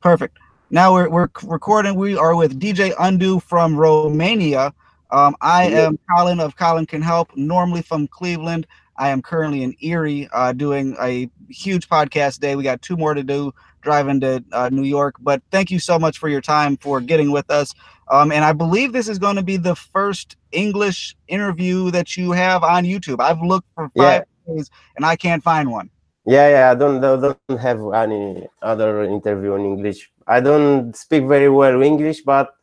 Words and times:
Perfect. 0.00 0.38
Now 0.70 0.94
we're, 0.94 1.10
we're 1.10 1.28
recording. 1.42 1.94
We 1.94 2.16
are 2.16 2.34
with 2.34 2.58
DJ 2.58 2.94
Undo 2.98 3.38
from 3.38 3.76
Romania. 3.76 4.72
Um, 5.10 5.36
I 5.40 5.64
am 5.64 5.98
Colin 6.08 6.40
of 6.40 6.56
Colin 6.56 6.86
Can 6.86 7.02
Help, 7.02 7.36
normally 7.36 7.82
from 7.82 8.08
Cleveland. 8.08 8.66
I 8.96 9.10
am 9.10 9.20
currently 9.20 9.62
in 9.62 9.74
Erie 9.80 10.28
uh, 10.32 10.52
doing 10.52 10.96
a 11.00 11.28
huge 11.50 11.88
podcast 11.88 12.40
day. 12.40 12.56
We 12.56 12.62
got 12.62 12.80
two 12.80 12.96
more 12.96 13.12
to 13.12 13.22
do 13.22 13.52
driving 13.82 14.20
to 14.20 14.42
uh, 14.52 14.70
New 14.70 14.84
York. 14.84 15.16
But 15.20 15.42
thank 15.50 15.70
you 15.70 15.78
so 15.78 15.98
much 15.98 16.18
for 16.18 16.28
your 16.28 16.40
time 16.40 16.76
for 16.76 17.00
getting 17.00 17.30
with 17.30 17.50
us. 17.50 17.74
Um, 18.10 18.32
and 18.32 18.44
I 18.44 18.52
believe 18.52 18.92
this 18.92 19.08
is 19.08 19.18
going 19.18 19.36
to 19.36 19.42
be 19.42 19.56
the 19.56 19.74
first 19.74 20.36
English 20.52 21.16
interview 21.28 21.90
that 21.90 22.16
you 22.16 22.32
have 22.32 22.62
on 22.62 22.84
YouTube. 22.84 23.20
I've 23.20 23.40
looked 23.40 23.68
for 23.74 23.90
five 23.96 24.24
yeah. 24.46 24.54
days 24.54 24.70
and 24.96 25.04
I 25.04 25.16
can't 25.16 25.42
find 25.42 25.70
one. 25.70 25.90
Yeah, 26.26 26.48
yeah, 26.50 26.70
I 26.70 26.74
don't, 26.74 27.02
I 27.02 27.16
don't 27.16 27.58
have 27.58 27.80
any 27.94 28.46
other 28.60 29.04
interview 29.04 29.54
in 29.54 29.64
English. 29.64 30.10
I 30.26 30.40
don't 30.40 30.94
speak 30.94 31.24
very 31.26 31.48
well 31.48 31.82
English, 31.82 32.22
but 32.22 32.54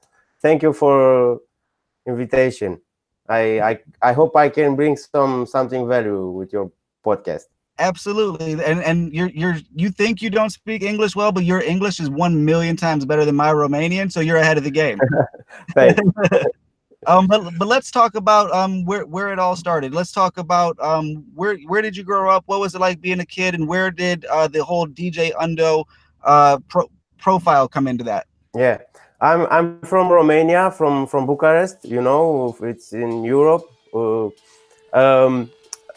thank 0.42 0.62
you 0.62 0.74
for 0.74 1.40
invitation. 2.06 2.80
I, 3.30 3.60
I 3.60 3.80
I 4.02 4.14
hope 4.14 4.36
I 4.36 4.50
can 4.50 4.76
bring 4.76 4.96
some 4.96 5.46
something 5.46 5.88
value 5.88 6.30
with 6.30 6.54
your 6.54 6.72
podcast. 7.06 7.44
Absolutely, 7.80 8.54
and 8.54 8.82
and 8.82 9.14
you're 9.14 9.30
you're 9.30 9.58
you 9.76 9.90
think 9.90 10.22
you 10.22 10.30
don't 10.30 10.50
speak 10.50 10.82
English 10.82 11.16
well, 11.16 11.32
but 11.32 11.44
your 11.44 11.62
English 11.62 12.00
is 12.00 12.10
one 12.10 12.46
million 12.46 12.76
times 12.76 13.06
better 13.06 13.26
than 13.26 13.36
my 13.36 13.52
Romanian, 13.52 14.12
so 14.12 14.20
you're 14.20 14.38
ahead 14.38 14.58
of 14.58 14.64
the 14.64 14.72
game. 14.72 15.00
um, 17.08 17.26
but 17.28 17.58
but 17.58 17.68
let's 17.68 17.90
talk 17.90 18.16
about 18.16 18.52
um 18.52 18.86
where 18.86 19.06
where 19.06 19.32
it 19.32 19.40
all 19.40 19.56
started. 19.56 19.94
Let's 19.94 20.12
talk 20.12 20.38
about 20.38 20.78
um 20.80 21.24
where 21.34 21.58
where 21.68 21.82
did 21.82 21.96
you 21.96 22.04
grow 22.04 22.30
up? 22.30 22.44
What 22.48 22.60
was 22.60 22.76
it 22.76 22.82
like 22.82 23.02
being 23.02 23.22
a 23.22 23.26
kid, 23.26 23.56
and 23.56 23.68
where 23.68 23.90
did 23.90 24.26
uh, 24.26 24.48
the 24.48 24.64
whole 24.64 24.88
DJ 24.88 25.32
Undo 25.40 25.86
uh 26.24 26.60
pro- 26.68 26.92
profile 27.18 27.68
come 27.68 27.88
into 27.88 28.04
that? 28.04 28.28
Yeah, 28.56 28.80
I'm 29.22 29.48
I'm 29.50 29.82
from 29.82 30.10
Romania, 30.10 30.70
from 30.72 31.08
from 31.08 31.26
Bucharest. 31.26 31.86
You 31.86 32.02
know, 32.02 32.56
it's 32.62 32.94
in 32.94 33.24
Europe. 33.24 33.64
Uh, 33.94 34.30
um, 34.94 35.50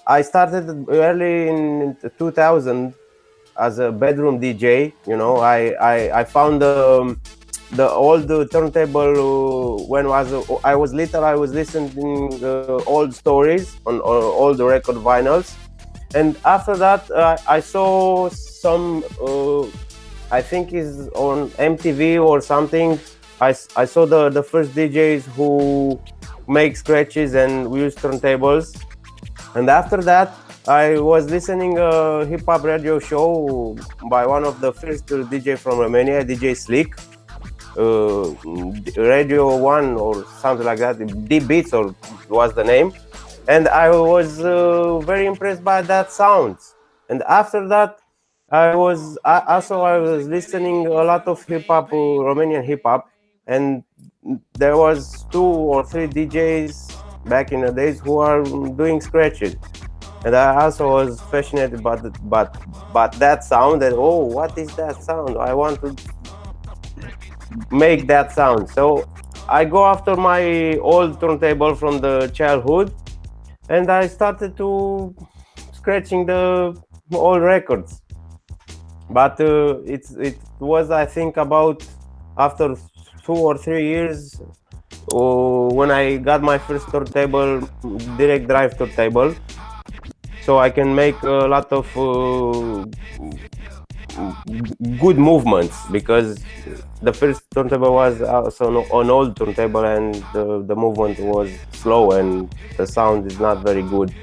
I 0.06 0.22
started 0.22 0.86
early 0.88 1.48
in 1.48 1.96
2000 2.18 2.94
as 3.58 3.78
a 3.78 3.90
bedroom 3.92 4.40
DJ. 4.40 4.92
You 5.06 5.16
know, 5.16 5.38
I 5.38 5.70
I, 5.80 6.20
I 6.20 6.24
found 6.24 6.62
the 6.62 7.00
um, 7.00 7.20
the 7.72 7.88
old 7.88 8.28
turntable 8.50 9.80
uh, 9.80 9.84
when 9.84 10.08
was 10.08 10.32
uh, 10.32 10.54
I 10.64 10.74
was 10.74 10.92
little. 10.92 11.24
I 11.24 11.34
was 11.34 11.52
listening 11.52 12.42
uh, 12.42 12.82
old 12.86 13.14
stories 13.14 13.76
on, 13.86 14.00
on 14.00 14.22
all 14.22 14.54
the 14.54 14.64
record 14.64 14.96
vinyls, 14.96 15.54
and 16.14 16.36
after 16.44 16.76
that 16.76 17.10
uh, 17.10 17.36
I 17.48 17.60
saw 17.60 18.28
some 18.28 19.04
uh, 19.22 19.62
I 20.32 20.42
think 20.42 20.72
is 20.72 21.08
on 21.10 21.50
MTV 21.50 22.22
or 22.24 22.40
something. 22.40 22.98
I, 23.40 23.54
I 23.74 23.84
saw 23.84 24.04
the, 24.04 24.28
the 24.28 24.42
first 24.42 24.72
DJs 24.72 25.22
who 25.34 25.98
make 26.46 26.76
scratches 26.76 27.34
and 27.34 27.74
use 27.74 27.94
turntables. 27.94 28.78
And 29.54 29.70
after 29.70 29.96
that, 30.02 30.34
I 30.68 31.00
was 31.00 31.30
listening 31.30 31.78
a 31.78 32.26
hip 32.26 32.42
hop 32.46 32.62
radio 32.64 32.98
show 32.98 33.76
by 34.10 34.26
one 34.26 34.44
of 34.44 34.60
the 34.60 34.72
first 34.72 35.06
DJ 35.06 35.58
from 35.58 35.78
Romania, 35.78 36.22
DJ 36.22 36.56
Slick, 36.56 36.94
uh, 37.76 38.34
Radio 38.96 39.56
One 39.56 39.96
or 39.96 40.24
something 40.38 40.66
like 40.66 40.78
that. 40.78 40.98
Deep 41.28 41.46
Beats 41.46 41.72
or 41.72 41.94
was 42.28 42.54
the 42.54 42.64
name, 42.64 42.92
and 43.48 43.68
I 43.68 43.90
was 43.90 44.40
uh, 44.40 44.98
very 45.00 45.26
impressed 45.26 45.64
by 45.64 45.82
that 45.82 46.12
sound. 46.12 46.58
And 47.08 47.22
after 47.22 47.66
that, 47.68 47.98
I 48.50 48.74
was 48.74 49.16
also 49.24 49.82
I 49.82 49.98
was 49.98 50.26
listening 50.26 50.86
a 50.86 50.90
lot 50.90 51.26
of 51.28 51.44
hip 51.46 51.66
hop, 51.68 51.92
uh, 51.92 51.96
Romanian 51.96 52.64
hip 52.64 52.82
hop, 52.84 53.08
and 53.46 53.84
there 54.54 54.76
was 54.76 55.24
two 55.30 55.42
or 55.42 55.84
three 55.84 56.08
DJs 56.08 57.28
back 57.28 57.52
in 57.52 57.60
the 57.60 57.72
days 57.72 58.00
who 58.00 58.18
are 58.18 58.42
doing 58.42 59.00
scratches, 59.00 59.54
and 60.24 60.34
I 60.34 60.64
also 60.64 60.88
was 60.90 61.20
fascinated 61.30 61.82
by 61.82 61.96
the, 61.96 62.10
but 62.24 62.56
but 62.92 63.12
that 63.14 63.44
sound 63.44 63.82
and 63.82 63.94
oh 63.96 64.24
what 64.24 64.58
is 64.58 64.74
that 64.76 65.02
sound? 65.02 65.38
I 65.38 65.54
want 65.54 65.80
to 65.82 65.94
make 67.70 68.06
that 68.06 68.32
sound. 68.32 68.68
So 68.70 69.08
I 69.48 69.64
go 69.64 69.84
after 69.86 70.16
my 70.16 70.76
old 70.78 71.20
turntable 71.20 71.74
from 71.74 72.00
the 72.00 72.30
childhood, 72.34 72.92
and 73.68 73.90
I 73.90 74.06
started 74.06 74.56
to 74.58 75.14
scratching 75.72 76.26
the 76.26 76.76
old 77.12 77.42
records 77.42 78.02
but 79.10 79.40
uh, 79.40 79.80
it's 79.84 80.12
it 80.12 80.38
was 80.60 80.90
I 80.90 81.04
think 81.04 81.36
about 81.36 81.84
after 82.38 82.76
two 83.24 83.34
or 83.34 83.58
three 83.58 83.86
years 83.86 84.40
uh, 85.12 85.68
when 85.78 85.90
I 85.90 86.16
got 86.16 86.42
my 86.42 86.58
first 86.58 86.88
turntable, 86.90 87.68
direct 88.16 88.46
drive 88.46 88.78
turntable, 88.78 89.34
so 90.42 90.58
I 90.58 90.70
can 90.70 90.94
make 90.94 91.20
a 91.22 91.48
lot 91.54 91.72
of 91.72 91.86
uh, 91.96 92.84
good 95.00 95.18
movements 95.18 95.76
because 95.90 96.38
the 97.02 97.12
first 97.12 97.42
turntable 97.52 97.94
was 97.94 98.22
also 98.22 98.84
an 99.00 99.10
old 99.10 99.36
turntable 99.36 99.84
and 99.84 100.14
the, 100.32 100.62
the 100.66 100.76
movement 100.76 101.18
was 101.20 101.50
slow 101.72 102.12
and 102.12 102.54
the 102.76 102.86
sound 102.86 103.26
is 103.26 103.38
not 103.38 103.62
very 103.62 103.82
good. 103.82 104.14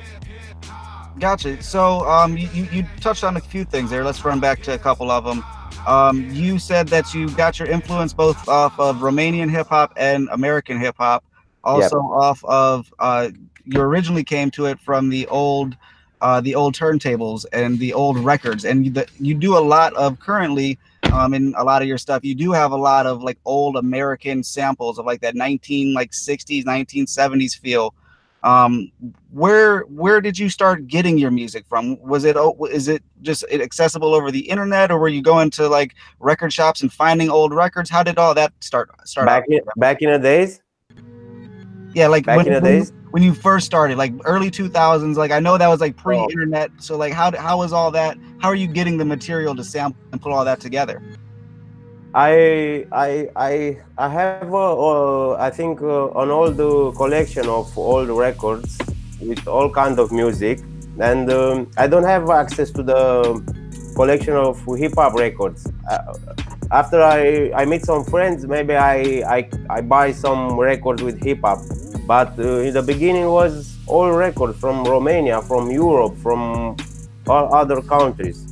Gotcha. 1.19 1.61
So 1.63 2.07
um, 2.07 2.37
you, 2.37 2.47
you 2.71 2.85
touched 2.99 3.23
on 3.23 3.37
a 3.37 3.39
few 3.39 3.65
things 3.65 3.89
there. 3.89 4.03
Let's 4.03 4.23
run 4.23 4.39
back 4.39 4.61
to 4.63 4.73
a 4.73 4.77
couple 4.77 5.09
of 5.09 5.23
them. 5.23 5.43
Um, 5.87 6.29
you 6.31 6.59
said 6.59 6.89
that 6.89 7.13
you 7.13 7.29
got 7.29 7.59
your 7.59 7.67
influence 7.67 8.13
both 8.13 8.47
off 8.47 8.77
of 8.79 8.97
Romanian 8.97 9.49
hip 9.49 9.67
hop 9.67 9.93
and 9.95 10.27
American 10.31 10.79
hip 10.79 10.95
hop, 10.97 11.23
also 11.63 11.95
yep. 11.95 12.11
off 12.11 12.43
of 12.43 12.93
uh, 12.99 13.29
you 13.65 13.79
originally 13.79 14.23
came 14.23 14.51
to 14.51 14.65
it 14.65 14.79
from 14.79 15.09
the 15.09 15.25
old 15.27 15.77
uh, 16.21 16.41
the 16.41 16.55
old 16.55 16.75
turntables 16.75 17.45
and 17.53 17.77
the 17.79 17.93
old 17.93 18.17
records, 18.17 18.65
and 18.65 18.85
you, 18.85 18.91
the, 18.91 19.07
you 19.19 19.33
do 19.33 19.57
a 19.57 19.59
lot 19.59 19.93
of 19.93 20.19
currently 20.19 20.77
um, 21.11 21.33
in 21.33 21.53
a 21.57 21.63
lot 21.63 21.81
of 21.81 21.87
your 21.87 21.97
stuff. 21.97 22.23
You 22.23 22.35
do 22.35 22.51
have 22.51 22.71
a 22.71 22.77
lot 22.77 23.05
of 23.05 23.23
like 23.23 23.37
old 23.45 23.75
American 23.75 24.43
samples 24.43 24.99
of 24.99 25.05
like 25.05 25.21
that 25.21 25.35
19 25.35 25.93
like 25.93 26.11
60s, 26.11 26.63
1970s 26.65 27.57
feel. 27.57 27.93
Um 28.43 28.91
where 29.31 29.81
where 29.81 30.21
did 30.21 30.37
you 30.37 30.47
start 30.47 30.85
getting 30.87 31.17
your 31.17 31.31
music 31.31 31.65
from? 31.67 31.99
Was 31.99 32.23
it 32.23 32.37
oh, 32.37 32.55
is 32.65 32.87
it 32.87 33.03
just 33.23 33.43
accessible 33.51 34.13
over 34.13 34.29
the 34.29 34.47
internet 34.47 34.91
or 34.91 34.99
were 34.99 35.07
you 35.07 35.23
going 35.23 35.49
to 35.51 35.67
like 35.67 35.95
record 36.19 36.53
shops 36.53 36.83
and 36.83 36.93
finding 36.93 37.31
old 37.31 37.51
records? 37.51 37.89
How 37.89 38.03
did 38.03 38.19
all 38.19 38.35
that 38.35 38.53
start 38.59 38.91
start 39.05 39.25
back 39.25 39.45
in, 39.49 39.61
back 39.77 40.03
in 40.03 40.11
the 40.11 40.19
days? 40.19 40.61
Yeah 41.95 42.07
like 42.07 42.27
back 42.27 42.37
when, 42.37 42.47
in 42.47 42.53
the 42.53 42.61
days 42.61 42.93
when 43.17 43.23
you 43.23 43.33
first 43.33 43.65
started 43.65 43.97
like 43.97 44.13
early 44.25 44.51
2000s 44.51 45.15
like 45.15 45.31
i 45.31 45.39
know 45.39 45.57
that 45.57 45.67
was 45.67 45.81
like 45.81 45.97
pre-internet 45.97 46.69
oh. 46.71 46.79
so 46.79 46.95
like 46.95 47.11
how 47.11 47.35
how 47.35 47.57
was 47.57 47.73
all 47.73 47.89
that 47.89 48.15
how 48.37 48.47
are 48.47 48.59
you 48.63 48.67
getting 48.67 48.95
the 48.95 49.03
material 49.03 49.55
to 49.55 49.63
sample 49.63 49.99
and 50.11 50.21
put 50.21 50.31
all 50.31 50.45
that 50.45 50.59
together 50.59 51.01
I 52.13 52.85
I 52.91 53.09
I 53.35 53.77
I 53.97 54.09
have 54.09 54.53
uh, 54.53 54.73
uh, 54.89 55.35
I 55.47 55.49
think 55.49 55.81
uh, 55.81 56.21
an 56.21 56.29
old 56.29 56.57
collection 56.95 57.49
of 57.49 57.75
old 57.77 58.09
records 58.09 58.77
with 59.19 59.47
all 59.47 59.69
kind 59.69 59.99
of 59.99 60.11
music, 60.11 60.61
and 60.99 61.29
um, 61.29 61.69
I 61.77 61.85
don't 61.85 62.07
have 62.13 62.29
access 62.29 62.71
to 62.77 62.81
the 62.81 63.01
collection 63.95 64.35
of 64.35 64.55
hip 64.77 64.93
hop 64.95 65.13
records. 65.13 65.67
Uh, 65.91 66.13
after 66.71 67.01
I 67.03 67.51
I 67.61 67.65
meet 67.65 67.83
some 67.85 68.03
friends, 68.05 68.47
maybe 68.47 68.75
I 68.75 68.97
I, 69.37 69.49
I 69.69 69.81
buy 69.81 70.11
some 70.11 70.57
records 70.59 71.03
with 71.03 71.21
hip 71.23 71.41
hop, 71.41 71.59
but 72.07 72.39
uh, 72.39 72.67
in 72.67 72.73
the 72.73 72.81
beginning 72.81 73.27
was 73.27 73.77
all 73.85 74.11
records 74.11 74.57
from 74.59 74.83
Romania, 74.83 75.41
from 75.41 75.69
Europe, 75.69 76.17
from 76.17 76.75
all 77.27 77.53
other 77.53 77.81
countries 77.81 78.47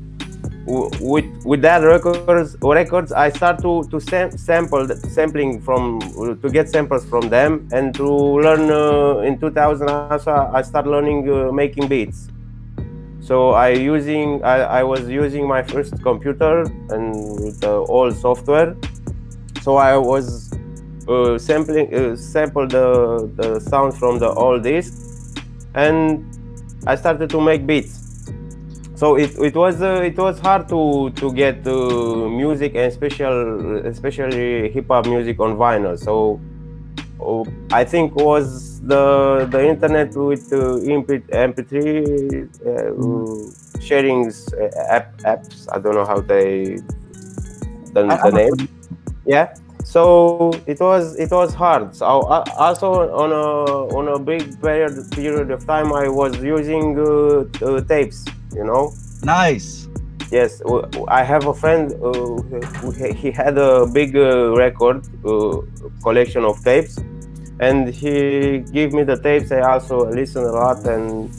with 0.66 1.26
with 1.46 1.62
that 1.62 1.84
records 1.84 2.58
records 2.64 3.12
I 3.12 3.30
start 3.30 3.62
to 3.62 3.84
to 3.92 4.00
sam- 4.00 4.32
sample 4.32 4.88
sampling 4.88 5.62
from 5.62 6.00
to 6.42 6.50
get 6.50 6.70
samples 6.70 7.06
from 7.06 7.30
them 7.30 7.68
and 7.72 7.94
to 7.96 8.08
learn 8.08 8.72
uh, 8.72 9.20
in 9.20 9.40
2000 9.40 9.90
also 9.90 10.32
I 10.32 10.62
start 10.64 10.88
learning 10.88 11.30
uh, 11.30 11.52
making 11.52 11.88
beats. 11.88 12.30
So 13.22 13.52
I 13.52 13.70
using 13.70 14.44
I, 14.44 14.80
I 14.80 14.84
was 14.84 15.08
using 15.08 15.48
my 15.48 15.62
first 15.62 16.02
computer 16.02 16.62
and 16.90 17.14
with 17.44 17.64
old 17.64 18.16
software. 18.16 18.76
So 19.62 19.78
I 19.78 19.98
was 19.98 20.45
uh, 21.08 21.38
sampling 21.38 21.94
uh, 21.94 22.16
sample 22.16 22.68
the 22.68 23.30
the 23.36 23.60
sounds 23.60 23.98
from 23.98 24.20
the 24.20 24.30
old 24.30 24.64
disc 24.64 24.94
and 25.74 26.24
I 26.88 26.96
started 26.96 27.30
to 27.30 27.42
make 27.42 27.66
beats 27.66 28.02
so 28.96 29.16
it, 29.16 29.32
it 29.38 29.56
was 29.56 29.82
uh, 29.82 30.02
it 30.04 30.18
was 30.18 30.40
hard 30.40 30.68
to 30.70 31.12
to 31.12 31.34
get 31.34 31.68
uh, 31.68 32.30
music 32.30 32.76
and 32.76 32.92
special 32.92 33.86
especially 33.86 34.72
hip 34.72 34.88
hop 34.88 35.06
music 35.06 35.40
on 35.40 35.58
vinyl 35.58 35.98
so 35.98 36.40
uh, 37.20 37.44
I 37.72 37.84
think 37.84 38.16
was 38.16 38.82
the 38.82 39.48
the 39.52 39.68
internet 39.68 40.16
with 40.16 40.52
uh, 40.54 40.80
MP3 40.82 41.74
uh, 42.66 42.92
sharings 43.80 44.52
uh, 44.54 44.96
app, 44.96 45.18
apps 45.24 45.68
I 45.72 45.80
don't 45.80 45.96
know 45.96 46.06
how 46.06 46.22
they 46.22 46.78
the, 47.94 48.04
the 48.04 48.32
name. 48.32 48.70
Yeah. 49.26 49.54
So 49.86 50.52
it 50.66 50.80
was 50.80 51.16
it 51.16 51.30
was 51.32 51.54
hard. 51.54 51.96
So 51.96 52.06
also 52.06 52.90
on 53.24 53.32
a 53.32 53.96
on 53.96 54.08
a 54.08 54.20
big 54.20 54.60
period 54.60 55.12
period 55.12 55.52
of 55.52 55.66
time, 55.68 55.94
I 55.94 56.10
was 56.10 56.42
using 56.42 56.98
uh, 57.00 57.46
uh, 57.64 57.82
tapes. 57.82 58.26
You 58.54 58.66
know. 58.66 58.94
Nice. 59.24 59.88
Yes, 60.32 60.62
I 61.08 61.24
have 61.24 61.46
a 61.46 61.54
friend. 61.54 61.94
Uh, 62.04 62.42
he 63.14 63.32
had 63.32 63.60
a 63.60 63.86
big 63.86 64.18
uh, 64.18 64.56
record 64.56 65.06
uh, 65.24 65.62
collection 66.02 66.44
of 66.44 66.64
tapes, 66.64 66.98
and 67.60 67.88
he 67.88 68.60
gave 68.74 68.92
me 68.92 69.04
the 69.04 69.18
tapes. 69.22 69.52
I 69.52 69.62
also 69.62 70.10
listened 70.10 70.48
a 70.48 70.52
lot, 70.52 70.84
and 70.88 71.30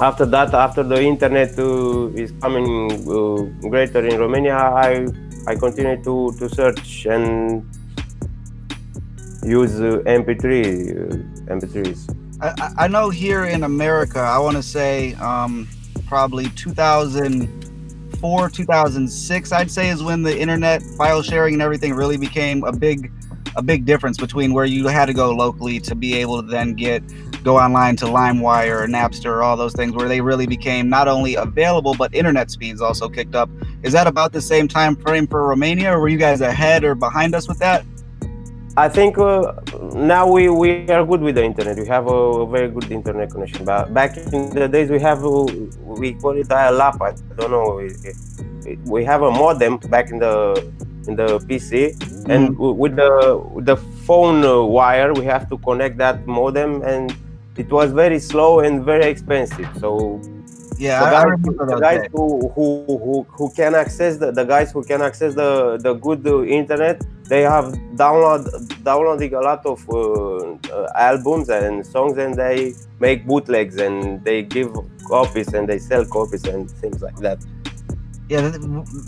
after 0.00 0.26
that, 0.26 0.52
after 0.54 0.82
the 0.82 1.00
internet 1.00 1.56
uh, 1.56 2.08
is 2.18 2.32
coming 2.42 2.90
uh, 3.08 3.68
greater 3.70 4.04
in 4.04 4.18
Romania, 4.18 4.56
I 4.56 5.06
I 5.46 5.54
continue 5.54 6.02
to 6.02 6.32
to 6.38 6.48
search 6.48 7.06
and 7.06 7.64
use 9.44 9.80
uh, 9.80 10.02
MP3 10.06 11.46
MP3s. 11.46 12.16
I, 12.40 12.84
I 12.84 12.88
know 12.88 13.10
here 13.10 13.44
in 13.44 13.62
America, 13.62 14.18
I 14.18 14.38
want 14.38 14.56
to 14.56 14.62
say 14.62 15.14
um, 15.14 15.68
probably 16.06 16.48
2004, 16.50 18.50
2006, 18.50 19.52
I'd 19.52 19.70
say 19.70 19.88
is 19.88 20.02
when 20.02 20.22
the 20.22 20.38
internet 20.38 20.82
file 20.82 21.22
sharing 21.22 21.54
and 21.54 21.62
everything 21.62 21.94
really 21.94 22.16
became 22.16 22.64
a 22.64 22.72
big 22.72 23.12
a 23.54 23.62
big 23.62 23.86
difference 23.86 24.18
between 24.18 24.52
where 24.52 24.66
you 24.66 24.86
had 24.86 25.06
to 25.06 25.14
go 25.14 25.30
locally 25.30 25.80
to 25.80 25.94
be 25.94 26.14
able 26.14 26.42
to 26.42 26.48
then 26.48 26.74
get 26.74 27.02
go 27.42 27.56
online 27.56 27.96
to 27.96 28.04
LimeWire 28.04 28.82
or 28.82 28.86
Napster 28.86 29.26
or 29.26 29.42
all 29.42 29.56
those 29.56 29.72
things 29.72 29.94
where 29.94 30.08
they 30.08 30.20
really 30.20 30.46
became 30.46 30.90
not 30.90 31.08
only 31.08 31.36
available 31.36 31.94
but 31.94 32.14
internet 32.14 32.50
speeds 32.50 32.82
also 32.82 33.08
kicked 33.08 33.34
up. 33.34 33.48
Is 33.82 33.92
that 33.92 34.06
about 34.06 34.32
the 34.32 34.40
same 34.40 34.68
time 34.68 34.96
frame 34.96 35.26
for 35.26 35.46
Romania 35.46 35.92
or 35.92 36.00
were 36.00 36.08
you 36.08 36.18
guys 36.18 36.40
ahead 36.40 36.84
or 36.84 36.94
behind 36.94 37.34
us 37.34 37.48
with 37.48 37.58
that? 37.58 37.84
I 38.78 38.90
think 38.90 39.16
uh, 39.16 39.54
now 39.94 40.30
we, 40.30 40.50
we 40.50 40.86
are 40.90 41.04
good 41.04 41.22
with 41.22 41.36
the 41.36 41.44
internet. 41.44 41.78
We 41.78 41.86
have 41.86 42.08
a, 42.08 42.10
a, 42.10 42.46
very 42.46 42.68
good 42.68 42.92
internet 42.92 43.30
connection. 43.30 43.64
But 43.64 43.94
back 43.94 44.18
in 44.18 44.50
the 44.50 44.68
days, 44.68 44.90
we 44.90 45.00
have 45.00 45.24
uh, 45.24 45.46
we 45.80 46.12
call 46.12 46.36
it 46.36 46.48
dial-up. 46.48 47.00
I 47.00 47.12
don't 47.38 47.52
know. 47.52 47.76
We, 47.76 48.76
we 48.84 49.02
have 49.04 49.22
a 49.22 49.30
modem 49.30 49.78
back 49.78 50.10
in 50.10 50.18
the 50.18 50.70
in 51.08 51.16
the 51.16 51.38
PC, 51.48 51.96
mm-hmm. 51.96 52.30
and 52.30 52.58
with 52.58 52.96
the 52.96 53.42
with 53.50 53.64
the 53.64 53.76
phone 53.76 54.44
uh, 54.44 54.62
wire, 54.62 55.14
we 55.14 55.24
have 55.24 55.48
to 55.48 55.56
connect 55.58 55.96
that 55.96 56.26
modem, 56.26 56.82
and 56.82 57.16
it 57.56 57.70
was 57.70 57.92
very 57.92 58.18
slow 58.18 58.60
and 58.60 58.84
very 58.84 59.06
expensive. 59.06 59.70
So 59.80 60.20
yeah, 60.78 61.00
the 61.00 61.10
guys, 61.10 61.14
I 61.14 61.24
remember 61.24 61.66
the 61.66 61.80
guys 61.80 62.06
who, 62.12 62.48
who 62.54 62.84
who 62.86 63.26
who 63.30 63.50
can 63.50 63.74
access 63.74 64.18
the, 64.18 64.30
the 64.30 64.44
guys 64.44 64.72
who 64.72 64.82
can 64.82 65.02
access 65.02 65.34
the 65.34 65.78
the 65.78 65.94
good 65.94 66.26
uh, 66.26 66.44
internet 66.44 67.02
they 67.28 67.42
have 67.42 67.72
download 67.96 68.44
downloading 68.84 69.34
a 69.34 69.40
lot 69.40 69.64
of 69.66 69.88
uh, 69.90 69.96
uh, 70.72 70.92
albums 70.94 71.48
and 71.48 71.84
songs 71.84 72.18
and 72.18 72.34
they 72.34 72.74
make 73.00 73.26
bootlegs 73.26 73.76
and 73.78 74.24
they 74.24 74.42
give 74.42 74.70
copies 75.08 75.52
and 75.54 75.68
they 75.68 75.78
sell 75.78 76.04
copies 76.04 76.44
and 76.44 76.70
things 76.70 77.02
like 77.02 77.16
that 77.16 77.38
yeah 78.28 78.50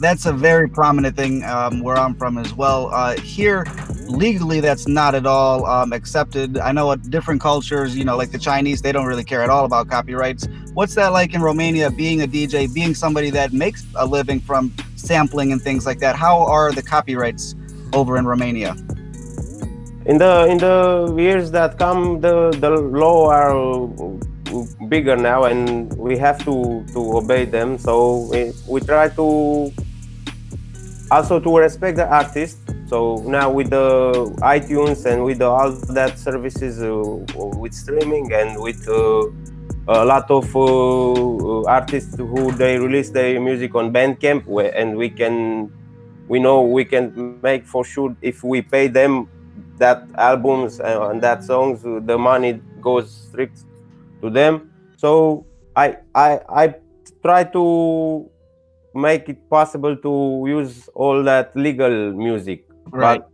that's 0.01 0.27
a 0.27 0.33
very 0.33 0.69
prominent 0.69 1.17
thing 1.17 1.43
um, 1.45 1.81
where 1.81 1.97
i'm 1.97 2.15
from 2.15 2.39
as 2.39 2.55
well. 2.55 2.89
Uh, 2.93 3.17
here 3.21 3.67
legally 4.07 4.61
that's 4.61 4.87
not 4.87 5.15
at 5.15 5.27
all 5.27 5.67
um, 5.67 5.93
accepted. 5.93 6.59
I 6.59 6.73
know 6.73 6.95
different 6.97 7.41
cultures 7.41 7.97
you 7.97 8.05
know 8.05 8.17
like 8.17 8.31
the 8.31 8.39
chinese 8.39 8.83
they 8.83 8.93
don't 8.93 9.07
really 9.07 9.25
care 9.25 9.43
at 9.43 9.51
all 9.51 9.65
about 9.65 9.89
copyrights. 9.89 10.49
What's 10.75 10.95
that 10.95 11.13
like 11.13 11.35
in 11.35 11.43
romania 11.43 11.91
being 11.91 12.23
a 12.23 12.29
dj 12.29 12.73
being 12.73 12.95
somebody 12.95 13.31
that 13.31 13.53
makes 13.53 13.85
a 13.97 14.07
living 14.07 14.41
from 14.41 14.73
sampling 14.97 15.53
and 15.53 15.61
things 15.61 15.85
like 15.87 15.99
that? 15.99 16.17
How 16.17 16.39
are 16.41 16.73
the 16.73 16.83
copyrights 16.83 17.55
over 17.93 18.17
in 18.17 18.27
romania? 18.27 18.77
In 20.07 20.17
the 20.17 20.47
in 20.49 20.59
the 20.59 21.15
years 21.19 21.51
that 21.51 21.79
come 21.79 22.21
the 22.21 22.51
the 22.61 22.71
law 22.71 23.31
are 23.31 23.53
bigger 24.89 25.17
now 25.17 25.45
and 25.45 25.93
we 25.97 26.17
have 26.19 26.39
to 26.45 26.85
to 26.93 27.17
obey 27.17 27.45
them. 27.45 27.79
So 27.79 28.29
we, 28.31 28.53
we 28.67 28.81
try 28.81 29.09
to 29.11 29.73
also 31.11 31.41
to 31.41 31.57
respect 31.59 31.97
the 31.97 32.07
artist. 32.07 32.59
So 32.87 33.23
now 33.27 33.51
with 33.51 33.71
the 33.71 34.13
itunes 34.41 35.05
and 35.05 35.25
with 35.25 35.39
the, 35.39 35.47
all 35.47 35.73
that 35.93 36.19
services 36.19 36.83
uh, 36.83 37.03
with 37.35 37.75
streaming 37.75 38.33
and 38.33 38.61
with 38.61 38.89
uh, 38.89 39.29
a 39.89 40.05
lot 40.05 40.31
of 40.31 40.55
uh, 40.57 41.65
artists 41.65 42.17
who 42.17 42.53
they 42.53 42.79
release 42.79 43.11
their 43.11 43.41
music 43.41 43.75
on 43.75 43.93
bandcamp 43.93 44.45
and 44.75 44.97
we 44.97 45.09
can 45.11 45.73
we 46.29 46.39
know 46.39 46.63
we 46.63 46.85
can 46.85 47.41
make 47.43 47.67
for 47.67 47.85
sure 47.85 48.15
if 48.21 48.45
we 48.45 48.61
pay 48.61 48.87
them 48.87 49.29
that 49.79 50.05
albums 50.17 50.81
and 50.81 51.23
that 51.23 51.43
songs 51.43 51.83
the 51.83 52.19
money 52.19 52.61
goes 52.81 53.29
straight 53.29 53.51
to 54.23 54.31
them. 54.31 54.71
So 54.97 55.47
i 55.77 55.97
i 56.15 56.41
i 56.49 56.75
try 57.23 57.45
to 57.45 58.29
make 58.95 59.29
it 59.29 59.49
possible 59.51 59.95
to 59.97 60.45
use 60.47 60.89
all 60.95 61.23
that 61.23 61.55
legal 61.55 62.13
music. 62.13 62.65
Right. 62.91 63.21
but 63.21 63.29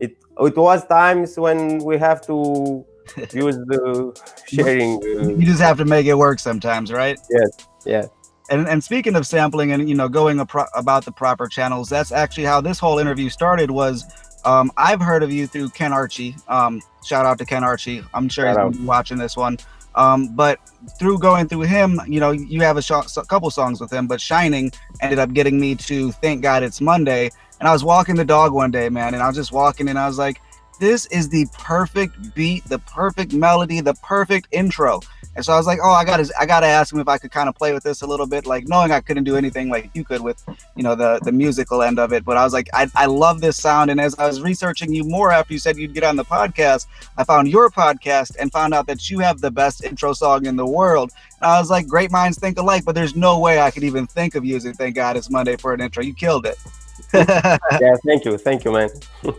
it 0.00 0.16
it 0.40 0.56
was 0.56 0.86
times 0.86 1.36
when 1.36 1.78
we 1.78 1.98
have 1.98 2.20
to 2.30 2.84
use 3.32 3.56
the 3.72 4.14
sharing 4.46 4.92
uh, 5.18 5.28
you 5.38 5.44
just 5.44 5.60
have 5.60 5.78
to 5.78 5.84
make 5.84 6.06
it 6.06 6.14
work 6.14 6.38
sometimes 6.38 6.92
right? 6.92 7.18
Yes 7.30 7.50
Yeah. 7.84 8.06
and, 8.50 8.68
and 8.68 8.84
speaking 8.84 9.16
of 9.16 9.26
sampling 9.26 9.72
and 9.72 9.88
you 9.88 9.96
know 9.96 10.08
going 10.08 10.36
apro- 10.38 10.68
about 10.76 11.04
the 11.04 11.10
proper 11.12 11.48
channels 11.48 11.88
that's 11.88 12.12
actually 12.12 12.44
how 12.44 12.60
this 12.60 12.78
whole 12.78 12.98
interview 13.00 13.28
started 13.30 13.70
was 13.70 14.04
um, 14.44 14.70
i've 14.76 15.00
heard 15.00 15.22
of 15.24 15.32
you 15.32 15.46
through 15.48 15.70
ken 15.70 15.92
archie. 15.92 16.36
Um, 16.46 16.80
shout 17.04 17.26
out 17.26 17.38
to 17.38 17.44
ken 17.44 17.64
archie. 17.64 18.04
I'm 18.14 18.28
sure 18.28 18.44
Shout 18.44 18.74
he's 18.74 18.80
watching 18.82 19.18
this 19.18 19.36
one 19.36 19.58
um, 19.98 20.28
but 20.28 20.60
through 20.96 21.18
going 21.18 21.48
through 21.48 21.62
him, 21.62 22.00
you 22.06 22.20
know, 22.20 22.30
you 22.30 22.60
have 22.60 22.76
a, 22.76 22.82
sh- 22.82 23.16
a 23.16 23.24
couple 23.24 23.50
songs 23.50 23.80
with 23.80 23.92
him, 23.92 24.06
but 24.06 24.20
Shining 24.20 24.70
ended 25.00 25.18
up 25.18 25.32
getting 25.32 25.58
me 25.58 25.74
to 25.74 26.12
Thank 26.12 26.40
God 26.40 26.62
It's 26.62 26.80
Monday. 26.80 27.30
And 27.58 27.68
I 27.68 27.72
was 27.72 27.82
walking 27.82 28.14
the 28.14 28.24
dog 28.24 28.52
one 28.52 28.70
day, 28.70 28.88
man, 28.88 29.14
and 29.14 29.22
I 29.22 29.26
was 29.26 29.34
just 29.34 29.50
walking 29.50 29.88
and 29.88 29.98
I 29.98 30.06
was 30.06 30.16
like, 30.16 30.40
this 30.78 31.06
is 31.06 31.28
the 31.28 31.46
perfect 31.52 32.34
beat, 32.34 32.64
the 32.64 32.78
perfect 32.80 33.32
melody, 33.32 33.80
the 33.80 33.94
perfect 33.94 34.48
intro. 34.52 35.00
And 35.36 35.44
so 35.44 35.52
I 35.52 35.56
was 35.56 35.68
like, 35.68 35.78
oh, 35.80 35.90
I 35.90 36.04
gotta, 36.04 36.28
I 36.38 36.46
gotta 36.46 36.66
ask 36.66 36.92
him 36.92 36.98
if 36.98 37.06
I 37.06 37.16
could 37.16 37.30
kind 37.30 37.48
of 37.48 37.54
play 37.54 37.72
with 37.72 37.84
this 37.84 38.02
a 38.02 38.06
little 38.08 38.26
bit, 38.26 38.44
like 38.44 38.66
knowing 38.66 38.90
I 38.90 39.00
couldn't 39.00 39.22
do 39.22 39.36
anything 39.36 39.68
like 39.68 39.88
you 39.94 40.04
could 40.04 40.20
with, 40.20 40.42
you 40.74 40.82
know, 40.82 40.96
the 40.96 41.20
the 41.22 41.30
musical 41.30 41.80
end 41.80 42.00
of 42.00 42.12
it. 42.12 42.24
But 42.24 42.36
I 42.36 42.42
was 42.42 42.52
like, 42.52 42.68
I, 42.72 42.88
I 42.96 43.06
love 43.06 43.40
this 43.40 43.56
sound. 43.56 43.90
And 43.90 44.00
as 44.00 44.18
I 44.18 44.26
was 44.26 44.40
researching 44.42 44.92
you 44.92 45.04
more 45.04 45.30
after 45.30 45.52
you 45.52 45.60
said 45.60 45.76
you'd 45.76 45.94
get 45.94 46.02
on 46.02 46.16
the 46.16 46.24
podcast, 46.24 46.86
I 47.16 47.22
found 47.22 47.46
your 47.46 47.70
podcast 47.70 48.34
and 48.40 48.50
found 48.50 48.74
out 48.74 48.88
that 48.88 49.08
you 49.10 49.20
have 49.20 49.40
the 49.40 49.52
best 49.52 49.84
intro 49.84 50.12
song 50.12 50.46
in 50.46 50.56
the 50.56 50.66
world. 50.66 51.12
And 51.40 51.48
I 51.48 51.60
was 51.60 51.70
like, 51.70 51.86
great 51.86 52.10
minds 52.10 52.36
think 52.36 52.58
alike, 52.58 52.84
but 52.84 52.96
there's 52.96 53.14
no 53.14 53.38
way 53.38 53.60
I 53.60 53.70
could 53.70 53.84
even 53.84 54.08
think 54.08 54.34
of 54.34 54.44
using 54.44 54.72
"Thank 54.72 54.96
God 54.96 55.16
It's 55.16 55.30
Monday" 55.30 55.56
for 55.56 55.72
an 55.72 55.80
intro. 55.80 56.02
You 56.02 56.14
killed 56.14 56.46
it. 56.46 56.58
yeah, 57.14 57.94
thank 58.04 58.24
you, 58.24 58.36
thank 58.38 58.64
you, 58.64 58.72
man. 58.72 58.90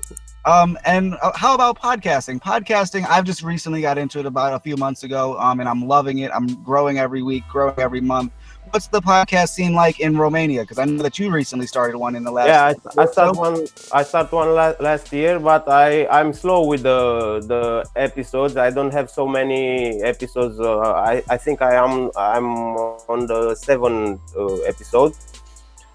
Um, 0.45 0.77
and 0.85 1.15
uh, 1.21 1.31
how 1.35 1.53
about 1.53 1.77
podcasting? 1.79 2.39
Podcasting, 2.41 3.05
I've 3.07 3.25
just 3.25 3.43
recently 3.43 3.81
got 3.81 3.97
into 3.97 4.19
it 4.19 4.25
about 4.25 4.53
a 4.53 4.59
few 4.59 4.77
months 4.77 5.03
ago, 5.03 5.37
um, 5.37 5.59
and 5.59 5.67
I'm 5.67 5.87
loving 5.87 6.19
it. 6.19 6.31
I'm 6.33 6.47
growing 6.63 6.97
every 6.97 7.21
week, 7.21 7.43
growing 7.49 7.77
every 7.77 8.01
month. 8.01 8.31
What's 8.69 8.87
the 8.87 9.01
podcast 9.01 9.49
scene 9.49 9.73
like 9.73 9.99
in 9.99 10.17
Romania? 10.17 10.61
Because 10.61 10.77
I 10.77 10.85
know 10.85 11.01
that 11.03 11.17
you 11.17 11.31
recently 11.31 11.65
started 11.65 11.97
one 11.97 12.15
in 12.15 12.23
the 12.23 12.31
last. 12.31 12.47
Yeah, 12.47 12.63
I, 12.97 13.01
I 13.01 13.05
started 13.07 13.37
one. 13.37 13.65
I 13.91 14.03
started 14.03 14.31
one 14.31 14.53
last, 14.53 14.79
last 14.79 15.11
year, 15.11 15.39
but 15.39 15.67
I 15.67 16.07
I'm 16.07 16.33
slow 16.33 16.65
with 16.67 16.83
the 16.83 17.43
the 17.47 17.89
episodes. 17.95 18.57
I 18.57 18.69
don't 18.69 18.93
have 18.93 19.09
so 19.09 19.27
many 19.27 20.01
episodes. 20.03 20.59
Uh, 20.59 20.79
I 20.79 21.23
I 21.29 21.37
think 21.37 21.63
I 21.63 21.75
am 21.75 22.11
I'm 22.15 22.77
on 23.09 23.25
the 23.25 23.55
seventh 23.55 24.21
uh, 24.37 24.55
episode 24.61 25.15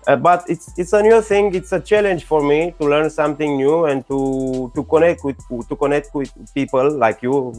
uh, 0.07 0.17
but 0.17 0.45
it's 0.49 0.77
it's 0.79 0.93
a 0.93 1.03
new 1.03 1.21
thing. 1.23 1.55
It's 1.55 1.73
a 1.73 1.81
challenge 1.81 2.25
for 2.25 2.43
me 2.43 2.75
to 2.79 2.87
learn 2.87 3.11
something 3.11 3.57
new 3.57 3.87
and 3.87 4.07
to 4.09 4.71
to 4.75 4.85
connect 4.85 5.25
with 5.25 5.39
to 5.69 5.77
connect 5.77 6.15
with 6.15 6.31
people 6.55 6.91
like 6.97 7.23
you 7.23 7.53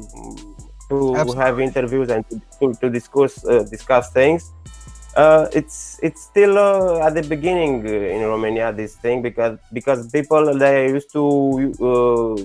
to 0.89 1.15
Absolutely. 1.15 1.35
have 1.43 1.59
interviews 1.59 2.09
and 2.09 2.23
to, 2.29 2.41
to, 2.59 2.73
to 2.81 2.89
discuss 2.89 3.43
uh, 3.45 3.63
discuss 3.69 4.11
things. 4.11 4.51
Uh, 5.15 5.47
it's 5.53 5.99
it's 6.03 6.21
still 6.23 6.57
uh, 6.57 7.07
at 7.07 7.15
the 7.15 7.23
beginning 7.23 7.87
uh, 7.87 7.89
in 7.89 8.21
Romania 8.21 8.71
this 8.73 8.95
thing 8.95 9.21
because 9.21 9.57
because 9.71 10.11
people 10.11 10.57
they 10.57 10.89
used 10.89 11.11
to 11.13 11.23
uh, 11.81 12.35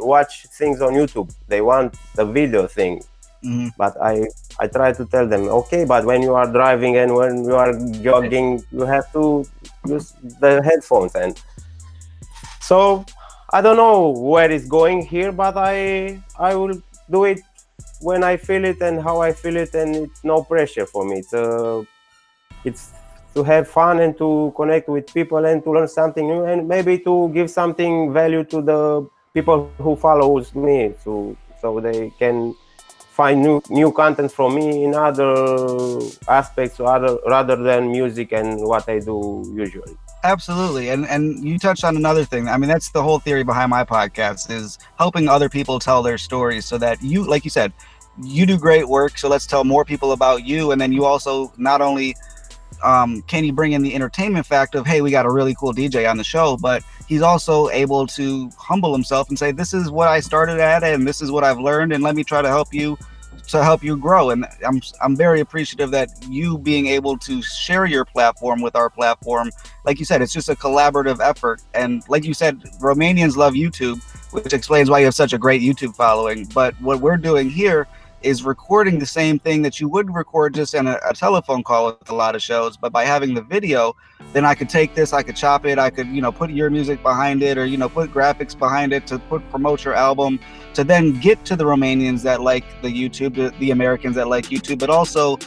watch 0.00 0.46
things 0.58 0.80
on 0.80 0.94
YouTube. 0.94 1.34
They 1.48 1.60
want 1.60 1.96
the 2.14 2.24
video 2.24 2.66
thing 2.66 3.02
Mm-hmm. 3.44 3.68
But 3.76 4.00
I 4.00 4.26
I 4.58 4.66
try 4.66 4.92
to 4.92 5.04
tell 5.04 5.28
them, 5.28 5.48
okay, 5.48 5.84
but 5.84 6.04
when 6.04 6.22
you 6.22 6.34
are 6.34 6.50
driving 6.50 6.96
and 6.96 7.14
when 7.14 7.44
you 7.44 7.54
are 7.56 7.72
jogging, 8.00 8.64
you 8.72 8.84
have 8.86 9.12
to 9.12 9.44
use 9.86 10.12
the 10.40 10.62
headphones. 10.62 11.14
And 11.14 11.40
so 12.60 13.04
I 13.52 13.60
don't 13.60 13.76
know 13.76 14.08
where 14.10 14.50
it's 14.50 14.66
going 14.66 15.04
here, 15.04 15.32
but 15.32 15.56
I 15.56 16.20
I 16.38 16.54
will 16.54 16.80
do 17.10 17.24
it 17.24 17.40
when 18.00 18.24
I 18.24 18.36
feel 18.36 18.64
it 18.64 18.80
and 18.80 19.02
how 19.02 19.20
I 19.20 19.32
feel 19.32 19.56
it, 19.56 19.74
and 19.74 19.96
it's 19.96 20.24
no 20.24 20.42
pressure 20.42 20.86
for 20.86 21.04
me. 21.04 21.18
It's 21.18 21.34
uh, 21.34 21.82
it's 22.64 22.92
to 23.34 23.42
have 23.42 23.68
fun 23.68 24.00
and 24.00 24.16
to 24.16 24.52
connect 24.56 24.88
with 24.88 25.12
people 25.12 25.44
and 25.44 25.62
to 25.64 25.70
learn 25.70 25.88
something 25.88 26.26
new 26.26 26.44
and 26.44 26.68
maybe 26.68 26.98
to 27.00 27.28
give 27.34 27.50
something 27.50 28.12
value 28.12 28.44
to 28.44 28.62
the 28.62 29.06
people 29.34 29.68
who 29.78 29.96
follows 29.96 30.54
me 30.54 30.94
so 31.02 31.36
so 31.60 31.80
they 31.80 32.10
can 32.18 32.54
find 33.14 33.40
new 33.40 33.62
new 33.70 33.92
content 33.92 34.30
from 34.32 34.56
me 34.56 34.84
in 34.84 34.92
other 34.92 35.30
aspects 36.26 36.80
rather 36.80 37.16
rather 37.28 37.54
than 37.54 37.90
music 37.92 38.32
and 38.32 38.60
what 38.60 38.88
I 38.88 38.98
do 38.98 39.44
usually. 39.54 39.96
Absolutely. 40.24 40.88
And 40.88 41.06
and 41.06 41.22
you 41.44 41.58
touched 41.58 41.84
on 41.84 41.96
another 41.96 42.24
thing. 42.24 42.48
I 42.48 42.56
mean, 42.56 42.68
that's 42.68 42.90
the 42.90 43.02
whole 43.02 43.20
theory 43.20 43.44
behind 43.44 43.70
my 43.70 43.84
podcast 43.84 44.50
is 44.50 44.78
helping 44.98 45.28
other 45.28 45.48
people 45.48 45.78
tell 45.78 46.02
their 46.02 46.18
stories 46.18 46.66
so 46.66 46.76
that 46.78 47.02
you 47.02 47.24
like 47.24 47.44
you 47.44 47.50
said, 47.50 47.72
you 48.22 48.46
do 48.46 48.58
great 48.58 48.88
work, 48.88 49.16
so 49.16 49.28
let's 49.28 49.46
tell 49.46 49.62
more 49.62 49.84
people 49.84 50.10
about 50.12 50.44
you 50.44 50.72
and 50.72 50.80
then 50.80 50.92
you 50.92 51.04
also 51.04 51.52
not 51.56 51.80
only 51.80 52.16
um, 52.82 53.22
can 53.22 53.44
you 53.44 53.52
bring 53.52 53.72
in 53.72 53.82
the 53.82 53.94
entertainment 53.94 54.44
fact 54.44 54.74
of 54.74 54.86
hey 54.86 55.00
we 55.00 55.10
got 55.10 55.24
a 55.24 55.30
really 55.30 55.54
cool 55.54 55.72
dj 55.72 56.10
on 56.10 56.16
the 56.18 56.24
show 56.24 56.56
but 56.56 56.82
he's 57.08 57.22
also 57.22 57.68
able 57.70 58.06
to 58.06 58.50
humble 58.58 58.92
himself 58.92 59.28
and 59.28 59.38
say 59.38 59.52
this 59.52 59.74
is 59.74 59.90
what 59.90 60.08
i 60.08 60.20
started 60.20 60.58
at 60.58 60.82
and 60.82 61.06
this 61.06 61.20
is 61.20 61.30
what 61.30 61.44
i've 61.44 61.58
learned 61.58 61.92
and 61.92 62.02
let 62.02 62.14
me 62.14 62.24
try 62.24 62.42
to 62.42 62.48
help 62.48 62.72
you 62.72 62.96
to 63.48 63.62
help 63.62 63.82
you 63.82 63.96
grow. 63.96 64.30
And 64.30 64.46
i'm 64.66 64.80
i'm 65.02 65.16
very 65.16 65.40
appreciative 65.40 65.90
that 65.90 66.10
you 66.28 66.58
being 66.58 66.86
able 66.86 67.16
to 67.18 67.42
share 67.42 67.86
your 67.86 68.04
platform 68.04 68.60
with 68.60 68.76
our 68.76 68.90
platform 68.90 69.50
like 69.84 69.98
you 69.98 70.04
said 70.04 70.22
it's 70.22 70.32
just 70.32 70.48
a 70.48 70.54
collaborative 70.54 71.20
effort. 71.20 71.60
And 71.74 72.02
like 72.08 72.24
you 72.24 72.34
said 72.34 72.60
romanians 72.80 73.36
love 73.36 73.54
youtube 73.54 74.02
which 74.32 74.52
explains 74.52 74.90
why 74.90 74.98
you 74.98 75.04
have 75.04 75.14
such 75.14 75.32
a 75.32 75.38
great 75.38 75.62
youtube 75.62 75.94
following. 75.94 76.46
But 76.46 76.74
what 76.80 77.00
we're 77.00 77.16
doing 77.16 77.50
here 77.50 77.86
is 78.24 78.42
recording 78.42 78.98
the 78.98 79.06
same 79.06 79.38
thing 79.38 79.62
that 79.62 79.78
you 79.78 79.88
would 79.88 80.12
record 80.12 80.54
just 80.54 80.74
in 80.74 80.86
a, 80.86 80.98
a, 81.08 81.12
telephone 81.12 81.62
call 81.62 81.86
with 81.86 82.08
a 82.08 82.14
lot 82.14 82.34
of 82.34 82.42
shows. 82.42 82.76
But 82.76 82.92
by 82.92 83.04
having 83.04 83.34
the 83.34 83.42
video, 83.42 83.94
then 84.32 84.44
I 84.44 84.54
could 84.54 84.68
take 84.68 84.94
this, 84.94 85.12
I 85.12 85.22
could 85.22 85.36
chop 85.36 85.66
it, 85.66 85.78
I 85.78 85.90
could, 85.90 86.08
you 86.08 86.22
know, 86.22 86.32
put 86.32 86.50
your 86.50 86.70
music 86.70 87.02
behind 87.02 87.42
it 87.42 87.58
or, 87.58 87.66
you 87.66 87.76
know, 87.76 87.88
put 87.88 88.10
graphics 88.10 88.58
behind 88.58 88.92
it 88.92 89.06
to 89.08 89.18
put 89.18 89.48
promote 89.50 89.84
your 89.84 89.94
album 89.94 90.40
to 90.72 90.84
then 90.84 91.20
get 91.20 91.44
to 91.44 91.56
the 91.56 91.64
Romanians 91.64 92.22
that 92.22 92.40
like 92.40 92.64
the 92.82 92.88
YouTube, 92.88 93.34
the, 93.34 93.54
the 93.58 93.70
Americans 93.70 94.16
that 94.16 94.28
like 94.28 94.46
YouTube, 94.46 94.78
but 94.78 94.90
also 94.90 95.38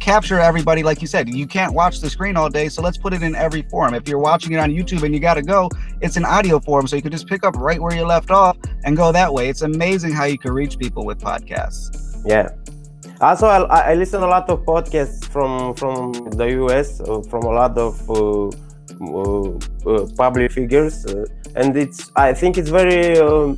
capture 0.00 0.40
everybody 0.40 0.82
like 0.82 1.02
you 1.02 1.06
said 1.06 1.28
you 1.28 1.46
can't 1.46 1.74
watch 1.74 2.00
the 2.00 2.08
screen 2.08 2.34
all 2.34 2.48
day 2.48 2.70
so 2.70 2.80
let's 2.80 2.96
put 2.96 3.12
it 3.12 3.22
in 3.22 3.34
every 3.34 3.60
form 3.62 3.92
if 3.92 4.08
you're 4.08 4.18
watching 4.18 4.52
it 4.52 4.56
on 4.56 4.70
youtube 4.70 5.02
and 5.02 5.14
you 5.14 5.20
got 5.20 5.34
to 5.34 5.42
go 5.42 5.68
it's 6.00 6.16
an 6.16 6.24
audio 6.24 6.58
form 6.58 6.86
so 6.86 6.96
you 6.96 7.02
can 7.02 7.12
just 7.12 7.26
pick 7.26 7.44
up 7.44 7.54
right 7.56 7.80
where 7.80 7.94
you 7.94 8.04
left 8.04 8.30
off 8.30 8.56
and 8.84 8.96
go 8.96 9.12
that 9.12 9.32
way 9.32 9.50
it's 9.50 9.60
amazing 9.60 10.10
how 10.10 10.24
you 10.24 10.38
can 10.38 10.52
reach 10.52 10.78
people 10.78 11.04
with 11.04 11.20
podcasts 11.20 12.09
yeah. 12.24 12.48
Also, 13.20 13.46
I, 13.46 13.92
I 13.92 13.94
listen 13.94 14.22
a 14.22 14.26
lot 14.26 14.48
of 14.48 14.64
podcasts 14.64 15.26
from 15.26 15.74
from 15.74 16.12
the 16.30 16.46
US, 16.64 17.00
uh, 17.00 17.20
from 17.28 17.44
a 17.44 17.50
lot 17.50 17.76
of 17.76 17.94
uh, 18.08 18.48
uh, 18.48 19.58
uh 19.86 20.06
public 20.16 20.52
figures, 20.52 21.04
uh, 21.04 21.26
and 21.54 21.76
it's 21.76 22.10
I 22.16 22.32
think 22.32 22.56
it's 22.56 22.70
very 22.70 23.18
uh, 23.18 23.52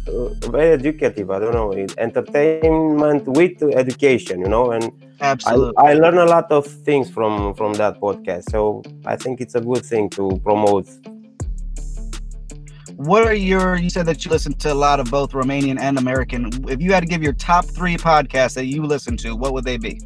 very 0.50 0.73
educative. 0.73 1.31
I 1.31 1.38
don't 1.38 1.54
know, 1.54 1.73
entertainment 1.99 3.28
with 3.28 3.62
education, 3.62 4.40
you 4.40 4.49
know, 4.49 4.73
and 4.73 4.90
Absolutely. 5.21 5.75
I, 5.78 5.90
I 5.90 5.95
learn 5.95 6.19
a 6.19 6.26
lot 6.26 6.50
of 6.50 6.66
things 6.66 7.09
from 7.09 7.54
from 7.54 7.75
that 7.75 8.00
podcast. 8.00 8.50
So 8.50 8.83
I 9.07 9.14
think 9.14 9.40
it's 9.40 9.54
a 9.54 9.61
good 9.61 9.85
thing 9.85 10.11
to 10.11 10.40
promote 10.42 10.88
what 12.96 13.26
are 13.26 13.34
your 13.34 13.76
you 13.76 13.90
said 13.90 14.06
that 14.06 14.25
you 14.25 14.30
listen 14.30 14.52
to 14.52 14.72
a 14.72 14.75
lot 14.75 15.00
of 15.00 15.11
both 15.11 15.32
romanian 15.32 15.80
and 15.80 15.99
american. 15.99 16.50
If 16.68 16.80
you 16.80 16.92
had 16.92 17.00
to 17.00 17.06
give 17.06 17.22
your 17.22 17.32
top 17.32 17.64
three 17.64 17.96
podcasts 17.96 18.54
that 18.54 18.66
you 18.66 18.84
listen 18.84 19.16
to 19.18 19.34
what 19.37 19.52
would 19.52 19.64
they 19.64 19.76
be? 19.76 20.00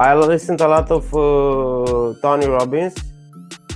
I 0.00 0.14
listen 0.14 0.56
to 0.58 0.66
a 0.66 0.68
lot 0.68 0.90
of 0.90 1.04
uh, 1.14 2.20
tony 2.20 2.46
robbins 2.46 2.94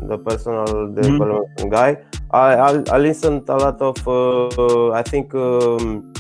the 0.08 0.18
personal 0.18 0.64
mm-hmm. 0.66 0.94
development 0.94 1.58
mm-hmm. 1.58 1.68
guy. 1.68 1.96
I, 2.30 2.54
I, 2.54 2.82
I 2.90 2.98
listen 2.98 3.44
to 3.44 3.54
a 3.54 3.58
lot 3.58 3.80
of 3.80 3.96
uh, 4.08 4.90
i 4.92 5.02
think 5.02 5.34
um, 5.34 6.12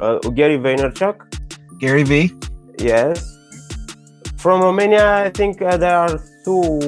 uh, 0.00 0.18
gary 0.30 0.58
vaynerchuk. 0.58 1.16
Gary 1.78 2.04
v? 2.04 2.32
Yes. 2.78 3.36
From 4.36 4.62
romania 4.62 5.24
i 5.24 5.30
think 5.30 5.60
uh, 5.60 5.76
there 5.76 5.96
are 5.96 6.20
two 6.44 6.78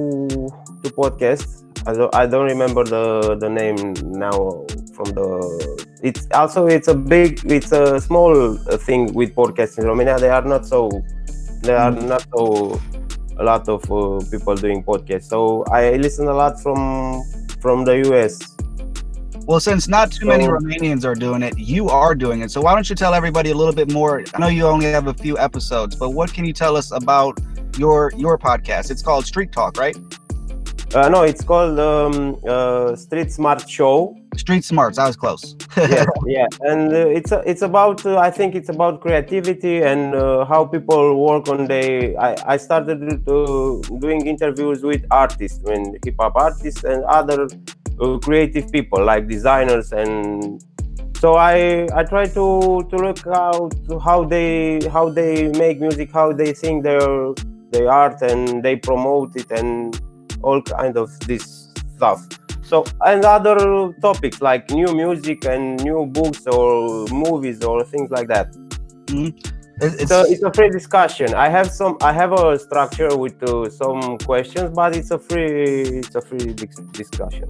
two 0.82 0.90
podcasts 0.96 1.57
I 1.86 1.92
don't, 1.94 2.14
I 2.14 2.26
don't 2.26 2.46
remember 2.46 2.84
the 2.84 3.36
the 3.36 3.48
name 3.48 3.94
now 4.04 4.66
from 4.94 5.08
the 5.14 5.86
it's 6.02 6.26
also 6.32 6.66
it's 6.66 6.88
a 6.88 6.94
big 6.94 7.40
it's 7.44 7.72
a 7.72 8.00
small 8.00 8.56
thing 8.86 9.12
with 9.14 9.34
podcasts 9.34 9.78
in 9.78 9.86
Romania 9.86 10.18
they 10.18 10.30
are 10.30 10.42
not 10.42 10.66
so 10.66 10.90
there 11.62 11.76
are 11.76 11.92
mm. 11.92 12.08
not 12.08 12.26
so 12.34 12.80
a 13.38 13.44
lot 13.44 13.68
of 13.68 13.82
uh, 13.90 14.20
people 14.30 14.54
doing 14.54 14.82
podcasts 14.82 15.24
so 15.24 15.64
I 15.70 15.96
listen 15.96 16.26
a 16.28 16.34
lot 16.34 16.60
from 16.60 17.22
from 17.60 17.84
the 17.84 18.08
US 18.08 18.56
well, 19.48 19.60
since 19.60 19.88
not 19.88 20.12
too 20.12 20.26
many 20.26 20.44
Romanians 20.44 21.06
are 21.06 21.14
doing 21.14 21.42
it, 21.42 21.56
you 21.56 21.88
are 21.88 22.14
doing 22.14 22.42
it. 22.42 22.50
So 22.50 22.60
why 22.60 22.74
don't 22.74 22.90
you 22.90 22.94
tell 22.94 23.14
everybody 23.14 23.50
a 23.50 23.54
little 23.54 23.72
bit 23.72 23.90
more? 23.90 24.22
I 24.34 24.38
know 24.38 24.48
you 24.48 24.66
only 24.66 24.92
have 24.92 25.06
a 25.06 25.14
few 25.14 25.38
episodes, 25.38 25.96
but 25.96 26.10
what 26.10 26.34
can 26.34 26.44
you 26.44 26.52
tell 26.52 26.76
us 26.76 26.92
about 26.92 27.40
your 27.78 28.12
your 28.14 28.36
podcast? 28.36 28.90
It's 28.90 29.00
called 29.00 29.24
Street 29.24 29.50
Talk, 29.50 29.78
right? 29.78 29.96
Uh, 30.94 31.06
no, 31.10 31.22
it's 31.22 31.44
called 31.44 31.78
um, 31.78 32.40
uh, 32.48 32.96
Street 32.96 33.30
Smart 33.30 33.68
Show. 33.68 34.16
Street 34.36 34.64
Smarts. 34.64 34.98
I 34.98 35.06
was 35.06 35.16
close. 35.16 35.54
yeah, 35.76 36.06
yeah, 36.26 36.46
and 36.62 36.90
uh, 36.90 37.08
it's 37.08 37.30
uh, 37.30 37.42
it's 37.44 37.60
about 37.60 38.06
uh, 38.06 38.16
I 38.16 38.30
think 38.30 38.54
it's 38.54 38.70
about 38.70 39.02
creativity 39.02 39.82
and 39.82 40.14
uh, 40.14 40.46
how 40.46 40.64
people 40.64 41.26
work 41.26 41.48
on 41.48 41.66
the. 41.66 42.16
I 42.16 42.54
I 42.54 42.56
started 42.56 43.22
doing 43.26 44.26
interviews 44.26 44.82
with 44.82 45.04
artists, 45.10 45.62
I 45.66 45.74
mean 45.74 45.98
hip 46.02 46.14
hop 46.18 46.36
artists 46.36 46.82
and 46.84 47.04
other 47.04 47.48
creative 48.22 48.72
people 48.72 49.04
like 49.04 49.28
designers 49.28 49.92
and. 49.92 50.62
So 51.18 51.34
I 51.34 51.88
I 51.94 52.04
try 52.04 52.26
to 52.28 52.86
to 52.90 52.96
look 52.96 53.26
out 53.26 53.74
how 54.02 54.24
they 54.24 54.80
how 54.88 55.10
they 55.10 55.48
make 55.48 55.80
music, 55.80 56.12
how 56.12 56.32
they 56.32 56.54
sing 56.54 56.80
their 56.80 57.34
their 57.72 57.90
art, 57.90 58.22
and 58.22 58.62
they 58.62 58.76
promote 58.76 59.34
it 59.34 59.50
and 59.50 60.00
all 60.42 60.62
kind 60.62 60.96
of 60.96 61.18
this 61.20 61.68
stuff. 61.96 62.26
So 62.62 62.84
and 63.04 63.24
other 63.24 63.92
topics 64.00 64.42
like 64.42 64.70
new 64.70 64.94
music 64.94 65.44
and 65.44 65.82
new 65.82 66.06
books 66.06 66.46
or 66.46 67.06
movies 67.08 67.64
or 67.64 67.84
things 67.84 68.10
like 68.10 68.28
that. 68.28 68.52
Mm-hmm. 69.06 69.38
it's, 69.80 70.08
so 70.08 70.24
it's 70.26 70.42
a 70.42 70.52
free 70.52 70.70
discussion. 70.70 71.34
I 71.34 71.48
have 71.48 71.70
some 71.70 71.96
i 72.02 72.12
have 72.12 72.32
a 72.32 72.58
structure 72.58 73.16
with 73.16 73.42
uh, 73.42 73.70
some 73.70 74.18
questions 74.18 74.70
but 74.74 74.94
it's 74.94 75.10
a 75.10 75.18
free 75.18 76.00
it's 76.00 76.14
a 76.14 76.20
free 76.20 76.52
discussion. 76.92 77.46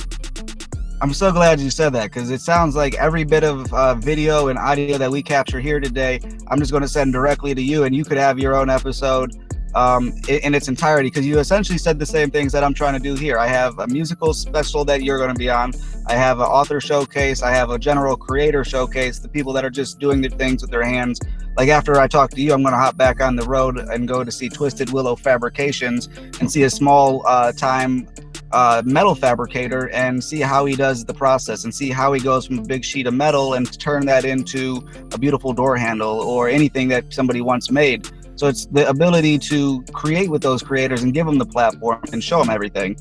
I'm 1.01 1.15
so 1.15 1.31
glad 1.31 1.61
you 1.61 1.71
said 1.71 1.93
that 1.93 2.11
because 2.11 2.29
it 2.31 2.41
sounds 2.41 2.75
like 2.75 2.95
every 2.95 3.23
bit 3.23 3.45
of 3.45 3.73
uh, 3.73 3.95
video 3.95 4.49
and 4.49 4.59
audio 4.59 4.99
that 4.99 5.11
we 5.11 5.23
capture 5.23 5.61
here 5.61 5.79
today, 5.79 6.19
I'm 6.49 6.59
just 6.59 6.73
going 6.73 6.83
to 6.83 6.89
send 6.89 7.13
directly 7.13 7.55
to 7.55 7.63
you, 7.63 7.85
and 7.85 7.95
you 7.95 8.05
could 8.05 8.19
have 8.19 8.41
your 8.41 8.57
own 8.57 8.69
episode 8.69 9.31
um, 9.79 10.13
in, 10.29 10.41
in, 10.41 10.55
its 10.55 10.67
entirety 10.67 11.09
because 11.09 11.25
you 11.25 11.39
essentially 11.39 11.79
said 11.79 12.01
the 12.01 12.07
same 12.07 12.31
things 12.31 12.51
that 12.53 12.65
I'm 12.65 12.75
trying 12.75 12.95
to 12.95 12.99
do 12.99 13.15
here. 13.15 13.39
I 13.39 13.47
have 13.47 13.79
a 13.79 13.87
musical 13.87 14.35
special 14.35 14.85
that 14.87 15.05
you're 15.05 15.19
going 15.19 15.33
to 15.33 15.39
be 15.39 15.49
on. 15.49 15.73
I 16.07 16.15
have 16.15 16.41
an 16.41 16.47
author 16.47 16.81
showcase. 16.81 17.43
I 17.43 17.53
have 17.53 17.71
a 17.71 17.79
general 17.79 18.17
creator 18.17 18.65
showcase. 18.65 19.21
The 19.21 19.29
people 19.29 19.53
that 19.53 19.65
are 19.65 19.71
just 19.71 20.01
doing 20.01 20.21
their 20.21 20.31
things 20.31 20.63
with 20.63 20.73
their 20.73 20.83
hands. 20.83 21.21
Like 21.57 21.69
after 21.69 22.01
I 22.01 22.09
talk 22.09 22.31
to 22.31 22.41
you, 22.41 22.53
I'm 22.53 22.63
going 22.63 22.73
to 22.73 22.79
hop 22.79 22.97
back 22.97 23.21
on 23.21 23.37
the 23.37 23.45
road 23.45 23.79
and 23.79 24.09
go 24.09 24.25
to 24.25 24.33
see 24.33 24.49
Twisted 24.49 24.91
Willow 24.91 25.15
Fabrications 25.15 26.09
and 26.41 26.51
see 26.51 26.65
a 26.65 26.71
small 26.71 27.25
uh, 27.27 27.53
time 27.53 28.09
uh, 28.51 28.83
metal 28.85 29.15
fabricator 29.15 29.91
and 29.91 30.23
see 30.23 30.41
how 30.41 30.65
he 30.65 30.75
does 30.75 31.05
the 31.05 31.15
process 31.15 31.65
and 31.65 31.75
see 31.75 31.91
how 31.91 32.13
he 32.13 32.21
goes 32.21 32.47
from 32.47 32.59
a 32.59 32.63
big 32.63 32.85
sheet 32.85 33.07
of 33.07 33.15
metal 33.15 33.55
and 33.55 33.79
turn 33.79 34.07
that 34.07 34.25
into 34.25 34.87
a 35.13 35.19
beautiful 35.19 35.53
door 35.53 35.77
handle 35.77 36.21
or 36.21 36.49
anything 36.49 36.89
that 36.89 37.13
somebody 37.13 37.41
once 37.41 37.71
made. 37.71 38.11
So 38.39 38.47
it's 38.47 38.67
the 38.67 38.89
ability 38.89 39.37
to 39.51 39.83
create 39.93 40.31
with 40.31 40.43
those 40.43 40.63
creators 40.63 41.03
and 41.03 41.13
give 41.13 41.27
them 41.27 41.39
the 41.39 41.47
platform 41.47 42.01
and 42.13 42.23
show 42.23 42.39
them 42.39 42.51
everything. 42.51 42.97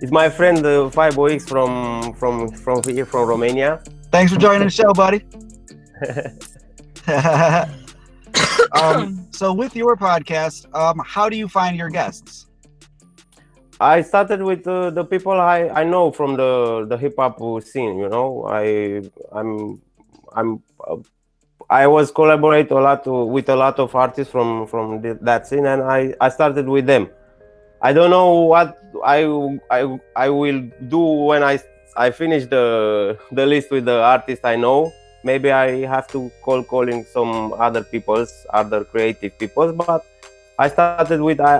It's 0.00 0.12
my 0.12 0.28
friend 0.30 0.64
uh, 0.64 0.90
Five 0.90 1.18
X 1.18 1.44
from 1.44 2.14
from 2.14 2.52
from 2.52 2.80
here 2.84 3.04
from 3.04 3.28
Romania. 3.28 3.82
Thanks 4.12 4.32
for 4.32 4.38
joining 4.38 4.68
the 4.68 4.70
show, 4.70 4.92
buddy. 4.92 5.24
um, 8.80 9.26
so 9.32 9.52
with 9.52 9.74
your 9.74 9.96
podcast, 9.96 10.72
um, 10.72 11.02
how 11.04 11.28
do 11.28 11.36
you 11.36 11.48
find 11.48 11.76
your 11.76 11.90
guests? 11.90 12.46
I 13.80 14.02
started 14.02 14.40
with 14.40 14.68
uh, 14.68 14.90
the 14.90 15.04
people 15.04 15.32
I, 15.32 15.68
I 15.68 15.82
know 15.82 16.12
from 16.12 16.36
the 16.36 16.86
the 16.88 16.96
hip 16.96 17.14
hop 17.18 17.40
scene. 17.64 17.98
You 17.98 18.08
know, 18.08 18.46
I 18.46 19.02
I'm 19.32 19.82
I'm 20.32 20.62
uh, 20.86 20.98
I 21.70 21.86
was 21.86 22.10
collaborate 22.10 22.70
a 22.70 22.80
lot 22.80 23.04
to, 23.04 23.24
with 23.24 23.48
a 23.50 23.56
lot 23.56 23.78
of 23.78 23.94
artists 23.94 24.32
from 24.32 24.66
from 24.66 25.02
the, 25.02 25.18
that 25.20 25.46
scene, 25.46 25.66
and 25.66 25.82
I 25.82 26.14
I 26.20 26.30
started 26.30 26.66
with 26.66 26.86
them. 26.86 27.10
I 27.82 27.92
don't 27.92 28.10
know 28.10 28.40
what 28.48 28.78
I 29.04 29.24
I 29.70 30.00
I 30.16 30.28
will 30.30 30.62
do 30.88 30.98
when 30.98 31.42
I 31.42 31.60
I 31.96 32.10
finish 32.10 32.46
the 32.46 33.18
the 33.32 33.44
list 33.44 33.70
with 33.70 33.84
the 33.84 34.00
artists 34.00 34.44
I 34.44 34.56
know. 34.56 34.92
Maybe 35.24 35.52
I 35.52 35.84
have 35.84 36.06
to 36.08 36.30
call 36.42 36.62
calling 36.64 37.04
some 37.04 37.52
other 37.52 37.82
people's 37.84 38.32
other 38.50 38.84
creative 38.84 39.36
people's, 39.38 39.74
but 39.74 40.06
I 40.58 40.68
started 40.68 41.20
with 41.20 41.38
uh, 41.38 41.58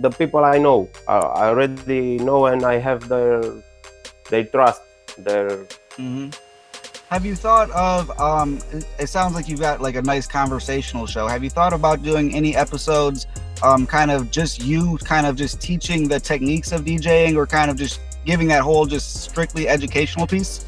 the 0.00 0.10
people 0.10 0.44
I 0.44 0.58
know. 0.58 0.88
Uh, 1.08 1.26
I 1.34 1.48
already 1.48 2.18
know, 2.18 2.46
and 2.46 2.64
I 2.64 2.78
have 2.78 3.08
their 3.08 3.42
they 4.30 4.44
trust 4.44 4.82
their. 5.18 5.66
Mm-hmm. 5.98 6.30
Have 7.10 7.26
you 7.26 7.34
thought 7.34 7.72
of? 7.72 8.08
Um, 8.20 8.60
it 9.00 9.08
sounds 9.08 9.34
like 9.34 9.48
you've 9.48 9.58
got 9.58 9.80
like 9.80 9.96
a 9.96 10.02
nice 10.02 10.28
conversational 10.28 11.06
show. 11.08 11.26
Have 11.26 11.42
you 11.42 11.50
thought 11.50 11.72
about 11.72 12.04
doing 12.04 12.36
any 12.36 12.54
episodes, 12.54 13.26
um, 13.64 13.84
kind 13.84 14.12
of 14.12 14.30
just 14.30 14.62
you, 14.62 14.96
kind 14.98 15.26
of 15.26 15.34
just 15.34 15.60
teaching 15.60 16.06
the 16.06 16.20
techniques 16.20 16.70
of 16.70 16.82
DJing, 16.82 17.34
or 17.34 17.48
kind 17.48 17.68
of 17.68 17.76
just 17.76 18.00
giving 18.24 18.46
that 18.46 18.62
whole 18.62 18.86
just 18.86 19.24
strictly 19.24 19.66
educational 19.66 20.24
piece? 20.24 20.64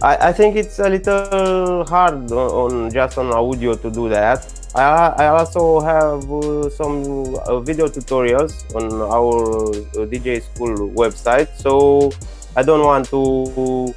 I, 0.00 0.28
I 0.28 0.32
think 0.32 0.56
it's 0.56 0.78
a 0.78 0.88
little 0.88 1.84
hard 1.84 2.32
on, 2.32 2.32
on 2.32 2.90
just 2.90 3.18
on 3.18 3.30
audio 3.30 3.74
to 3.74 3.90
do 3.90 4.08
that. 4.08 4.70
I, 4.74 5.24
I 5.24 5.26
also 5.26 5.80
have 5.80 6.32
uh, 6.32 6.70
some 6.70 7.34
uh, 7.44 7.60
video 7.60 7.88
tutorials 7.88 8.74
on 8.74 9.02
our 9.02 9.68
uh, 9.68 10.06
DJ 10.06 10.40
school 10.40 10.88
website, 10.92 11.54
so 11.58 12.10
I 12.56 12.62
don't 12.62 12.86
want 12.86 13.10
to 13.10 13.94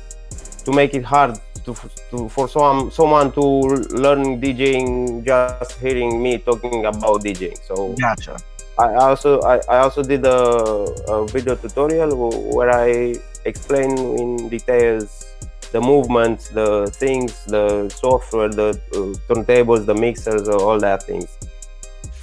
to 0.66 0.72
make 0.74 0.94
it 0.94 1.06
hard 1.06 1.40
to, 1.66 1.76
to 2.12 2.30
for 2.30 2.48
some 2.48 2.92
someone 2.92 3.32
to 3.34 3.42
learn 3.96 4.42
DJing 4.42 5.26
just 5.26 5.80
hearing 5.80 6.22
me 6.22 6.38
talking 6.38 6.86
about 6.86 7.22
DJing. 7.22 7.58
So 7.66 7.94
gotcha. 8.00 8.38
I 8.80 8.96
also 8.96 9.42
I, 9.42 9.62
I 9.70 9.78
also 9.80 10.04
did 10.04 10.26
a, 10.26 10.32
a 10.32 11.28
video 11.28 11.56
tutorial 11.56 12.16
where 12.56 12.72
I 12.72 13.16
explain 13.46 13.98
in 13.98 14.50
details 14.50 15.26
the 15.72 15.80
movements, 15.80 16.50
the 16.50 16.92
things, 16.94 17.46
the 17.46 17.90
software, 17.90 18.50
the 18.50 18.70
uh, 18.92 19.34
turntables, 19.34 19.86
the 19.86 19.96
mixers, 19.96 20.50
uh, 20.50 20.58
all 20.58 20.80
that 20.80 21.04
things. 21.04 21.38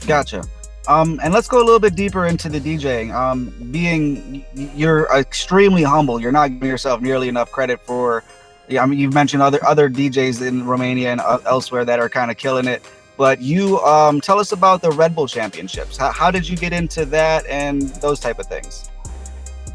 Gotcha. 0.07 0.45
Um, 0.87 1.21
and 1.23 1.35
let's 1.35 1.49
go 1.49 1.59
a 1.59 1.65
little 1.65 1.81
bit 1.81 1.95
deeper 1.95 2.27
into 2.27 2.49
the 2.49 2.61
DJing. 2.61 3.15
Um, 3.15 3.53
being 3.71 4.45
you're 4.55 5.07
extremely 5.15 5.83
humble. 5.83 6.19
You're 6.21 6.33
not 6.33 6.49
giving 6.49 6.69
yourself 6.69 7.01
nearly 7.03 7.29
enough 7.29 7.53
credit 7.53 7.81
for. 7.81 8.25
Yeah, 8.69 8.83
I 8.83 8.87
mean, 8.87 8.99
you've 8.99 9.15
mentioned 9.15 9.43
other 9.43 9.65
other 9.67 9.89
DJs 9.89 10.47
in 10.47 10.67
Romania 10.67 11.13
and 11.13 11.21
uh, 11.21 11.39
elsewhere 11.47 11.85
that 11.87 11.99
are 12.01 12.09
kind 12.09 12.31
of 12.31 12.37
killing 12.37 12.67
it. 12.67 12.83
But 13.17 13.41
you 13.41 13.81
um, 13.81 14.21
tell 14.21 14.39
us 14.39 14.53
about 14.53 14.83
the 14.83 14.91
Red 14.93 15.15
Bull 15.15 15.27
Championships. 15.27 15.97
How, 15.97 16.13
how 16.13 16.31
did 16.31 16.49
you 16.49 16.57
get 16.57 16.73
into 16.73 17.05
that 17.07 17.47
and 17.47 17.83
those 18.01 18.21
type 18.21 18.39
of 18.39 18.47
things? 18.47 18.91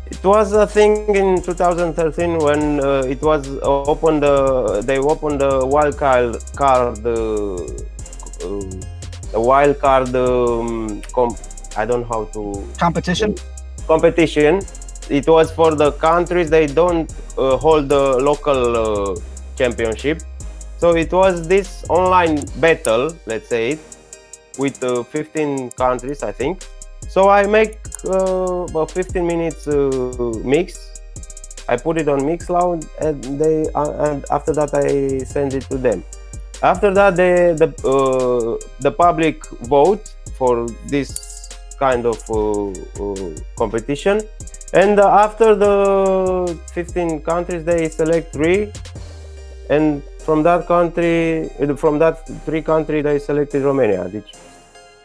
It 0.05 0.23
was 0.23 0.53
a 0.53 0.67
thing 0.67 1.15
in 1.15 1.41
2013 1.41 2.37
when 2.37 2.79
uh, 2.79 3.03
it 3.05 3.21
was 3.21 3.47
opened. 3.63 4.23
Uh, 4.23 4.81
they 4.81 4.99
opened 4.99 5.41
the 5.41 5.65
wild 5.65 5.97
card 5.97 6.37
card. 6.55 6.99
Uh, 6.99 7.57
the 8.39 9.39
wild 9.39 9.79
card. 9.79 10.15
Um, 10.15 11.01
I 11.75 11.85
don't 11.85 12.01
know 12.01 12.07
how 12.07 12.25
to 12.25 12.67
competition. 12.77 13.35
competition. 13.87 14.61
It 15.09 15.27
was 15.27 15.51
for 15.51 15.75
the 15.75 15.91
countries 15.93 16.49
they 16.49 16.67
don't 16.67 17.13
uh, 17.37 17.57
hold 17.57 17.89
the 17.89 18.17
local 18.17 18.77
uh, 18.77 19.19
championship. 19.55 20.21
So 20.77 20.95
it 20.95 21.11
was 21.11 21.47
this 21.47 21.85
online 21.89 22.43
battle, 22.57 23.15
let's 23.25 23.47
say, 23.47 23.79
with 24.57 24.83
uh, 24.83 25.03
15 25.03 25.71
countries, 25.71 26.23
I 26.23 26.31
think. 26.31 26.63
So 27.09 27.29
I 27.29 27.45
make 27.45 27.79
uh, 28.05 28.65
about 28.69 28.91
15 28.91 29.25
minutes 29.25 29.67
uh, 29.67 30.33
mix. 30.43 31.01
I 31.67 31.77
put 31.77 31.97
it 31.97 32.09
on 32.09 32.21
Mixcloud, 32.21 32.87
and 32.99 33.39
they 33.39 33.65
uh, 33.73 34.11
and 34.11 34.25
after 34.31 34.51
that 34.53 34.73
I 34.73 35.19
send 35.19 35.53
it 35.53 35.63
to 35.69 35.77
them. 35.77 36.03
After 36.61 36.93
that, 36.93 37.15
the 37.15 37.55
the 37.57 38.67
the 38.79 38.91
public 38.91 39.45
vote 39.61 40.13
for 40.37 40.67
this 40.87 41.49
kind 41.79 42.05
of 42.05 42.19
competition, 43.57 44.21
and 44.73 44.99
after 44.99 45.55
the 45.55 46.59
15 46.73 47.21
countries, 47.21 47.63
they 47.63 47.89
select 47.89 48.33
three, 48.33 48.71
and 49.69 50.03
from 50.19 50.43
that 50.43 50.67
country, 50.67 51.49
from 51.77 51.99
that 51.99 52.27
three 52.45 52.61
country, 52.61 53.01
they 53.01 53.19
selected 53.19 53.63
Romania. 53.63 54.09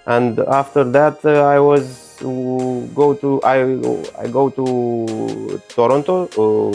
And 0.07 0.39
after 0.39 0.85
that, 0.85 1.25
I 1.25 1.61
was 1.61 2.09
to 2.19 2.89
go 2.95 3.15
to 3.15 3.41
I 3.43 3.59
I 4.19 4.27
go 4.29 4.51
to 4.51 5.61
Toronto 5.69 6.27
uh, 6.37 6.75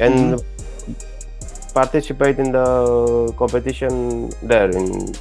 and 0.00 0.38
mm-hmm. 0.38 1.72
participate 1.74 2.38
in 2.38 2.52
the 2.52 3.32
competition 3.36 4.30
there 4.42 4.70
in. 4.70 5.14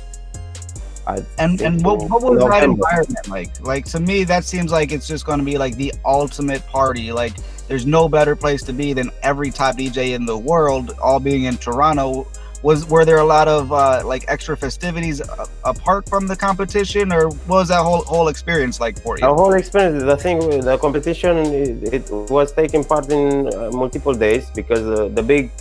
I 1.07 1.23
and 1.39 1.61
and 1.61 1.83
what, 1.83 2.09
what 2.09 2.21
was 2.21 2.43
that 2.49 2.63
environment 2.63 3.27
like? 3.29 3.61
Like 3.61 3.85
to 3.85 3.99
me, 3.99 4.25
that 4.25 4.43
seems 4.43 4.71
like 4.71 4.91
it's 4.91 5.07
just 5.07 5.25
going 5.25 5.39
to 5.39 5.45
be 5.45 5.57
like 5.57 5.75
the 5.75 5.93
ultimate 6.03 6.65
party. 6.67 7.13
Like 7.13 7.33
there's 7.69 7.85
no 7.85 8.09
better 8.09 8.35
place 8.35 8.61
to 8.63 8.73
be 8.73 8.91
than 8.93 9.09
every 9.23 9.49
top 9.49 9.77
DJ 9.77 10.15
in 10.15 10.25
the 10.25 10.37
world, 10.37 10.95
all 11.01 11.19
being 11.19 11.45
in 11.45 11.57
Toronto 11.57 12.27
was 12.63 12.85
were 12.89 13.05
there 13.05 13.17
a 13.17 13.23
lot 13.23 13.47
of 13.47 13.71
uh, 13.71 14.01
like 14.05 14.25
extra 14.27 14.57
festivities 14.57 15.21
uh, 15.21 15.45
apart 15.63 16.09
from 16.09 16.27
the 16.27 16.35
competition 16.35 17.11
or 17.13 17.29
what 17.29 17.57
was 17.59 17.67
that 17.67 17.83
whole 17.83 18.03
whole 18.03 18.27
experience 18.29 18.79
like 18.79 18.99
for 18.99 19.15
you 19.17 19.21
the 19.21 19.33
whole 19.33 19.53
experience 19.53 20.03
the 20.03 20.17
thing 20.17 20.39
the 20.61 20.77
competition 20.79 21.37
it, 21.37 21.93
it 21.93 22.11
was 22.11 22.51
taking 22.51 22.83
part 22.83 23.09
in 23.11 23.47
uh, 23.53 23.69
multiple 23.71 24.13
days 24.13 24.49
because 24.55 24.85
uh, 24.87 25.07
the 25.09 25.21
big 25.21 25.51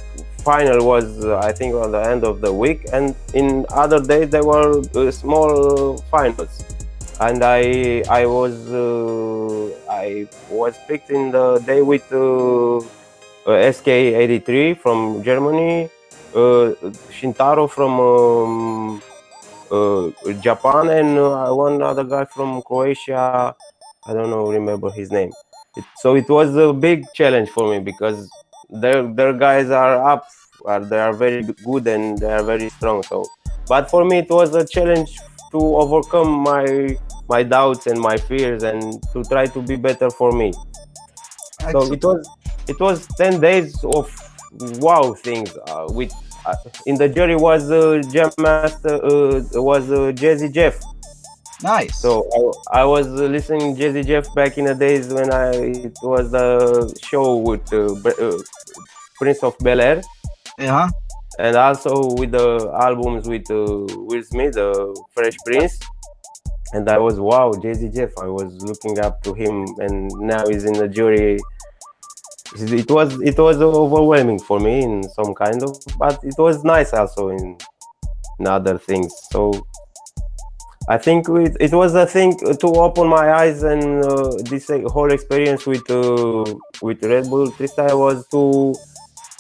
final 0.48 0.78
was 0.92 1.06
uh, 1.24 1.38
i 1.48 1.52
think 1.58 1.74
on 1.74 1.90
the 1.96 2.02
end 2.12 2.22
of 2.30 2.40
the 2.44 2.52
week 2.62 2.80
and 2.92 3.14
in 3.34 3.66
other 3.82 4.00
days 4.12 4.28
there 4.30 4.46
were 4.52 4.68
uh, 4.94 5.10
small 5.10 5.50
finals 6.14 6.54
and 7.26 7.42
i 7.42 7.62
i 8.20 8.22
was 8.36 8.54
i 10.04 10.26
was 10.50 10.74
picked 10.88 11.10
in 11.10 11.30
the 11.36 11.46
day 11.70 11.80
with 11.90 12.06
sk83 13.74 14.78
from 14.84 15.22
germany 15.28 15.88
uh, 16.36 16.74
Shintaro 17.10 17.68
from 17.70 17.92
um, 17.98 19.02
uh, 19.70 20.32
Japan 20.42 20.90
and 20.90 21.18
uh, 21.18 21.50
one 21.50 21.80
other 21.82 22.04
guy 22.04 22.26
from 22.26 22.60
Croatia. 22.62 23.54
I 24.06 24.12
don't 24.12 24.30
know, 24.30 24.50
remember 24.50 24.90
his 24.90 25.10
name. 25.10 25.32
It, 25.76 25.84
so 25.96 26.14
it 26.14 26.28
was 26.28 26.54
a 26.56 26.72
big 26.72 27.06
challenge 27.14 27.48
for 27.48 27.70
me 27.70 27.78
because 27.80 28.30
their 28.70 29.02
their 29.14 29.32
guys 29.32 29.70
are 29.70 30.08
up, 30.08 30.28
are, 30.64 30.84
they 30.84 30.98
are 30.98 31.12
very 31.12 31.42
good 31.42 31.86
and 31.86 32.18
they 32.18 32.32
are 32.32 32.42
very 32.42 32.68
strong. 32.70 33.02
So, 33.02 33.24
but 33.68 33.90
for 33.90 34.04
me 34.04 34.18
it 34.18 34.30
was 34.30 34.54
a 34.54 34.66
challenge 34.66 35.16
to 35.52 35.58
overcome 35.58 36.30
my 36.30 36.96
my 37.28 37.42
doubts 37.42 37.86
and 37.86 38.00
my 38.00 38.16
fears 38.16 38.62
and 38.62 39.02
to 39.12 39.22
try 39.24 39.46
to 39.46 39.62
be 39.62 39.76
better 39.76 40.10
for 40.10 40.32
me. 40.32 40.52
So 41.72 41.92
it 41.92 42.04
was 42.04 42.28
it 42.68 42.80
was 42.80 43.06
ten 43.16 43.40
days 43.40 43.82
of 43.84 44.10
wow 44.78 45.14
things 45.14 45.50
uh, 45.68 45.86
with 45.90 46.12
uh, 46.44 46.54
in 46.86 46.96
the 46.96 47.08
jury 47.08 47.36
was 47.36 47.70
uh, 47.70 48.02
Jam 48.12 48.30
Master 48.38 48.94
uh, 49.04 49.42
was 49.54 49.90
uh, 49.90 50.12
Jazzy 50.12 50.52
Jeff. 50.52 50.80
Nice. 51.62 52.00
So 52.00 52.28
I, 52.70 52.80
I 52.80 52.84
was 52.84 53.08
listening 53.08 53.76
Jazzy 53.76 54.06
Jeff 54.06 54.32
back 54.34 54.58
in 54.58 54.66
the 54.66 54.74
days 54.74 55.12
when 55.12 55.32
I 55.32 55.50
it 55.52 55.96
was 56.02 56.30
the 56.30 56.98
show 57.02 57.36
with 57.36 57.72
uh, 57.72 57.94
uh, 57.94 58.38
Prince 59.16 59.42
of 59.42 59.56
Bel 59.60 59.80
Air. 59.80 60.02
Yeah. 60.58 60.90
And 61.38 61.56
also 61.56 62.14
with 62.14 62.32
the 62.32 62.70
albums 62.78 63.28
with 63.28 63.46
Will 63.48 64.22
Smith, 64.22 64.54
the 64.54 65.04
Fresh 65.14 65.36
Prince. 65.44 65.80
And 66.72 66.88
I 66.88 66.98
was 66.98 67.18
wow, 67.18 67.52
Jazzy 67.52 67.94
Jeff. 67.94 68.10
I 68.18 68.26
was 68.26 68.52
looking 68.62 68.98
up 68.98 69.22
to 69.22 69.32
him, 69.32 69.66
and 69.78 70.10
now 70.18 70.46
he's 70.46 70.64
in 70.64 70.74
the 70.74 70.88
jury 70.88 71.38
it 72.54 72.90
was 72.90 73.20
it 73.20 73.38
was 73.38 73.60
overwhelming 73.60 74.38
for 74.38 74.60
me 74.60 74.82
in 74.82 75.02
some 75.02 75.34
kind 75.34 75.62
of 75.62 75.76
but 75.98 76.18
it 76.22 76.34
was 76.38 76.64
nice 76.64 76.92
also 76.92 77.28
in, 77.28 77.56
in 78.38 78.46
other 78.46 78.78
things 78.78 79.12
so 79.30 79.52
i 80.88 80.96
think 80.96 81.28
it, 81.28 81.56
it 81.60 81.72
was 81.72 81.94
a 81.94 82.06
thing 82.06 82.36
to 82.38 82.66
open 82.66 83.06
my 83.08 83.32
eyes 83.32 83.62
and 83.62 84.04
uh, 84.04 84.30
this 84.50 84.70
whole 84.86 85.12
experience 85.12 85.66
with 85.66 85.88
uh, 85.90 86.44
with 86.82 87.02
red 87.04 87.28
bull 87.28 87.50
freestyle 87.50 87.98
was 87.98 88.26
to 88.28 88.74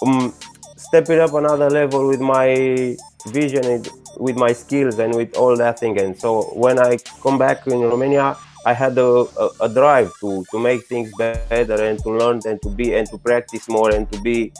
um, 0.06 0.34
step 0.76 1.08
it 1.10 1.18
up 1.18 1.34
another 1.34 1.70
level 1.70 2.08
with 2.08 2.20
my 2.20 2.96
vision 3.28 3.82
with 4.18 4.36
my 4.36 4.52
skills 4.52 4.98
and 4.98 5.14
with 5.14 5.36
all 5.36 5.56
that 5.56 5.78
thing 5.78 5.98
and 6.00 6.18
so 6.18 6.42
when 6.54 6.78
i 6.78 6.96
come 7.22 7.38
back 7.38 7.66
in 7.66 7.80
romania 7.80 8.36
I 8.66 8.72
had 8.72 8.98
a, 8.98 9.24
a, 9.38 9.48
a, 9.60 9.68
drive 9.68 10.10
to 10.18 10.44
to 10.50 10.58
make 10.58 10.86
things 10.86 11.12
better 11.16 11.78
and 11.84 12.02
to 12.02 12.10
learn 12.10 12.40
and 12.44 12.60
to 12.62 12.68
be 12.68 12.96
and 12.96 13.06
to 13.10 13.16
practice 13.16 13.68
more 13.68 13.94
and 13.94 14.10
to 14.10 14.20
be 14.20 14.52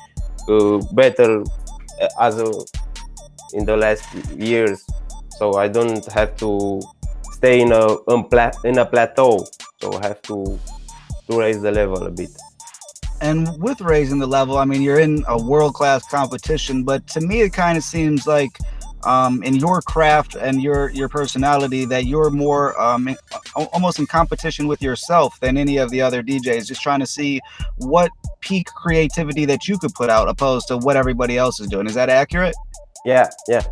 uh, 0.48 0.78
better 0.92 1.42
uh, 2.00 2.08
as 2.20 2.38
a, 2.38 2.46
in 3.52 3.64
the 3.66 3.76
last 3.76 4.06
years. 4.38 4.85
So 5.38 5.54
I 5.54 5.68
don't 5.68 6.04
have 6.12 6.36
to 6.36 6.80
stay 7.32 7.60
in 7.60 7.72
a 7.72 7.96
in 8.64 8.78
a 8.78 8.86
plateau. 8.86 9.44
So 9.80 9.92
I 9.98 10.08
have 10.08 10.22
to 10.22 10.58
to 11.28 11.38
raise 11.38 11.60
the 11.60 11.72
level 11.72 12.06
a 12.06 12.10
bit. 12.10 12.30
And 13.20 13.48
with 13.62 13.80
raising 13.80 14.18
the 14.18 14.26
level, 14.26 14.58
I 14.58 14.64
mean, 14.64 14.82
you're 14.82 15.00
in 15.00 15.24
a 15.26 15.42
world 15.42 15.74
class 15.74 16.06
competition, 16.06 16.84
but 16.84 17.06
to 17.08 17.20
me, 17.20 17.40
it 17.40 17.52
kind 17.52 17.78
of 17.78 17.84
seems 17.84 18.26
like 18.26 18.58
um, 19.04 19.42
in 19.42 19.54
your 19.54 19.80
craft 19.80 20.34
and 20.34 20.62
your 20.62 20.90
your 20.90 21.08
personality 21.08 21.84
that 21.86 22.06
you're 22.06 22.30
more 22.30 22.78
um, 22.80 23.08
in, 23.08 23.16
almost 23.72 23.98
in 23.98 24.06
competition 24.06 24.66
with 24.66 24.82
yourself 24.82 25.38
than 25.40 25.56
any 25.56 25.78
of 25.78 25.90
the 25.90 26.02
other 26.02 26.22
DJs, 26.22 26.66
just 26.66 26.82
trying 26.82 27.00
to 27.00 27.06
see 27.06 27.40
what 27.78 28.10
peak 28.40 28.66
creativity 28.66 29.44
that 29.44 29.68
you 29.68 29.78
could 29.78 29.94
put 29.94 30.10
out 30.10 30.28
opposed 30.28 30.68
to 30.68 30.76
what 30.78 30.96
everybody 30.96 31.38
else 31.38 31.60
is 31.60 31.68
doing. 31.68 31.86
Is 31.86 31.94
that 31.94 32.10
accurate? 32.10 32.54
Yeah, 33.04 33.28
yeah. 33.48 33.62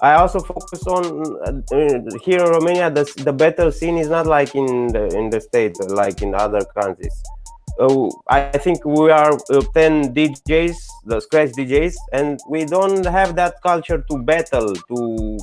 I 0.00 0.14
also 0.14 0.38
focus 0.38 0.86
on 0.86 1.04
uh, 1.44 2.18
here 2.24 2.44
in 2.44 2.50
Romania. 2.50 2.90
The 2.90 3.04
the 3.24 3.32
battle 3.32 3.72
scene 3.72 3.98
is 3.98 4.08
not 4.08 4.26
like 4.26 4.54
in 4.54 4.88
the 4.88 5.06
in 5.16 5.30
the 5.30 5.40
states, 5.40 5.80
like 5.80 6.22
in 6.22 6.34
other 6.34 6.64
countries. 6.80 7.14
Uh, 7.80 8.08
I 8.28 8.58
think 8.58 8.84
we 8.84 9.10
are 9.10 9.34
uh, 9.50 9.62
10 9.72 10.12
DJs, 10.12 10.74
the 11.06 11.20
scratch 11.20 11.50
DJs, 11.50 11.94
and 12.12 12.40
we 12.48 12.64
don't 12.64 13.06
have 13.06 13.36
that 13.36 13.62
culture 13.62 14.04
to 14.10 14.18
battle. 14.18 14.74
To 14.74 15.38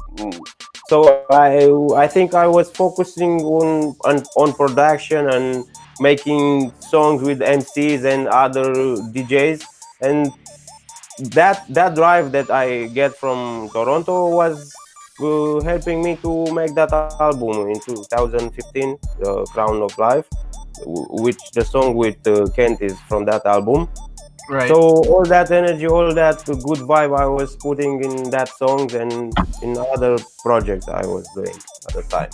so 0.88 1.26
I 1.32 1.68
I 1.96 2.08
think 2.08 2.34
I 2.34 2.48
was 2.48 2.70
focusing 2.72 3.42
on 3.42 3.96
on, 4.06 4.24
on 4.38 4.54
production 4.54 5.30
and 5.30 5.66
making 6.00 6.72
songs 6.80 7.24
with 7.24 7.40
MCs 7.40 8.04
and 8.04 8.28
other 8.28 8.74
DJs, 9.12 9.64
and 10.02 10.32
that 11.20 11.66
that 11.70 11.96
drive 11.96 12.32
that 12.32 12.50
I 12.50 12.88
get 12.88 13.16
from 13.16 13.70
Toronto 13.72 14.36
was 14.36 14.74
uh, 15.22 15.62
helping 15.62 16.04
me 16.04 16.18
to 16.18 16.52
make 16.54 16.76
that 16.76 16.92
album 17.20 17.70
in 17.70 17.80
2015, 17.80 18.98
The 19.20 19.46
Crown 19.54 19.82
of 19.82 19.98
Life 19.98 20.28
which 20.84 21.40
the 21.54 21.64
song 21.64 21.96
with 21.96 22.26
uh, 22.28 22.48
Kent 22.56 22.82
is 22.82 23.00
from 23.02 23.26
that 23.26 23.46
album. 23.46 23.88
Right. 24.50 24.68
So 24.68 24.78
all 24.78 25.26
that 25.26 25.50
energy, 25.52 25.88
all 25.88 26.14
that 26.14 26.46
good 26.46 26.80
vibe 26.80 27.18
I 27.18 27.26
was 27.26 27.56
putting 27.56 28.04
in 28.04 28.30
that 28.30 28.50
song 28.50 28.94
and 28.94 29.34
in 29.64 29.78
other 29.78 30.18
projects 30.40 30.88
I 30.88 31.06
was 31.06 31.28
doing 31.34 31.56
at 31.88 31.94
the 31.96 32.04
time. 32.04 32.30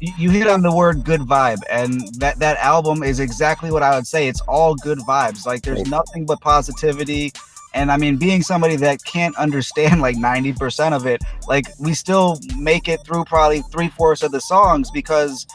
You 0.00 0.30
hit 0.30 0.46
on 0.46 0.62
the 0.62 0.74
word 0.74 1.04
good 1.04 1.22
vibe, 1.22 1.62
and 1.70 2.02
that 2.16 2.38
that 2.38 2.58
album 2.58 3.02
is 3.02 3.20
exactly 3.20 3.70
what 3.70 3.82
I 3.82 3.96
would 3.96 4.06
say. 4.06 4.28
It's 4.28 4.42
all 4.42 4.74
good 4.74 4.98
vibes. 4.98 5.46
Like 5.46 5.62
there's 5.62 5.88
nothing 5.88 6.26
but 6.26 6.40
positivity. 6.40 7.32
And 7.74 7.90
I 7.90 7.96
mean, 7.96 8.16
being 8.16 8.42
somebody 8.42 8.76
that 8.76 9.04
can't 9.04 9.36
understand 9.36 10.00
like 10.00 10.16
90% 10.16 10.92
of 10.92 11.06
it, 11.06 11.22
like 11.48 11.66
we 11.78 11.92
still 11.92 12.38
make 12.56 12.88
it 12.88 13.04
through 13.04 13.24
probably 13.24 13.62
three 13.62 13.88
fourths 13.88 14.22
of 14.22 14.30
the 14.30 14.40
songs 14.40 14.90
because 14.92 15.46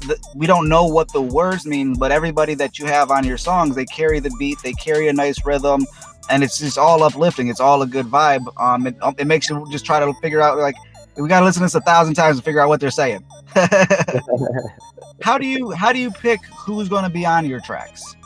the, 0.00 0.18
we 0.34 0.46
don't 0.46 0.68
know 0.68 0.84
what 0.84 1.12
the 1.12 1.22
words 1.22 1.64
mean, 1.64 1.94
but 1.94 2.10
everybody 2.10 2.54
that 2.54 2.78
you 2.78 2.86
have 2.86 3.10
on 3.10 3.24
your 3.24 3.38
songs, 3.38 3.76
they 3.76 3.84
carry 3.84 4.18
the 4.18 4.34
beat, 4.38 4.58
they 4.62 4.72
carry 4.72 5.08
a 5.08 5.12
nice 5.12 5.44
rhythm, 5.46 5.86
and 6.28 6.42
it's 6.42 6.58
just 6.58 6.78
all 6.78 7.02
uplifting. 7.02 7.48
It's 7.48 7.60
all 7.60 7.82
a 7.82 7.86
good 7.86 8.06
vibe. 8.06 8.44
Um, 8.60 8.86
it, 8.86 8.96
it 9.18 9.26
makes 9.26 9.48
you 9.48 9.64
just 9.70 9.84
try 9.84 10.00
to 10.00 10.12
figure 10.14 10.40
out 10.40 10.58
like 10.58 10.74
we 11.16 11.28
got 11.28 11.40
to 11.40 11.44
listen 11.44 11.60
to 11.60 11.66
this 11.66 11.74
a 11.74 11.80
thousand 11.80 12.14
times 12.14 12.38
to 12.38 12.42
figure 12.42 12.60
out 12.60 12.68
what 12.68 12.80
they're 12.80 12.90
saying. 12.90 13.24
how 15.22 15.38
do 15.38 15.46
you 15.46 15.70
how 15.70 15.92
do 15.92 15.98
you 15.98 16.10
pick 16.10 16.44
who's 16.46 16.88
going 16.88 17.04
to 17.04 17.10
be 17.10 17.24
on 17.24 17.46
your 17.46 17.60
tracks? 17.60 18.16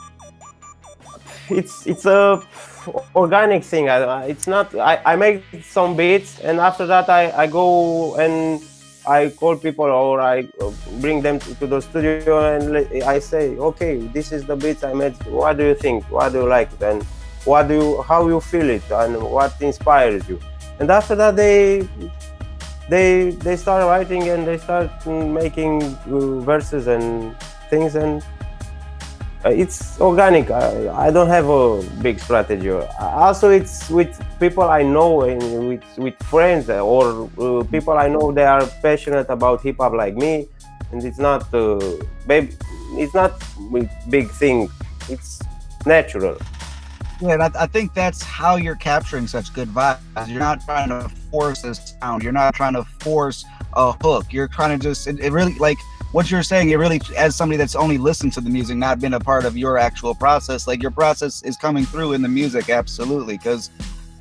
It's 1.49 1.85
it's 1.85 2.05
a 2.05 2.41
organic 3.15 3.63
thing. 3.63 3.89
I, 3.89 4.25
it's 4.25 4.47
not. 4.47 4.73
I, 4.75 5.01
I 5.05 5.15
make 5.15 5.43
some 5.63 5.95
beats, 5.95 6.39
and 6.39 6.59
after 6.59 6.85
that 6.87 7.09
I 7.09 7.31
I 7.31 7.47
go 7.47 8.15
and 8.15 8.61
I 9.07 9.29
call 9.29 9.55
people 9.55 9.85
or 9.85 10.19
I 10.19 10.47
bring 10.99 11.21
them 11.21 11.39
to 11.39 11.67
the 11.67 11.79
studio 11.79 12.55
and 12.55 12.75
I 13.03 13.19
say, 13.19 13.55
okay, 13.55 13.95
this 14.11 14.31
is 14.33 14.45
the 14.45 14.55
beats 14.55 14.83
I 14.83 14.93
made. 14.93 15.15
What 15.27 15.57
do 15.57 15.63
you 15.63 15.75
think? 15.75 16.03
What 16.11 16.33
do 16.33 16.39
you 16.39 16.47
like? 16.47 16.69
And 16.81 17.03
what 17.45 17.69
do 17.69 17.75
you, 17.75 18.01
how 18.01 18.27
you 18.27 18.41
feel 18.41 18.69
it, 18.69 18.83
and 18.91 19.23
what 19.23 19.55
inspires 19.61 20.27
you? 20.27 20.39
And 20.79 20.91
after 20.91 21.15
that, 21.15 21.35
they 21.35 21.87
they 22.89 23.31
they 23.31 23.55
start 23.55 23.85
writing 23.85 24.27
and 24.29 24.45
they 24.45 24.57
start 24.57 24.91
making 25.07 25.83
uh, 25.83 26.39
verses 26.41 26.87
and 26.87 27.35
things 27.69 27.95
and 27.95 28.23
it's 29.49 29.99
organic. 29.99 30.49
I, 30.51 31.07
I, 31.07 31.11
don't 31.11 31.27
have 31.27 31.47
a 31.49 31.81
big 32.01 32.19
strategy. 32.19 32.71
Also, 32.99 33.49
it's 33.49 33.89
with 33.89 34.19
people 34.39 34.63
I 34.63 34.83
know 34.83 35.21
and 35.21 35.67
with 35.67 35.83
with 35.97 36.15
friends 36.23 36.69
or 36.69 37.29
uh, 37.37 37.63
people 37.63 37.93
I 37.93 38.07
know 38.07 38.31
they 38.31 38.45
are 38.45 38.65
passionate 38.81 39.29
about 39.29 39.61
hip 39.61 39.77
hop 39.79 39.93
like 39.93 40.15
me, 40.15 40.47
and 40.91 41.03
it's 41.03 41.19
not 41.19 41.53
uh, 41.53 41.79
baby, 42.25 42.55
it's 42.93 43.13
not 43.13 43.31
a 43.73 43.89
big 44.09 44.29
thing. 44.31 44.69
It's 45.09 45.41
natural. 45.85 46.37
Yeah, 47.19 47.33
and 47.33 47.43
I, 47.43 47.51
I, 47.61 47.67
think 47.67 47.95
that's 47.95 48.21
how 48.21 48.57
you're 48.57 48.75
capturing 48.75 49.25
such 49.25 49.51
good 49.51 49.69
vibes. 49.69 49.99
You're 50.27 50.39
not 50.39 50.61
trying 50.61 50.89
to 50.89 51.09
force 51.31 51.63
a 51.63 51.73
sound. 51.73 52.21
You're 52.21 52.31
not 52.31 52.53
trying 52.53 52.73
to 52.73 52.83
force 52.99 53.43
a 53.73 53.91
hook. 54.03 54.31
You're 54.31 54.47
trying 54.47 54.77
to 54.77 54.83
just 54.83 55.07
it, 55.07 55.19
it 55.19 55.31
really 55.31 55.55
like 55.55 55.77
what 56.17 56.31
you're 56.31 56.41
saying, 56.41 56.71
it 56.71 56.77
really, 56.77 56.99
as 57.15 57.35
somebody 57.35 57.57
that's 57.57 57.75
only 57.75 57.99
listened 57.99 58.33
to 58.33 58.41
the 58.41 58.49
music, 58.49 58.75
not 58.75 58.99
been 58.99 59.13
a 59.13 59.19
part 59.19 59.45
of 59.45 59.55
your 59.55 59.77
actual 59.77 60.15
process, 60.15 60.65
like 60.65 60.81
your 60.81 60.89
process 60.89 61.43
is 61.43 61.55
coming 61.55 61.85
through 61.85 62.13
in 62.13 62.23
the 62.23 62.27
music, 62.27 62.71
absolutely. 62.71 63.37
Because 63.37 63.69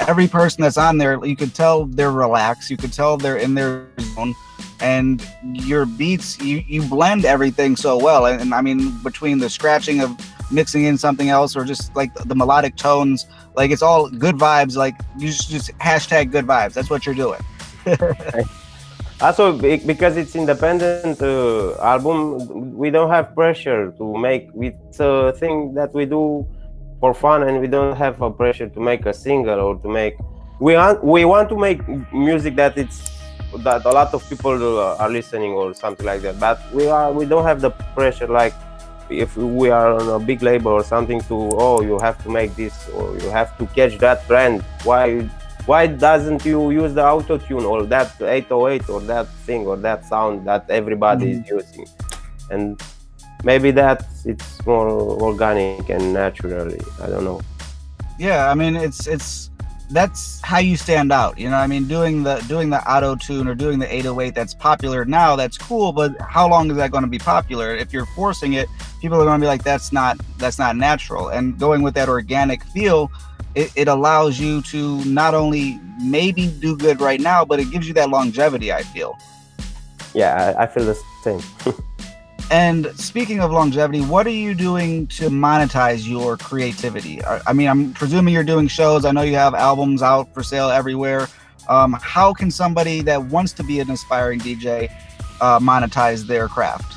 every 0.00 0.28
person 0.28 0.60
that's 0.60 0.76
on 0.76 0.98
there, 0.98 1.24
you 1.24 1.34
could 1.34 1.54
tell 1.54 1.86
they're 1.86 2.12
relaxed, 2.12 2.70
you 2.70 2.76
could 2.76 2.92
tell 2.92 3.16
they're 3.16 3.38
in 3.38 3.54
their 3.54 3.86
zone, 3.98 4.34
and 4.80 5.26
your 5.42 5.86
beats, 5.86 6.38
you, 6.38 6.62
you 6.68 6.82
blend 6.82 7.24
everything 7.24 7.76
so 7.76 7.96
well. 7.96 8.26
And, 8.26 8.42
and 8.42 8.52
I 8.52 8.60
mean, 8.60 8.98
between 9.02 9.38
the 9.38 9.48
scratching 9.48 10.02
of 10.02 10.14
mixing 10.52 10.84
in 10.84 10.98
something 10.98 11.30
else 11.30 11.56
or 11.56 11.64
just 11.64 11.96
like 11.96 12.12
the, 12.12 12.34
melodic 12.34 12.76
tones, 12.76 13.24
like 13.54 13.70
it's 13.70 13.80
all 13.80 14.10
good 14.10 14.34
vibes. 14.34 14.76
Like 14.76 14.96
you 15.16 15.28
just, 15.28 15.48
just 15.48 15.70
hashtag 15.78 16.30
good 16.30 16.46
vibes. 16.46 16.74
That's 16.74 16.90
what 16.90 17.06
you're 17.06 17.14
doing. 17.14 17.40
also 19.20 19.56
because 19.56 20.16
it's 20.16 20.34
independent 20.36 21.20
uh, 21.22 21.74
album 21.80 22.76
we 22.76 22.90
don't 22.90 23.10
have 23.10 23.34
pressure 23.34 23.92
to 23.92 24.16
make 24.16 24.50
it's 24.56 25.00
a 25.00 25.32
thing 25.38 25.72
that 25.74 25.92
we 25.94 26.04
do 26.04 26.46
for 27.00 27.14
fun 27.14 27.42
and 27.42 27.60
we 27.60 27.66
don't 27.66 27.96
have 27.96 28.20
a 28.20 28.30
pressure 28.30 28.68
to 28.68 28.80
make 28.80 29.06
a 29.06 29.14
single 29.14 29.58
or 29.58 29.76
to 29.78 29.88
make 29.88 30.16
we 30.60 30.74
want 30.74 31.02
we 31.04 31.24
want 31.24 31.48
to 31.48 31.56
make 31.56 31.80
music 32.12 32.56
that 32.56 32.76
it's 32.76 33.16
that 33.58 33.84
a 33.84 33.90
lot 33.90 34.12
of 34.12 34.28
people 34.28 34.78
uh, 34.78 34.96
are 34.96 35.10
listening 35.10 35.52
or 35.52 35.74
something 35.74 36.04
like 36.04 36.22
that. 36.22 36.38
But 36.40 36.60
we 36.72 36.88
are 36.88 37.12
we 37.12 37.26
don't 37.26 37.44
have 37.44 37.60
the 37.60 37.70
pressure 37.70 38.26
like 38.26 38.54
if 39.08 39.36
we 39.36 39.70
are 39.70 40.00
on 40.00 40.20
a 40.20 40.24
big 40.24 40.42
label 40.42 40.72
or 40.72 40.82
something 40.82 41.20
to 41.22 41.34
oh 41.34 41.80
you 41.80 41.98
have 42.00 42.22
to 42.24 42.28
make 42.30 42.54
this 42.56 42.88
or 42.90 43.16
you 43.18 43.30
have 43.30 43.56
to 43.58 43.66
catch 43.68 43.98
that 43.98 44.26
trend. 44.26 44.62
Why 44.84 45.28
why 45.66 45.86
doesn't 45.86 46.44
you 46.44 46.70
use 46.70 46.94
the 46.94 47.04
auto 47.04 47.38
tune 47.38 47.64
or 47.64 47.84
that 47.84 48.14
808 48.20 48.88
or 48.88 49.00
that 49.02 49.28
thing 49.46 49.66
or 49.66 49.76
that 49.76 50.04
sound 50.04 50.46
that 50.46 50.64
everybody 50.70 51.34
mm-hmm. 51.34 51.58
is 51.58 51.66
using? 51.66 51.86
And 52.50 52.80
maybe 53.44 53.70
that 53.72 54.04
it's 54.24 54.64
more 54.66 54.88
organic 54.88 55.88
and 55.88 56.12
naturally 56.12 56.80
i 57.02 57.06
don't 57.06 57.24
know. 57.24 57.40
Yeah 58.18 58.50
i 58.50 58.54
mean 58.54 58.76
it's 58.76 59.06
it's 59.06 59.50
that's 59.90 60.40
how 60.40 60.58
you 60.58 60.76
stand 60.76 61.12
out 61.12 61.38
you 61.38 61.48
know? 61.48 61.56
I 61.56 61.66
mean 61.66 61.86
doing 61.86 62.22
the 62.22 62.36
doing 62.48 62.70
the 62.70 62.80
auto 62.90 63.14
tune 63.14 63.46
or 63.46 63.54
doing 63.54 63.78
the 63.78 63.92
808 63.92 64.34
that's 64.34 64.54
popular 64.54 65.04
now 65.04 65.36
that's 65.36 65.58
cool 65.58 65.92
but 65.92 66.10
how 66.20 66.48
long 66.48 66.70
is 66.70 66.76
that 66.76 66.90
going 66.90 67.04
to 67.04 67.10
be 67.10 67.18
popular? 67.18 67.74
If 67.74 67.92
you're 67.92 68.06
forcing 68.06 68.54
it 68.54 68.68
people 69.00 69.20
are 69.20 69.24
going 69.24 69.40
to 69.40 69.44
be 69.44 69.48
like 69.48 69.62
that's 69.62 69.92
not 69.92 70.18
that's 70.38 70.58
not 70.58 70.76
natural. 70.76 71.28
And 71.28 71.58
going 71.58 71.82
with 71.82 71.94
that 71.94 72.08
organic 72.08 72.64
feel 72.64 73.12
it, 73.56 73.72
it 73.74 73.88
allows 73.88 74.38
you 74.38 74.60
to 74.62 75.02
not 75.06 75.34
only 75.34 75.80
maybe 76.00 76.46
do 76.46 76.76
good 76.76 77.00
right 77.00 77.20
now, 77.20 77.44
but 77.44 77.58
it 77.58 77.70
gives 77.70 77.88
you 77.88 77.94
that 77.94 78.10
longevity. 78.10 78.72
I 78.72 78.82
feel. 78.82 79.16
Yeah, 80.14 80.54
I, 80.56 80.64
I 80.64 80.66
feel 80.66 80.84
the 80.84 80.98
same. 81.24 81.40
and 82.50 82.86
speaking 82.98 83.40
of 83.40 83.50
longevity, 83.50 84.02
what 84.02 84.26
are 84.26 84.30
you 84.30 84.54
doing 84.54 85.06
to 85.08 85.30
monetize 85.30 86.06
your 86.06 86.36
creativity? 86.36 87.24
I, 87.24 87.40
I 87.46 87.52
mean, 87.54 87.68
I'm 87.68 87.94
presuming 87.94 88.34
you're 88.34 88.44
doing 88.44 88.68
shows. 88.68 89.06
I 89.06 89.10
know 89.10 89.22
you 89.22 89.34
have 89.34 89.54
albums 89.54 90.02
out 90.02 90.32
for 90.34 90.42
sale 90.42 90.68
everywhere. 90.68 91.26
Um, 91.68 91.96
how 92.00 92.32
can 92.32 92.50
somebody 92.50 93.00
that 93.02 93.24
wants 93.24 93.52
to 93.54 93.64
be 93.64 93.80
an 93.80 93.90
aspiring 93.90 94.38
DJ 94.38 94.92
uh, 95.40 95.58
monetize 95.58 96.26
their 96.26 96.46
craft? 96.46 96.92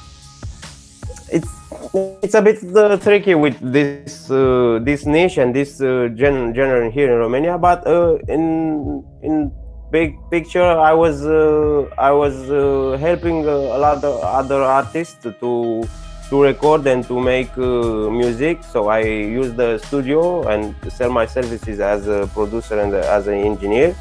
It's 1.31 1.58
it's 1.93 2.35
a 2.35 2.41
bit 2.41 2.57
uh, 2.75 2.97
tricky 2.97 3.35
with 3.35 3.57
this 3.59 4.29
uh, 4.29 4.79
this 4.83 5.05
niche 5.05 5.37
and 5.37 5.55
this 5.55 5.81
uh, 5.81 6.09
gen- 6.13 6.53
genre 6.53 6.89
here 6.89 7.11
in 7.11 7.17
Romania. 7.17 7.57
But 7.57 7.85
uh, 7.87 8.17
in 8.27 9.03
in 9.23 9.51
big 9.91 10.15
picture, 10.29 10.63
I 10.63 10.93
was 10.93 11.25
uh, 11.25 11.89
I 11.97 12.11
was 12.11 12.35
uh, 12.49 12.97
helping 12.99 13.45
a 13.45 13.77
lot 13.77 14.03
of 14.03 14.21
other 14.21 14.61
artists 14.61 15.17
to 15.23 15.83
to 16.29 16.41
record 16.41 16.85
and 16.85 17.03
to 17.07 17.19
make 17.19 17.57
music. 17.57 18.63
So 18.63 18.89
I 18.89 18.99
use 18.99 19.53
the 19.53 19.79
studio 19.79 20.47
and 20.47 20.75
sell 20.89 21.09
my 21.09 21.25
services 21.25 21.79
as 21.79 22.07
a 22.07 22.27
producer 22.33 22.79
and 22.79 22.93
as 22.93 23.25
an 23.27 23.33
engineer 23.33 23.95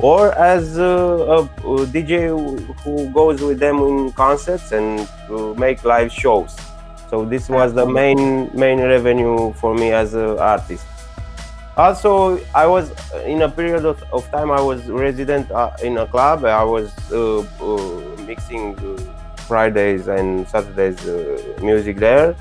or 0.00 0.32
as 0.32 0.76
a, 0.76 0.82
a, 0.82 1.48
DJ 1.94 2.28
who 2.82 3.08
goes 3.12 3.40
with 3.40 3.60
them 3.60 3.78
in 3.78 4.12
concerts 4.12 4.72
and 4.72 5.06
make 5.56 5.84
live 5.84 6.10
shows. 6.10 6.56
So 7.14 7.24
this 7.24 7.48
was 7.48 7.72
the 7.72 7.86
main 7.86 8.50
main 8.58 8.80
revenue 8.80 9.52
for 9.52 9.72
me 9.72 9.92
as 9.92 10.14
an 10.14 10.36
artist. 10.36 10.84
Also, 11.76 12.40
I 12.52 12.66
was 12.66 12.90
in 13.24 13.42
a 13.42 13.48
period 13.48 13.84
of, 13.84 14.02
of 14.12 14.28
time. 14.32 14.50
I 14.50 14.60
was 14.60 14.88
resident 14.88 15.48
uh, 15.52 15.70
in 15.80 15.96
a 15.98 16.08
club. 16.08 16.44
I 16.44 16.64
was 16.64 16.90
uh, 17.12 17.38
uh, 17.38 18.22
mixing 18.26 18.74
uh, 18.80 18.98
Fridays 19.46 20.08
and 20.08 20.48
Saturdays 20.48 21.06
uh, 21.06 21.38
music 21.62 21.98
there. 21.98 22.34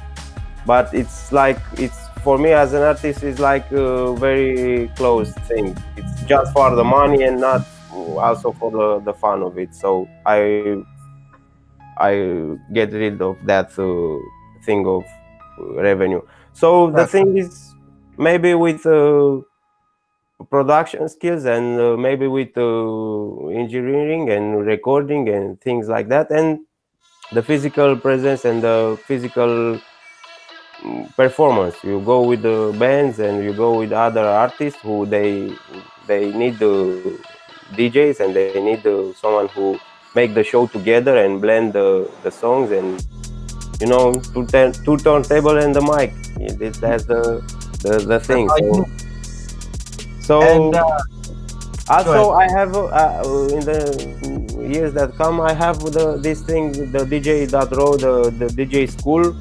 But 0.66 0.92
it's 0.92 1.32
like 1.32 1.60
it's 1.78 2.08
for 2.24 2.40
me 2.40 2.50
as 2.54 2.74
an 2.74 2.82
artist 2.82 3.22
is 3.22 3.38
like 3.38 3.72
a 3.72 4.16
very 4.16 4.88
close 4.96 5.34
thing. 5.50 5.78
It's 5.98 6.24
just 6.24 6.52
for 6.52 6.76
the 6.76 6.84
money 6.84 7.22
and 7.22 7.40
not 7.40 7.62
also 7.94 8.52
for 8.54 8.72
the, 8.72 9.02
the 9.06 9.14
fun 9.14 9.44
of 9.44 9.60
it. 9.60 9.76
So 9.76 10.10
I 10.26 10.82
I 12.00 12.58
get 12.74 12.92
rid 12.92 13.22
of 13.22 13.38
that 13.46 13.78
uh, 13.78 14.18
thing 14.66 14.86
of 14.88 15.04
revenue. 15.60 16.22
So 16.54 16.92
the 16.92 17.08
thing 17.08 17.38
is 17.38 17.74
maybe 18.18 18.54
with 18.54 18.86
uh, 18.86 19.42
production 20.50 21.10
skills 21.10 21.46
and 21.46 21.80
uh, 21.80 21.98
maybe 21.98 22.28
with 22.28 22.58
uh, 22.58 23.48
engineering 23.48 24.30
and 24.30 24.66
recording 24.66 25.30
and 25.30 25.60
things 25.62 25.88
like 25.88 26.10
that 26.10 26.30
and 26.32 26.60
the 27.32 27.42
physical 27.42 27.96
presence 27.98 28.46
and 28.46 28.62
the 28.62 29.00
physical 29.06 29.80
mm, 30.82 31.16
performance 31.16 31.76
you 31.84 32.00
go 32.02 32.22
with 32.22 32.42
the 32.42 32.76
bands 32.78 33.20
and 33.20 33.44
you 33.44 33.54
go 33.54 33.80
with 33.80 33.92
other 33.92 34.26
artists 34.26 34.80
who 34.82 35.06
they 35.06 35.56
they 36.08 36.32
need 36.34 36.60
the 36.60 37.20
djs 37.72 38.20
and 38.20 38.36
they 38.36 38.62
need 38.62 38.84
the, 38.84 39.14
someone 39.18 39.48
who 39.50 39.80
make 40.16 40.34
the 40.34 40.44
show 40.44 40.68
together 40.68 41.18
and 41.18 41.42
blend 41.42 41.74
the, 41.74 42.10
the 42.24 42.30
songs 42.30 42.72
and 42.72 43.06
you 43.84 43.90
know 43.90 44.14
two, 44.34 44.46
two 44.86 44.98
turntable 44.98 45.58
and 45.58 45.76
the 45.76 45.84
mic. 45.92 46.12
That's 46.58 47.06
the 47.06 47.44
the, 47.84 48.00
the 48.00 48.20
thing 48.20 48.48
so, 48.50 48.86
so 50.22 50.42
and, 50.42 50.76
uh, 50.76 51.00
also 51.90 52.32
i 52.32 52.50
have 52.50 52.74
uh, 52.76 53.22
in 53.52 53.60
the 53.72 53.80
years 54.74 54.94
that 54.94 55.14
come 55.18 55.42
i 55.42 55.54
have 55.54 55.80
the 55.80 56.18
this 56.18 56.42
thing 56.42 56.72
the 56.72 57.00
DJ 57.00 57.50
that 57.52 57.70
dj.ro 57.70 57.98
the, 57.98 58.30
the 58.32 58.66
dj 58.66 58.90
school 58.90 59.34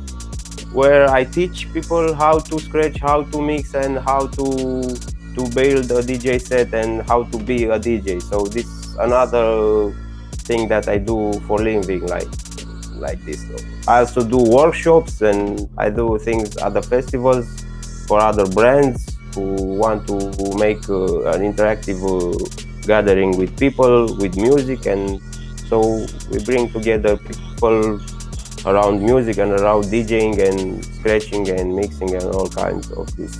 where 0.72 1.08
i 1.08 1.22
teach 1.22 1.72
people 1.72 2.12
how 2.12 2.38
to 2.40 2.58
scratch 2.58 2.98
how 2.98 3.22
to 3.22 3.40
mix 3.40 3.74
and 3.74 3.98
how 3.98 4.26
to 4.26 4.46
to 5.36 5.48
build 5.54 5.88
a 5.92 6.02
dj 6.02 6.40
set 6.40 6.74
and 6.74 7.02
how 7.02 7.22
to 7.24 7.38
be 7.38 7.64
a 7.64 7.78
dj 7.78 8.20
so 8.20 8.44
this 8.46 8.96
another 8.98 9.94
thing 10.48 10.66
that 10.66 10.88
i 10.88 10.98
do 10.98 11.32
for 11.46 11.58
living 11.58 12.04
like 12.06 12.28
like 13.06 13.20
this 13.24 13.40
i 13.88 13.98
also 14.00 14.22
do 14.34 14.38
workshops 14.58 15.20
and 15.30 15.68
i 15.78 15.90
do 15.90 16.06
things 16.18 16.56
at 16.58 16.72
the 16.78 16.82
festivals 16.82 17.46
for 18.06 18.20
other 18.20 18.46
brands 18.58 19.00
who 19.34 19.46
want 19.82 20.06
to 20.06 20.16
make 20.64 20.82
uh, 20.88 21.32
an 21.34 21.40
interactive 21.50 22.00
uh, 22.06 22.36
gathering 22.86 23.36
with 23.38 23.50
people 23.58 24.14
with 24.22 24.36
music 24.36 24.86
and 24.86 25.20
so 25.68 26.06
we 26.30 26.38
bring 26.44 26.70
together 26.70 27.16
people 27.16 28.00
around 28.66 29.02
music 29.02 29.38
and 29.38 29.52
around 29.52 29.84
DJing 29.84 30.38
and 30.38 30.84
scratching 30.84 31.48
and 31.48 31.74
mixing 31.74 32.14
and 32.14 32.24
all 32.24 32.48
kinds 32.48 32.90
of 32.92 33.14
this. 33.16 33.36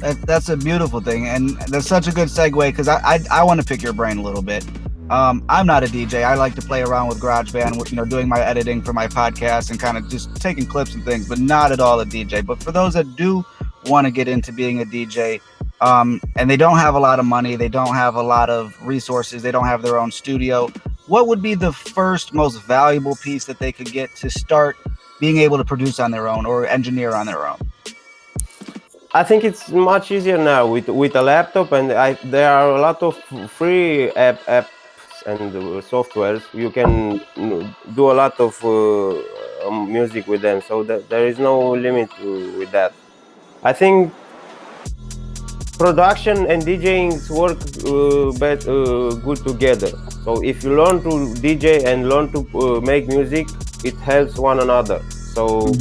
That, 0.00 0.16
that's 0.22 0.48
a 0.48 0.56
beautiful 0.56 1.00
thing, 1.00 1.26
and 1.26 1.58
that's 1.68 1.86
such 1.86 2.06
a 2.06 2.12
good 2.12 2.28
segue 2.28 2.68
because 2.68 2.88
I 2.88 3.00
I, 3.02 3.18
I 3.30 3.44
want 3.44 3.60
to 3.60 3.66
pick 3.66 3.82
your 3.82 3.92
brain 3.92 4.18
a 4.18 4.22
little 4.22 4.42
bit. 4.42 4.64
Um, 5.10 5.44
I'm 5.48 5.66
not 5.66 5.82
a 5.82 5.86
DJ. 5.86 6.22
I 6.22 6.36
like 6.36 6.54
to 6.54 6.62
play 6.62 6.82
around 6.82 7.08
with 7.08 7.18
GarageBand, 7.18 7.90
you 7.90 7.96
know, 7.96 8.04
doing 8.04 8.28
my 8.28 8.40
editing 8.40 8.80
for 8.80 8.92
my 8.92 9.08
podcast 9.08 9.70
and 9.70 9.80
kind 9.80 9.98
of 9.98 10.08
just 10.08 10.36
taking 10.36 10.66
clips 10.66 10.94
and 10.94 11.04
things, 11.04 11.28
but 11.28 11.40
not 11.40 11.72
at 11.72 11.80
all 11.80 11.98
a 11.98 12.06
DJ. 12.06 12.46
But 12.46 12.62
for 12.62 12.70
those 12.70 12.94
that 12.94 13.16
do 13.16 13.44
want 13.86 14.06
to 14.06 14.12
get 14.12 14.28
into 14.28 14.52
being 14.52 14.80
a 14.80 14.84
DJ, 14.84 15.40
um, 15.80 16.20
and 16.36 16.48
they 16.48 16.56
don't 16.56 16.78
have 16.78 16.94
a 16.94 17.00
lot 17.00 17.18
of 17.18 17.26
money, 17.26 17.56
they 17.56 17.68
don't 17.68 17.94
have 17.94 18.14
a 18.14 18.22
lot 18.22 18.50
of 18.50 18.72
resources, 18.86 19.42
they 19.42 19.50
don't 19.50 19.66
have 19.66 19.82
their 19.82 19.98
own 19.98 20.12
studio. 20.12 20.68
What 21.08 21.26
would 21.26 21.42
be 21.42 21.54
the 21.54 21.72
first 21.72 22.32
most 22.32 22.62
valuable 22.62 23.16
piece 23.16 23.46
that 23.46 23.58
they 23.58 23.72
could 23.72 23.90
get 23.90 24.14
to 24.16 24.30
start 24.30 24.76
being 25.18 25.38
able 25.38 25.58
to 25.58 25.64
produce 25.64 25.98
on 25.98 26.12
their 26.12 26.28
own 26.28 26.46
or 26.46 26.68
engineer 26.68 27.16
on 27.16 27.26
their 27.26 27.48
own? 27.48 27.58
I 29.12 29.24
think 29.24 29.42
it's 29.42 29.70
much 29.70 30.12
easier 30.12 30.38
now 30.38 30.68
with 30.68 30.88
with 30.88 31.16
a 31.16 31.22
laptop, 31.22 31.72
and 31.72 31.90
I, 31.90 32.12
there 32.22 32.52
are 32.52 32.76
a 32.76 32.80
lot 32.80 33.02
of 33.02 33.16
free 33.50 34.10
app 34.10 34.70
and 35.26 35.52
softwares. 35.82 36.42
You 36.52 36.70
can 36.70 37.20
do 37.94 38.10
a 38.10 38.14
lot 38.14 38.38
of 38.40 38.62
uh, 38.64 39.66
um, 39.66 39.92
music 39.92 40.26
with 40.26 40.42
them, 40.42 40.60
so 40.62 40.82
there 40.82 41.26
is 41.26 41.38
no 41.38 41.72
limit 41.72 42.10
to, 42.18 42.58
with 42.58 42.70
that. 42.72 42.92
I 43.62 43.72
think 43.72 44.12
production 45.78 46.46
and 46.50 46.62
DJing 46.62 47.12
work 47.30 47.58
uh, 47.88 48.38
bet, 48.38 48.66
uh, 48.68 49.14
good 49.24 49.38
together. 49.38 49.90
So 50.24 50.42
if 50.44 50.62
you 50.62 50.76
learn 50.76 51.02
to 51.02 51.10
DJ 51.40 51.86
and 51.86 52.08
learn 52.08 52.30
to 52.32 52.40
uh, 52.58 52.80
make 52.80 53.08
music, 53.08 53.48
it 53.84 53.94
helps 53.96 54.38
one 54.38 54.60
another. 54.60 55.02
So 55.10 55.72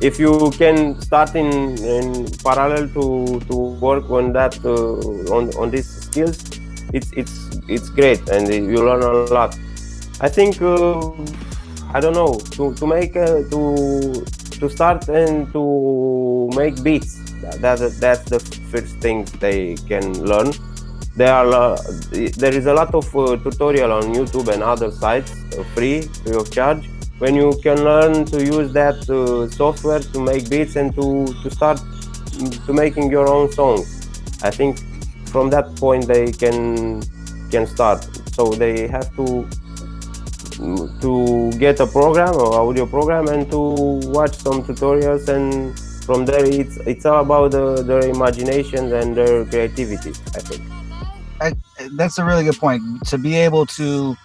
if 0.00 0.18
you 0.18 0.50
can 0.58 1.00
start 1.00 1.34
in, 1.34 1.78
in 1.78 2.30
parallel 2.44 2.88
to, 2.90 3.40
to 3.48 3.56
work 3.56 4.10
on 4.10 4.32
that 4.34 4.54
uh, 4.64 5.34
on 5.34 5.50
on 5.56 5.70
these 5.70 5.88
skills, 5.88 6.38
it's 6.96 7.10
it's 7.20 7.36
it's 7.68 7.88
great 7.90 8.22
and 8.28 8.48
you 8.48 8.80
learn 8.88 9.02
a 9.02 9.12
lot. 9.38 9.52
I 10.20 10.28
think 10.28 10.60
uh, 10.62 11.10
I 11.94 12.00
don't 12.00 12.14
know 12.14 12.32
to 12.56 12.74
to 12.74 12.86
make 12.86 13.14
to 13.14 14.24
to 14.60 14.68
start 14.70 15.08
and 15.08 15.52
to 15.52 16.50
make 16.56 16.82
beats 16.82 17.12
that, 17.42 17.60
that 17.60 17.78
that's 18.00 18.24
the 18.34 18.40
first 18.70 18.96
thing 19.04 19.24
they 19.40 19.76
can 19.88 20.04
learn 20.24 20.52
there 21.16 21.32
are 21.32 21.46
uh, 21.52 21.76
there 22.36 22.54
is 22.54 22.66
a 22.66 22.74
lot 22.74 22.94
of 22.94 23.06
uh, 23.16 23.36
tutorial 23.44 23.92
on 23.92 24.02
youtube 24.14 24.48
and 24.48 24.62
other 24.62 24.90
sites 24.90 25.32
uh, 25.58 25.64
free 25.74 26.02
free 26.22 26.36
of 26.36 26.50
charge 26.50 26.88
when 27.18 27.34
you 27.34 27.52
can 27.62 27.82
learn 27.84 28.24
to 28.24 28.44
use 28.44 28.72
that 28.72 28.98
uh, 29.10 29.48
software 29.50 30.00
to 30.00 30.20
make 30.20 30.48
beats 30.50 30.76
and 30.76 30.94
to 30.94 31.26
to 31.42 31.50
start 31.50 31.80
to 32.66 32.72
making 32.72 33.10
your 33.10 33.28
own 33.28 33.50
songs 33.52 33.86
i 34.42 34.50
think 34.50 34.78
from 35.26 35.50
that 35.50 35.74
point 35.76 36.06
they 36.06 36.32
can 36.32 37.02
can 37.50 37.66
start. 37.66 38.04
So 38.34 38.52
they 38.52 38.88
have 38.88 39.14
to 39.16 39.48
to 41.00 41.52
get 41.58 41.80
a 41.80 41.86
program 41.86 42.34
or 42.34 42.54
audio 42.60 42.86
program 42.86 43.28
and 43.28 43.50
to 43.50 43.60
watch 44.10 44.34
some 44.34 44.62
tutorials. 44.62 45.28
And 45.28 45.78
from 46.06 46.24
there 46.24 46.44
it's 46.44 46.76
it's 46.86 47.04
all 47.04 47.20
about 47.22 47.50
the, 47.50 47.82
their 47.82 48.08
imagination 48.08 48.92
and 48.92 49.16
their 49.16 49.44
creativity 49.44 50.10
i 50.36 50.40
think. 50.40 50.62
I, 51.40 51.52
that's 51.98 52.16
a 52.16 52.24
really 52.24 52.44
good 52.44 52.56
point. 52.56 52.82
To 53.08 53.18
be 53.18 53.36
able 53.36 53.66
to 53.66 54.16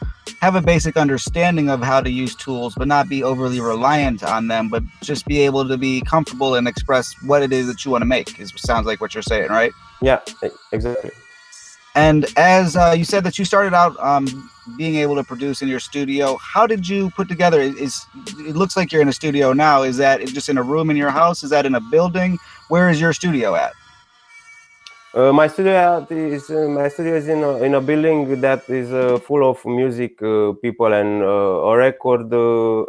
have 0.41 0.55
a 0.55 0.61
basic 0.61 0.97
understanding 0.97 1.69
of 1.69 1.81
how 1.81 2.01
to 2.01 2.09
use 2.09 2.35
tools 2.35 2.73
but 2.75 2.87
not 2.87 3.09
be 3.09 3.23
overly 3.23 3.59
reliant 3.59 4.23
on 4.23 4.47
them 4.47 4.69
but 4.69 4.83
just 5.01 5.25
be 5.25 5.39
able 5.39 5.67
to 5.67 5.77
be 5.77 6.01
comfortable 6.01 6.55
and 6.55 6.67
express 6.67 7.13
what 7.23 7.41
it 7.41 7.51
is 7.51 7.67
that 7.67 7.83
you 7.85 7.91
want 7.91 8.01
to 8.01 8.05
make 8.05 8.39
is 8.39 8.53
sounds 8.55 8.85
like 8.85 9.01
what 9.01 9.13
you're 9.13 9.21
saying 9.21 9.49
right 9.49 9.71
yeah 10.01 10.19
exactly 10.71 11.11
and 11.95 12.25
as 12.37 12.75
uh, 12.75 12.93
you 12.97 13.03
said 13.03 13.23
that 13.25 13.37
you 13.37 13.43
started 13.43 13.73
out 13.73 13.99
um, 13.99 14.49
being 14.77 14.95
able 14.95 15.15
to 15.15 15.23
produce 15.23 15.61
in 15.61 15.67
your 15.67 15.79
studio, 15.79 16.37
how 16.37 16.65
did 16.65 16.87
you 16.87 17.09
put 17.11 17.27
together? 17.27 17.59
Is 17.59 18.05
it 18.39 18.55
looks 18.55 18.77
like 18.77 18.91
you're 18.91 19.01
in 19.01 19.09
a 19.09 19.13
studio 19.13 19.51
now? 19.53 19.81
Is 19.83 19.97
that 19.97 20.25
just 20.27 20.47
in 20.47 20.57
a 20.57 20.63
room 20.63 20.89
in 20.89 20.95
your 20.95 21.09
house? 21.09 21.43
Is 21.43 21.49
that 21.49 21.65
in 21.65 21.75
a 21.75 21.81
building? 21.81 22.37
Where 22.69 22.89
is 22.89 23.01
your 23.01 23.11
studio 23.11 23.55
at? 23.55 23.73
Uh, 25.13 25.33
my 25.33 25.45
studio 25.45 26.07
is 26.09 26.49
uh, 26.49 26.69
my 26.69 26.87
studio 26.87 27.15
is 27.15 27.27
in 27.27 27.43
a, 27.43 27.57
in 27.57 27.75
a 27.75 27.81
building 27.81 28.39
that 28.39 28.63
is 28.69 28.93
uh, 28.93 29.19
full 29.19 29.43
of 29.43 29.59
music 29.65 30.21
uh, 30.23 30.53
people 30.61 30.93
and 30.93 31.21
uh, 31.21 31.67
a 31.67 31.75
record 31.75 32.33
uh, 32.33 32.87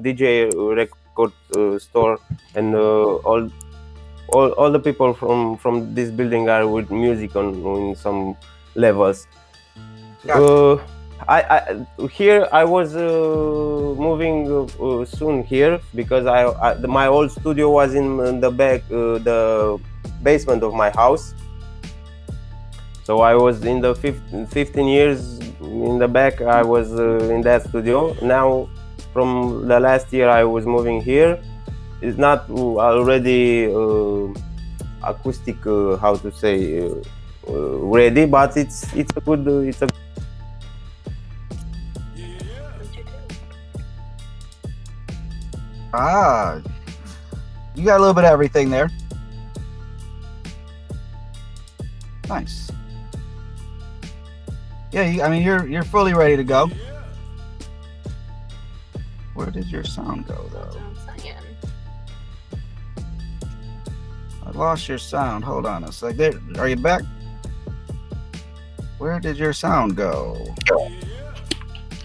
DJ 0.00 0.48
record 0.74 1.32
store 1.78 2.18
and 2.54 2.74
all 2.74 3.50
all, 4.32 4.48
all 4.52 4.70
the 4.70 4.80
people 4.80 5.12
from 5.12 5.58
from 5.58 5.94
this 5.94 6.10
building 6.10 6.48
are 6.48 6.66
with 6.66 6.90
music 6.90 7.36
on, 7.36 7.62
on 7.64 7.94
some 7.94 8.34
levels 8.74 9.26
yeah. 10.24 10.38
uh, 10.38 10.80
I, 11.28 11.42
I 11.42 12.06
here 12.06 12.48
I 12.50 12.64
was 12.64 12.96
uh, 12.96 13.00
moving 14.08 14.48
uh, 14.48 15.04
soon 15.04 15.44
here 15.44 15.80
because 15.94 16.24
I, 16.24 16.46
I, 16.46 16.74
my 16.86 17.08
old 17.08 17.30
studio 17.30 17.70
was 17.70 17.94
in 17.94 18.40
the 18.40 18.50
back 18.50 18.80
uh, 18.90 19.18
the 19.18 19.78
basement 20.22 20.62
of 20.62 20.74
my 20.74 20.90
house. 20.90 21.34
So 23.04 23.20
I 23.20 23.34
was 23.34 23.64
in 23.64 23.80
the 23.80 23.94
15, 23.94 24.46
15 24.46 24.86
years 24.86 25.38
in 25.60 25.98
the 25.98 26.08
back 26.08 26.40
I 26.40 26.62
was 26.62 26.92
uh, 26.92 27.34
in 27.34 27.42
that 27.42 27.68
studio. 27.68 28.14
Now 28.22 28.68
from 29.12 29.66
the 29.66 29.80
last 29.80 30.12
year 30.12 30.28
I 30.28 30.44
was 30.44 30.66
moving 30.66 31.00
here. 31.00 31.42
It's 32.00 32.16
not 32.16 32.48
already 32.50 33.66
uh, 33.66 34.32
acoustic 35.02 35.66
uh, 35.66 35.96
how 35.96 36.14
to 36.16 36.30
say 36.32 36.88
uh, 37.48 37.52
ready 37.96 38.26
but 38.26 38.56
it's 38.56 38.92
it's 38.94 39.16
a 39.16 39.20
good 39.20 39.46
it's 39.66 39.82
a 39.82 39.88
ah 45.92 46.60
you 47.74 47.84
got 47.84 47.96
a 47.96 48.00
little 48.00 48.14
bit 48.14 48.24
of 48.24 48.30
everything 48.30 48.70
there 48.70 48.90
Nice. 52.30 52.70
Yeah, 54.92 55.02
you, 55.02 55.22
I 55.22 55.28
mean 55.28 55.42
you're 55.42 55.66
you're 55.66 55.82
fully 55.82 56.14
ready 56.14 56.36
to 56.36 56.44
go. 56.44 56.70
Where 59.34 59.50
did 59.50 59.66
your 59.66 59.82
sound 59.82 60.28
go 60.28 60.48
though? 60.52 60.80
I 64.46 64.50
lost 64.52 64.88
your 64.88 64.98
sound. 64.98 65.42
Hold 65.42 65.66
on 65.66 65.82
a 65.82 65.92
sec. 65.92 66.14
There, 66.16 66.32
are 66.56 66.68
you 66.68 66.76
back? 66.76 67.02
Where 68.98 69.18
did 69.18 69.36
your 69.36 69.52
sound 69.52 69.96
go? 69.96 70.54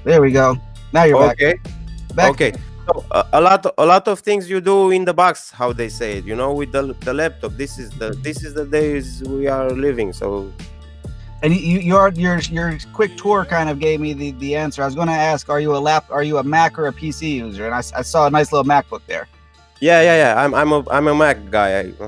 There 0.04 0.22
we 0.22 0.32
go. 0.32 0.58
Now 0.92 1.04
you're 1.04 1.24
okay. 1.32 1.54
back. 1.54 2.16
Back. 2.16 2.32
Okay. 2.32 2.54
So 2.86 3.06
a 3.34 3.42
lot, 3.42 3.66
a 3.78 3.86
lot 3.86 4.08
of 4.08 4.20
things 4.20 4.50
you 4.50 4.62
do 4.62 4.92
in 4.92 5.06
the 5.06 5.14
box, 5.14 5.50
how 5.52 5.74
they 5.74 5.90
say 5.90 6.20
it. 6.20 6.26
You 6.26 6.36
know, 6.36 6.54
with 6.54 6.72
the 6.72 6.94
the 7.02 7.14
laptop. 7.14 7.54
This 7.54 7.80
is 7.80 7.90
the 7.92 8.12
this 8.12 8.44
is 8.44 8.54
the 8.54 8.66
days 8.66 9.24
we 9.24 9.48
are 9.48 9.70
living. 9.72 10.14
So 10.14 10.52
And 11.42 11.54
you, 11.54 11.80
your 11.80 12.10
your 12.10 12.40
your 12.40 12.78
quick 12.94 13.18
tour 13.18 13.46
kind 13.46 13.70
of 13.70 13.80
gave 13.80 14.00
me 14.00 14.14
the 14.14 14.32
the 14.34 14.56
answer. 14.56 14.82
I 14.82 14.86
was 14.86 14.96
going 14.96 15.08
to 15.08 15.14
ask, 15.14 15.50
are 15.50 15.60
you 15.60 15.76
a 15.76 15.82
lap? 15.90 16.06
Are 16.10 16.24
you 16.24 16.38
a 16.38 16.44
Mac 16.44 16.80
or 16.80 16.88
a 16.88 16.94
PC 16.94 17.38
user? 17.38 17.66
And 17.66 17.76
I, 17.76 17.80
I 17.80 18.02
saw 18.02 18.28
a 18.28 18.30
nice 18.30 18.52
little 18.52 18.66
MacBook 18.66 19.02
there. 19.08 19.28
Yeah, 19.80 20.02
yeah, 20.02 20.18
yeah. 20.18 20.44
I'm 20.44 20.54
I'm 20.54 20.72
a 20.72 20.84
I'm 20.90 21.08
a 21.08 21.16
Mac 21.16 21.38
guy. 21.52 21.70
I 21.80 21.94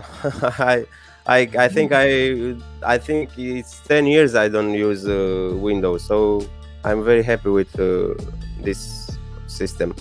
I 0.74 0.86
I, 1.28 1.40
I 1.66 1.68
think 1.68 1.92
I 1.94 2.56
I 2.84 2.98
think 2.98 3.38
it's 3.38 3.80
ten 3.82 4.08
years 4.08 4.34
I 4.34 4.48
don't 4.48 4.74
use 4.74 5.06
uh, 5.06 5.54
Windows, 5.56 6.04
so 6.06 6.42
I'm 6.84 7.04
very 7.04 7.22
happy 7.22 7.50
with 7.50 7.78
uh, 7.80 8.16
this 8.63 9.18
system. 9.48 9.94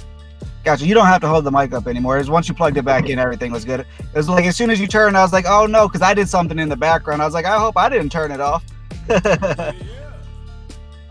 Gotcha. 0.66 0.85
You 0.85 0.94
don't 0.94 1.07
have 1.07 1.20
to 1.20 1.29
hold 1.29 1.44
the 1.44 1.52
mic 1.52 1.72
up 1.72 1.87
anymore. 1.87 2.18
It's 2.18 2.29
once 2.29 2.48
you 2.48 2.55
plugged 2.55 2.76
it 2.76 2.85
back 2.85 3.09
in, 3.09 3.20
everything 3.20 3.52
was 3.52 3.64
good. 3.64 3.79
It 3.79 3.87
was 4.12 4.29
like 4.29 4.46
as 4.46 4.57
soon 4.57 4.68
as 4.68 4.81
you 4.81 4.88
turned, 4.88 5.16
I 5.16 5.22
was 5.22 5.33
like, 5.33 5.44
oh 5.46 5.64
no, 5.64 5.87
because 5.87 6.02
I 6.02 6.12
did 6.12 6.29
something 6.29 6.59
in 6.59 6.68
the 6.68 6.76
background. 6.76 7.22
I 7.22 7.24
was 7.24 7.35
like, 7.35 7.44
I 7.44 7.57
hope 7.57 7.76
I 7.76 7.88
didn't 7.88 8.11
turn 8.11 8.33
it 8.33 8.40
off. 8.40 8.64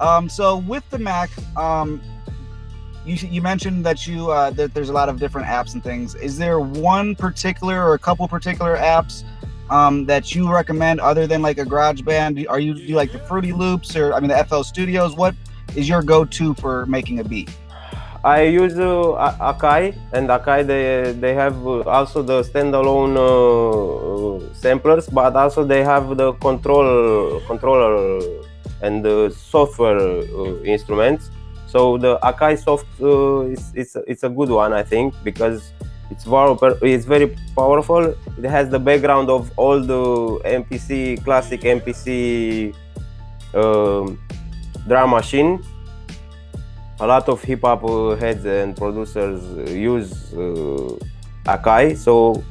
um, 0.01 0.27
so 0.27 0.57
with 0.57 0.83
the 0.89 0.99
Mac, 0.99 1.29
um, 1.55 2.01
you 3.05 3.15
you 3.15 3.41
mentioned 3.41 3.85
that 3.85 4.05
you 4.05 4.29
uh, 4.29 4.49
that 4.49 4.73
there's 4.73 4.89
a 4.89 4.93
lot 4.93 5.07
of 5.07 5.21
different 5.21 5.47
apps 5.47 5.73
and 5.73 5.81
things. 5.81 6.15
Is 6.15 6.37
there 6.37 6.59
one 6.59 7.15
particular 7.15 7.81
or 7.81 7.93
a 7.93 7.99
couple 7.99 8.27
particular 8.27 8.75
apps 8.75 9.23
um, 9.69 10.05
that 10.05 10.35
you 10.35 10.51
recommend 10.51 10.99
other 10.99 11.27
than 11.27 11.41
like 11.41 11.59
a 11.59 11.63
GarageBand? 11.63 12.35
Do- 12.35 12.49
Are 12.49 12.59
you 12.59 12.73
do 12.73 12.81
you 12.81 12.97
like 12.97 13.13
the 13.13 13.19
Fruity 13.19 13.53
Loops 13.53 13.95
or 13.95 14.13
I 14.13 14.19
mean 14.19 14.27
the 14.27 14.43
FL 14.43 14.63
Studios? 14.63 15.15
What 15.15 15.33
is 15.77 15.87
your 15.87 16.03
go-to 16.03 16.53
for 16.55 16.85
making 16.87 17.19
a 17.19 17.23
beat? 17.23 17.49
I 18.25 18.41
use 18.41 18.73
uh, 18.79 19.37
Akai, 19.39 19.95
and 20.11 20.29
Akai 20.29 20.65
they 20.65 21.13
they 21.13 21.35
have 21.35 21.55
uh, 21.67 21.81
also 21.81 22.23
the 22.23 22.41
standalone 22.41 23.13
uh, 23.21 24.51
samplers, 24.55 25.07
but 25.07 25.35
also 25.35 25.63
they 25.63 25.83
have 25.83 26.17
the 26.17 26.33
control 26.41 27.39
controller 27.45 28.19
and 28.81 29.05
the 29.05 29.29
software 29.29 29.99
uh, 29.99 30.63
instruments. 30.63 31.29
So 31.67 31.99
the 31.99 32.17
Akai 32.23 32.57
soft 32.57 32.87
uh, 32.99 33.41
is 33.41 33.71
it's 33.75 33.95
it's 34.07 34.23
a 34.23 34.29
good 34.29 34.49
one, 34.49 34.73
I 34.73 34.81
think, 34.81 35.13
because 35.23 35.71
it's 36.09 36.23
very 36.23 36.57
it's 36.81 37.05
very 37.05 37.35
powerful. 37.55 38.15
It 38.39 38.49
has 38.49 38.69
the 38.69 38.79
background 38.79 39.29
of 39.29 39.51
all 39.55 39.79
the 39.79 40.01
MPC 40.63 41.23
classic 41.23 41.61
MPC 41.61 42.73
um, 43.53 44.17
drum 44.87 45.11
machine 45.11 45.61
a 46.99 47.07
lot 47.07 47.27
of 47.29 47.41
hip 47.43 47.61
hop 47.61 47.83
uh, 47.83 48.15
heads 48.15 48.45
and 48.45 48.75
producers 48.75 49.43
uh, 49.57 49.71
use 49.71 50.33
uh, 50.33 50.97
Akai, 51.45 51.95
so 51.97 52.43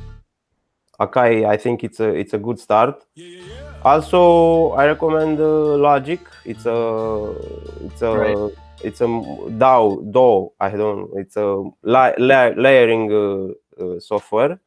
Akai, 1.01 1.47
I 1.47 1.57
think 1.57 1.83
it's 1.83 2.01
a 2.01 2.09
it's 2.09 2.35
a 2.35 2.39
good 2.39 2.61
start. 2.61 3.05
Also, 3.85 4.71
I 4.73 4.87
recommend 4.87 5.41
uh, 5.41 5.77
Logic. 5.77 6.21
It's 6.45 6.67
a 6.67 7.35
it's 7.85 8.03
a 8.03 8.13
Right. 8.13 8.53
it's 8.83 9.01
a 9.01 9.07
DAW 9.59 10.01
DAW. 10.11 10.53
I 10.61 10.71
don't. 10.71 11.11
It's 11.17 11.37
a 11.37 11.65
la- 11.83 12.15
la- 12.19 12.55
layering 12.57 13.11
uh, 13.13 13.83
uh, 13.83 13.99
software. 14.01 14.59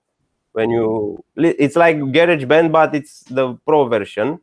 When 0.54 0.72
you, 0.72 1.24
it's 1.36 1.76
like 1.76 1.98
GarageBand, 1.98 2.72
but 2.72 2.96
it's 2.96 3.20
the 3.30 3.54
pro 3.68 3.86
version. 3.88 4.40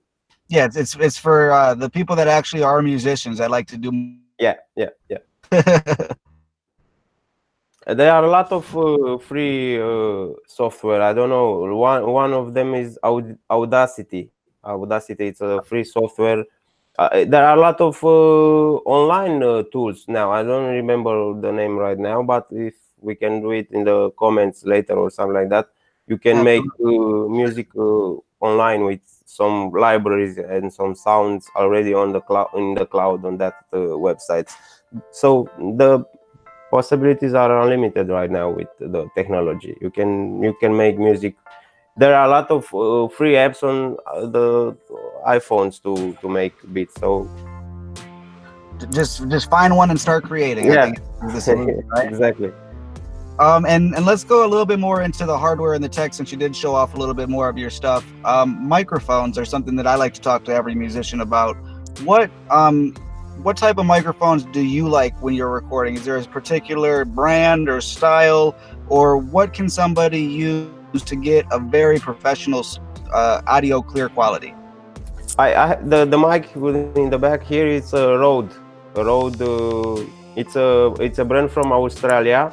Yeah, 0.49 0.67
it's 0.67 0.77
it's, 0.77 0.95
it's 0.95 1.19
for 1.19 1.51
uh, 1.51 1.75
the 1.75 1.91
people 1.91 2.15
that 2.17 2.29
actually 2.29 2.63
are 2.63 2.81
musicians 2.83 3.41
i 3.41 3.47
like 3.49 3.67
to 3.69 3.77
do. 3.77 3.91
Yeah, 4.39 4.57
yeah, 4.77 4.91
yeah. 5.09 5.19
There 7.87 8.11
are 8.11 8.25
a 8.25 8.31
lot 8.31 8.51
of 8.51 8.75
uh, 8.77 9.19
free 9.19 9.79
uh, 9.79 10.29
software. 10.47 11.03
I 11.03 11.13
don't 11.13 11.29
know. 11.29 11.77
One 11.77 12.07
one 12.11 12.33
of 12.33 12.55
them 12.55 12.75
is 12.75 12.99
Aud- 13.03 13.37
Audacity. 13.51 14.31
Audacity. 14.65 15.27
It's 15.29 15.43
a 15.43 15.61
free 15.63 15.85
software. 15.85 16.45
Uh, 16.99 17.25
there 17.27 17.45
are 17.45 17.57
a 17.57 17.61
lot 17.61 17.81
of 17.83 18.03
uh, 18.03 18.81
online 18.89 19.43
uh, 19.43 19.65
tools 19.71 20.07
now. 20.09 20.31
I 20.33 20.43
don't 20.43 20.73
remember 20.73 21.39
the 21.39 21.53
name 21.53 21.77
right 21.77 21.99
now, 21.99 22.23
but 22.23 22.47
if 22.51 22.75
we 23.01 23.15
can 23.17 23.43
do 23.43 23.51
it 23.51 23.69
in 23.71 23.85
the 23.85 24.11
comments 24.13 24.65
later 24.65 24.95
or 24.95 25.11
something 25.11 25.35
like 25.35 25.51
that, 25.51 25.69
you 26.07 26.17
can 26.17 26.43
make 26.43 26.63
uh, 26.65 27.29
music 27.29 27.69
uh, 27.77 28.15
online 28.41 28.85
with 28.85 29.01
some 29.35 29.71
libraries 29.73 30.39
and 30.39 30.73
some 30.73 30.95
sounds 30.95 31.49
already 31.57 31.93
on 31.93 32.13
the 32.13 32.21
cloud 32.21 32.51
in 32.55 32.75
the 32.75 32.87
cloud 32.87 33.25
on 33.25 33.37
that 33.39 33.55
uh, 33.73 33.99
website. 34.09 34.49
So 35.11 35.49
the 35.79 36.05
possibilities 36.71 37.35
are 37.35 37.61
unlimited 37.63 38.09
right 38.09 38.31
now 38.31 38.51
with 38.51 38.67
the 38.81 39.09
technology 39.15 39.77
you 39.81 39.91
can 39.91 40.43
you 40.43 40.53
can 40.61 40.77
make 40.77 40.99
music 40.99 41.37
there 41.97 42.13
are 42.17 42.27
a 42.27 42.29
lot 42.29 42.51
of 42.51 42.65
uh, 42.75 43.07
free 43.17 43.35
apps 43.35 43.63
on 43.63 43.97
uh, 44.13 44.27
the 44.27 44.77
iphones 45.29 45.81
to 45.85 45.95
to 46.21 46.29
make 46.29 46.55
beats 46.73 46.97
so 46.99 47.29
just 48.91 49.29
just 49.29 49.49
find 49.51 49.77
one 49.77 49.91
and 49.91 50.01
start 50.01 50.25
creating. 50.25 50.71
I 50.71 50.75
Yeah. 50.75 50.93
solution, 51.41 51.85
right? 51.93 52.09
exactly 52.09 52.51
Um, 53.39 53.67
and 53.67 53.95
and 53.97 54.07
let's 54.07 54.23
go 54.23 54.47
a 54.47 54.49
little 54.49 54.67
bit 54.67 54.79
more 54.79 55.03
into 55.03 55.27
the 55.27 55.37
hardware 55.37 55.75
and 55.75 55.83
the 55.83 55.89
tech 55.89 56.15
since 56.15 56.31
you 56.31 56.39
did 56.39 56.55
show 56.55 56.75
off 56.75 56.95
a 56.95 56.97
little 56.97 57.15
bit 57.15 57.29
more 57.29 57.49
of 57.49 57.59
your 57.59 57.71
stuff. 57.71 58.05
Um, 58.25 58.69
microphones 58.69 59.37
are 59.39 59.45
something 59.45 59.75
that 59.77 59.87
I 59.87 59.97
like 59.97 60.15
to 60.15 60.21
talk 60.21 60.45
to 60.45 60.53
every 60.53 60.75
musician 60.75 61.21
about. 61.21 61.57
What 62.05 62.31
um 62.51 62.95
what 63.43 63.57
type 63.57 63.79
of 63.79 63.87
microphones 63.87 64.45
do 64.45 64.63
you 64.63 64.89
like 64.89 65.21
when 65.21 65.35
you're 65.35 65.51
recording? 65.51 65.97
Is 65.97 66.05
there 66.05 66.17
a 66.17 66.23
particular 66.25 67.05
brand 67.05 67.69
or 67.69 67.81
style, 67.81 68.55
or 68.89 69.19
what 69.19 69.53
can 69.53 69.69
somebody 69.69 70.23
use 70.23 71.03
to 71.05 71.17
get 71.17 71.45
a 71.51 71.59
very 71.59 71.99
professional 71.99 72.65
uh, 73.13 73.43
audio 73.47 73.83
clear 73.83 74.09
quality? 74.09 74.55
I, 75.39 75.55
I 75.55 75.75
the 75.75 76.05
the 76.05 76.17
mic 76.17 76.55
in 76.55 77.11
the 77.11 77.19
back 77.19 77.43
here 77.43 77.67
is 77.67 77.93
a 77.93 78.17
Rode. 78.17 78.53
Rode. 78.95 79.43
Uh, 79.43 80.05
it's 80.37 80.57
a 80.57 80.95
it's 81.01 81.19
a 81.19 81.25
brand 81.25 81.51
from 81.51 81.73
Australia, 81.73 82.53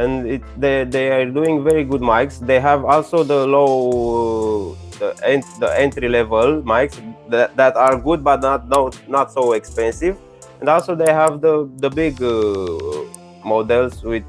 and 0.00 0.26
it 0.26 0.42
they 0.56 0.84
they 0.84 1.06
are 1.10 1.26
doing 1.30 1.62
very 1.64 1.84
good 1.84 2.00
mics. 2.00 2.38
They 2.40 2.60
have 2.60 2.84
also 2.84 3.24
the 3.24 3.46
low 3.46 4.78
the 4.98 5.14
ent- 5.24 5.54
the 5.60 5.70
entry 5.78 6.08
level 6.08 6.62
mics 6.62 6.96
that, 7.28 7.56
that 7.56 7.76
are 7.76 7.96
good 8.00 8.24
but 8.24 8.40
not 8.40 8.68
not 8.68 8.96
not 9.08 9.32
so 9.32 9.52
expensive. 9.52 10.16
And 10.60 10.68
also 10.68 10.94
they 10.94 11.12
have 11.12 11.40
the 11.40 11.68
the 11.84 11.90
big 11.90 12.22
uh, 12.22 13.04
models 13.44 14.02
with 14.02 14.24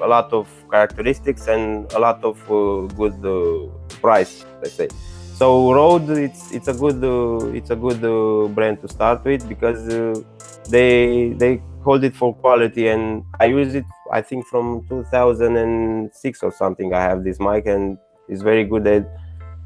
a 0.00 0.06
lot 0.06 0.32
of 0.32 0.48
characteristics 0.70 1.46
and 1.48 1.90
a 1.92 1.98
lot 1.98 2.22
of 2.24 2.38
uh, 2.50 2.86
good 2.94 3.18
uh, 3.24 3.68
price. 4.00 4.46
Let's 4.62 4.76
say. 4.76 4.88
So 5.32 5.72
Rode, 5.72 6.10
it's 6.10 6.50
it's 6.52 6.68
a 6.68 6.74
good 6.74 7.02
uh, 7.04 7.50
it's 7.58 7.70
a 7.70 7.76
good 7.76 8.02
uh, 8.04 8.48
brand 8.48 8.80
to 8.82 8.88
start 8.88 9.24
with 9.24 9.48
because 9.48 9.88
uh, 9.88 10.14
they 10.68 11.34
they 11.38 11.62
hold 11.84 12.04
it 12.04 12.16
for 12.16 12.34
quality 12.34 12.88
and 12.88 13.24
I 13.40 13.46
use 13.46 13.74
it 13.74 13.86
I 14.12 14.22
think 14.22 14.46
from 14.46 14.86
2006 14.88 16.42
or 16.42 16.52
something. 16.52 16.94
I 16.94 17.00
have 17.00 17.24
this 17.24 17.38
mic 17.40 17.66
and 17.66 17.98
it's 18.28 18.42
very 18.42 18.64
good. 18.64 18.86
At, 18.86 19.08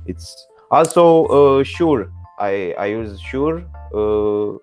it's 0.06 0.46
also 0.70 1.26
uh, 1.26 1.64
Shure. 1.64 2.10
I 2.38 2.74
I 2.78 2.86
use 2.86 3.20
Shure 3.20 3.64
uh, 3.94 4.58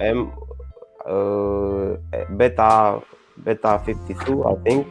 M 0.00 0.32
uh, 1.06 1.96
Beta 2.36 3.02
Beta 3.44 3.82
52 3.84 4.44
I 4.44 4.54
think. 4.62 4.86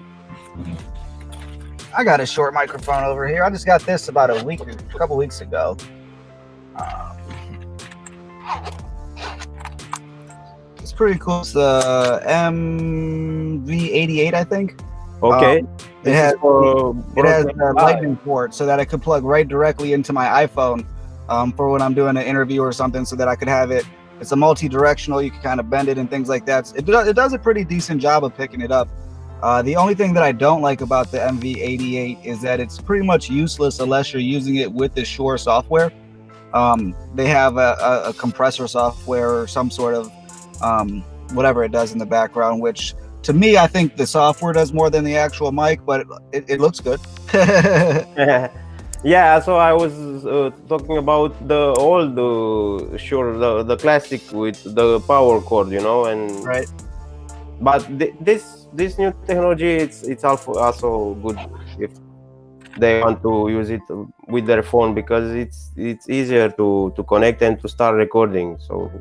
I 1.95 2.03
got 2.03 2.19
a 2.19 2.25
Shure 2.25 2.51
microphone 2.51 3.03
over 3.03 3.27
here. 3.27 3.43
I 3.43 3.49
just 3.49 3.65
got 3.65 3.81
this 3.81 4.07
about 4.07 4.29
a 4.29 4.43
week, 4.43 4.61
a 4.61 4.75
couple 4.97 5.17
weeks 5.17 5.41
ago. 5.41 5.75
Um, 6.75 7.17
it's 10.87 10.93
pretty 10.93 11.19
cool. 11.19 11.41
It's 11.41 11.51
the 11.51 12.21
MV88, 12.25 14.33
I 14.33 14.45
think. 14.45 14.79
Okay. 15.21 15.59
Um, 15.59 15.67
it 16.05 16.13
has 16.13 16.35
for 16.39 16.95
it 17.17 17.25
has 17.25 17.45
a 17.45 17.73
lightning 17.73 18.15
port 18.15 18.53
so 18.53 18.65
that 18.65 18.79
I 18.79 18.85
could 18.85 19.01
plug 19.01 19.25
right 19.25 19.45
directly 19.45 19.91
into 19.91 20.13
my 20.13 20.47
iPhone 20.47 20.85
um, 21.27 21.51
for 21.51 21.69
when 21.69 21.81
I'm 21.81 21.93
doing 21.93 22.15
an 22.15 22.23
interview 22.23 22.61
or 22.61 22.71
something, 22.71 23.03
so 23.03 23.17
that 23.17 23.27
I 23.27 23.35
could 23.35 23.49
have 23.49 23.69
it. 23.69 23.85
It's 24.21 24.31
a 24.31 24.37
multi-directional. 24.37 25.21
You 25.21 25.31
can 25.31 25.41
kind 25.41 25.59
of 25.59 25.69
bend 25.69 25.89
it 25.89 25.97
and 25.97 26.09
things 26.09 26.29
like 26.29 26.45
that. 26.45 26.71
It, 26.73 26.85
do, 26.85 26.97
it 26.99 27.17
does 27.17 27.33
a 27.33 27.39
pretty 27.39 27.65
decent 27.65 28.01
job 28.01 28.23
of 28.23 28.33
picking 28.37 28.61
it 28.61 28.71
up. 28.71 28.87
Uh, 29.43 29.61
the 29.61 29.75
only 29.75 29.93
thing 29.93 30.13
that 30.13 30.23
I 30.23 30.31
don't 30.31 30.61
like 30.61 30.79
about 30.79 31.11
the 31.11 31.17
MV88 31.17 32.23
is 32.23 32.41
that 32.43 32.61
it's 32.61 32.79
pretty 32.79 33.05
much 33.05 33.29
useless 33.29 33.81
unless 33.81 34.13
you're 34.13 34.21
using 34.21 34.55
it 34.55 34.71
with 34.71 34.95
the 34.95 35.03
Shure 35.03 35.37
software. 35.37 35.91
um, 36.53 36.95
they 37.13 37.27
have 37.27 37.57
a, 37.57 37.75
a, 37.81 38.09
a, 38.09 38.13
compressor 38.13 38.67
software 38.67 39.29
or 39.29 39.47
some 39.47 39.69
sort 39.69 39.93
of 39.93 40.11
um, 40.61 41.01
whatever 41.33 41.63
it 41.63 41.71
does 41.71 41.91
in 41.91 41.99
the 41.99 42.05
background, 42.05 42.61
which 42.61 42.93
to 43.23 43.33
me, 43.33 43.57
I 43.57 43.67
think 43.67 43.97
the 43.97 44.07
software 44.07 44.53
does 44.53 44.71
more 44.71 44.89
than 44.89 45.03
the 45.03 45.17
actual 45.17 45.51
mic, 45.51 45.85
but 45.85 46.05
it, 46.31 46.45
it 46.47 46.59
looks 46.59 46.79
good. 46.79 46.99
yeah, 49.03 49.39
so 49.39 49.57
I 49.57 49.73
was 49.73 50.25
uh, 50.25 50.51
talking 50.69 50.97
about 50.97 51.47
the 51.47 51.73
old, 51.77 52.17
uh, 52.17 52.97
Shure, 52.97 53.37
the, 53.37 53.63
the 53.63 53.77
classic 53.77 54.21
with 54.31 54.63
the 54.75 54.99
power 55.01 55.41
cord, 55.41 55.69
you 55.69 55.81
know, 55.81 56.05
and 56.05 56.31
right. 56.45 56.69
But 57.59 57.79
th- 57.99 58.13
this 58.21 58.67
this 58.71 58.97
new 58.99 59.11
technology, 59.25 59.71
it's 59.85 60.03
it's 60.03 60.23
also 60.23 60.53
also 60.53 61.15
good 61.15 61.39
if 61.79 61.91
they 62.77 63.01
want 63.01 63.23
to 63.23 63.49
use 63.49 63.71
it 63.71 63.81
with 64.27 64.45
their 64.45 64.61
phone 64.61 64.93
because 64.93 65.33
it's 65.33 65.71
it's 65.75 66.07
easier 66.07 66.49
to 66.49 66.93
to 66.95 67.03
connect 67.03 67.41
and 67.41 67.59
to 67.61 67.67
start 67.67 67.95
recording. 67.95 68.57
So 68.59 68.91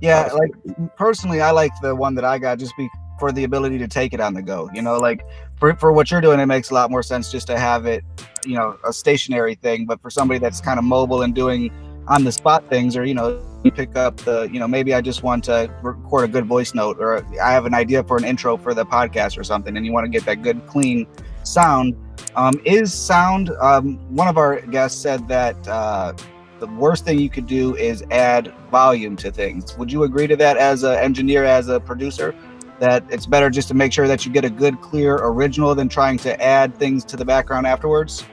yeah, 0.00 0.30
like 0.32 0.50
personally, 0.96 1.40
I 1.40 1.50
like 1.50 1.72
the 1.80 1.94
one 1.94 2.14
that 2.16 2.24
I 2.24 2.38
got 2.38 2.58
just 2.58 2.76
be 2.76 2.88
for 3.18 3.32
the 3.32 3.44
ability 3.44 3.78
to 3.78 3.88
take 3.88 4.12
it 4.12 4.20
on 4.20 4.34
the 4.34 4.42
go. 4.42 4.68
You 4.74 4.82
know, 4.82 4.98
like 4.98 5.24
for, 5.58 5.74
for 5.76 5.92
what 5.92 6.10
you're 6.10 6.20
doing, 6.20 6.38
it 6.38 6.46
makes 6.46 6.70
a 6.70 6.74
lot 6.74 6.90
more 6.90 7.02
sense 7.02 7.32
just 7.32 7.46
to 7.46 7.58
have 7.58 7.86
it, 7.86 8.04
you 8.44 8.54
know, 8.54 8.78
a 8.86 8.92
stationary 8.92 9.54
thing. 9.54 9.86
But 9.86 10.00
for 10.02 10.10
somebody 10.10 10.38
that's 10.38 10.60
kind 10.60 10.78
of 10.78 10.84
mobile 10.84 11.22
and 11.22 11.34
doing 11.34 11.70
on 12.08 12.24
the 12.24 12.32
spot 12.32 12.68
things, 12.68 12.96
or 12.96 13.04
you 13.04 13.14
know, 13.14 13.42
you 13.64 13.70
pick 13.70 13.96
up 13.96 14.18
the, 14.18 14.48
you 14.52 14.60
know, 14.60 14.68
maybe 14.68 14.92
I 14.94 15.00
just 15.00 15.22
want 15.22 15.44
to 15.44 15.72
record 15.82 16.28
a 16.28 16.28
good 16.28 16.46
voice 16.46 16.74
note, 16.74 16.98
or 17.00 17.24
I 17.42 17.52
have 17.52 17.66
an 17.66 17.74
idea 17.74 18.04
for 18.04 18.16
an 18.16 18.24
intro 18.24 18.56
for 18.56 18.74
the 18.74 18.84
podcast 18.84 19.38
or 19.38 19.44
something, 19.44 19.76
and 19.76 19.86
you 19.86 19.92
want 19.92 20.04
to 20.04 20.10
get 20.10 20.24
that 20.26 20.42
good, 20.42 20.66
clean 20.66 21.06
sound. 21.42 21.96
Um, 22.34 22.60
is 22.64 22.92
sound? 22.92 23.50
Um, 23.60 23.96
one 24.14 24.28
of 24.28 24.36
our 24.36 24.60
guests 24.60 25.00
said 25.00 25.26
that. 25.28 25.56
Uh, 25.66 26.12
the 26.58 26.66
worst 26.66 27.04
thing 27.04 27.18
you 27.18 27.30
could 27.30 27.46
do 27.46 27.76
is 27.76 28.02
add 28.10 28.52
volume 28.70 29.16
to 29.16 29.30
things. 29.30 29.76
Would 29.78 29.92
you 29.92 30.04
agree 30.04 30.26
to 30.26 30.36
that 30.36 30.56
as 30.56 30.82
an 30.82 30.96
engineer, 30.98 31.44
as 31.44 31.68
a 31.68 31.80
producer? 31.80 32.34
that 32.78 33.04
it's 33.10 33.26
better 33.26 33.50
just 33.50 33.68
to 33.68 33.74
make 33.74 33.92
sure 33.92 34.06
that 34.08 34.26
you 34.26 34.32
get 34.32 34.44
a 34.44 34.50
good, 34.50 34.80
clear 34.80 35.16
original 35.16 35.74
than 35.74 35.88
trying 35.88 36.18
to 36.18 36.42
add 36.42 36.76
things 36.76 37.04
to 37.06 37.16
the 37.16 37.24
background 37.24 37.66
afterwards? 37.66 38.24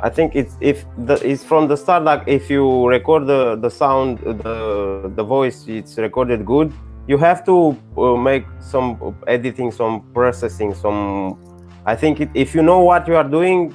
I 0.00 0.10
think 0.10 0.36
it's 0.36 0.56
if 0.60 0.84
the 0.98 1.14
it's 1.26 1.42
from 1.42 1.66
the 1.66 1.76
start 1.76 2.02
like 2.02 2.24
if 2.26 2.50
you 2.50 2.86
record 2.86 3.26
the 3.26 3.56
the 3.56 3.70
sound 3.70 4.18
the 4.18 5.10
the 5.14 5.24
voice 5.24 5.64
it's 5.66 5.96
recorded 5.96 6.44
good 6.44 6.70
you 7.08 7.16
have 7.16 7.42
to 7.46 7.74
uh, 7.96 8.14
make 8.14 8.44
some 8.60 9.16
editing 9.26 9.70
some 9.70 10.02
processing 10.12 10.74
some 10.74 11.38
I 11.86 11.96
think 11.96 12.20
it, 12.20 12.28
if 12.34 12.54
you 12.54 12.62
know 12.62 12.80
what 12.80 13.08
you 13.08 13.16
are 13.16 13.24
doing 13.24 13.72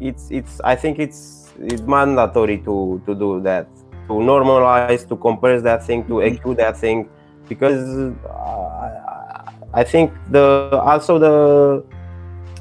it's 0.00 0.30
it's 0.30 0.60
I 0.64 0.76
think 0.76 0.98
it's 0.98 1.39
it's 1.60 1.82
mandatory 1.82 2.58
to 2.58 3.00
to 3.06 3.14
do 3.14 3.40
that 3.40 3.68
to 4.08 4.14
normalize 4.14 5.06
to 5.08 5.16
compress 5.16 5.62
that 5.62 5.84
thing 5.84 6.04
to 6.04 6.14
EQ 6.14 6.40
mm-hmm. 6.40 6.54
that 6.54 6.76
thing 6.76 7.08
because 7.48 8.14
uh, 8.26 9.42
I 9.72 9.84
think 9.84 10.12
the 10.30 10.80
also 10.82 11.18
the 11.18 11.84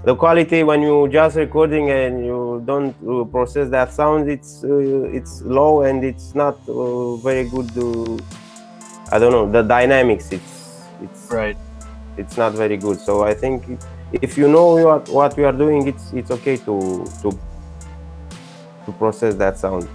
the 0.03 0.15
quality 0.15 0.63
when 0.63 0.81
you 0.81 1.07
just 1.09 1.35
recording 1.35 1.89
and 1.89 2.25
you 2.25 2.63
don't 2.65 2.95
uh, 3.07 3.25
process 3.25 3.69
that 3.69 3.91
sound 3.91 4.29
it's 4.29 4.63
uh, 4.63 5.17
it's 5.17 5.41
low 5.41 5.81
and 5.81 6.03
it's 6.03 6.33
not 6.33 6.57
uh, 6.69 7.15
very 7.17 7.49
good 7.49 7.69
uh, 7.77 8.17
i 9.11 9.19
don't 9.19 9.33
know 9.33 9.51
the 9.51 9.61
dynamics 9.61 10.31
it's 10.31 10.87
it's 11.01 11.29
right 11.29 11.57
it's 12.15 12.37
not 12.37 12.53
very 12.53 12.77
good 12.77 12.97
so 12.97 13.23
i 13.23 13.33
think 13.33 13.77
if 14.21 14.37
you 14.37 14.47
know 14.47 14.77
what 14.77 15.09
what 15.09 15.37
you 15.37 15.45
are 15.45 15.57
doing 15.65 15.85
it's 15.85 16.13
it's 16.13 16.31
okay 16.31 16.55
to 16.55 17.05
to 17.21 17.37
to 18.91 18.97
process 18.97 19.35
that 19.35 19.57
sound 19.57 19.87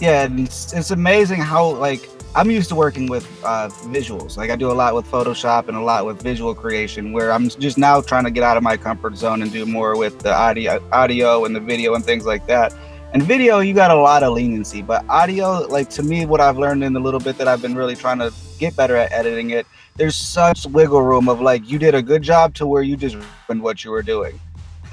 yeah 0.00 0.28
it's, 0.30 0.72
it's 0.72 0.90
amazing 0.90 1.40
how 1.40 1.68
like 1.76 2.08
I'm 2.34 2.50
used 2.50 2.68
to 2.68 2.74
working 2.74 3.06
with 3.06 3.26
uh, 3.42 3.68
visuals. 3.86 4.36
Like 4.36 4.50
I 4.50 4.56
do 4.56 4.70
a 4.70 4.72
lot 4.72 4.94
with 4.94 5.06
Photoshop 5.06 5.68
and 5.68 5.76
a 5.76 5.80
lot 5.80 6.04
with 6.04 6.22
visual 6.22 6.54
creation, 6.54 7.12
where 7.12 7.32
I'm 7.32 7.48
just 7.48 7.78
now 7.78 8.00
trying 8.00 8.24
to 8.24 8.30
get 8.30 8.44
out 8.44 8.56
of 8.56 8.62
my 8.62 8.76
comfort 8.76 9.16
zone 9.16 9.42
and 9.42 9.50
do 9.50 9.64
more 9.64 9.96
with 9.96 10.18
the 10.20 10.32
audio, 10.32 10.86
audio 10.92 11.46
and 11.46 11.56
the 11.56 11.60
video 11.60 11.94
and 11.94 12.04
things 12.04 12.26
like 12.26 12.46
that. 12.46 12.74
And 13.14 13.22
video, 13.22 13.60
you 13.60 13.72
got 13.72 13.90
a 13.90 13.96
lot 13.96 14.22
of 14.22 14.34
leniency, 14.34 14.82
but 14.82 15.04
audio, 15.08 15.66
like 15.68 15.88
to 15.90 16.02
me, 16.02 16.26
what 16.26 16.40
I've 16.42 16.58
learned 16.58 16.84
in 16.84 16.92
the 16.92 17.00
little 17.00 17.18
bit 17.18 17.38
that 17.38 17.48
I've 17.48 17.62
been 17.62 17.74
really 17.74 17.96
trying 17.96 18.18
to 18.18 18.32
get 18.58 18.76
better 18.76 18.94
at 18.94 19.10
editing 19.10 19.50
it, 19.50 19.66
there's 19.96 20.14
such 20.14 20.66
wiggle 20.66 21.02
room 21.02 21.28
of 21.28 21.40
like 21.40 21.68
you 21.68 21.78
did 21.78 21.94
a 21.94 22.02
good 22.02 22.22
job 22.22 22.54
to 22.56 22.66
where 22.66 22.82
you 22.82 22.96
just 22.96 23.16
ruined 23.48 23.62
what 23.62 23.82
you 23.82 23.90
were 23.90 24.02
doing. 24.02 24.38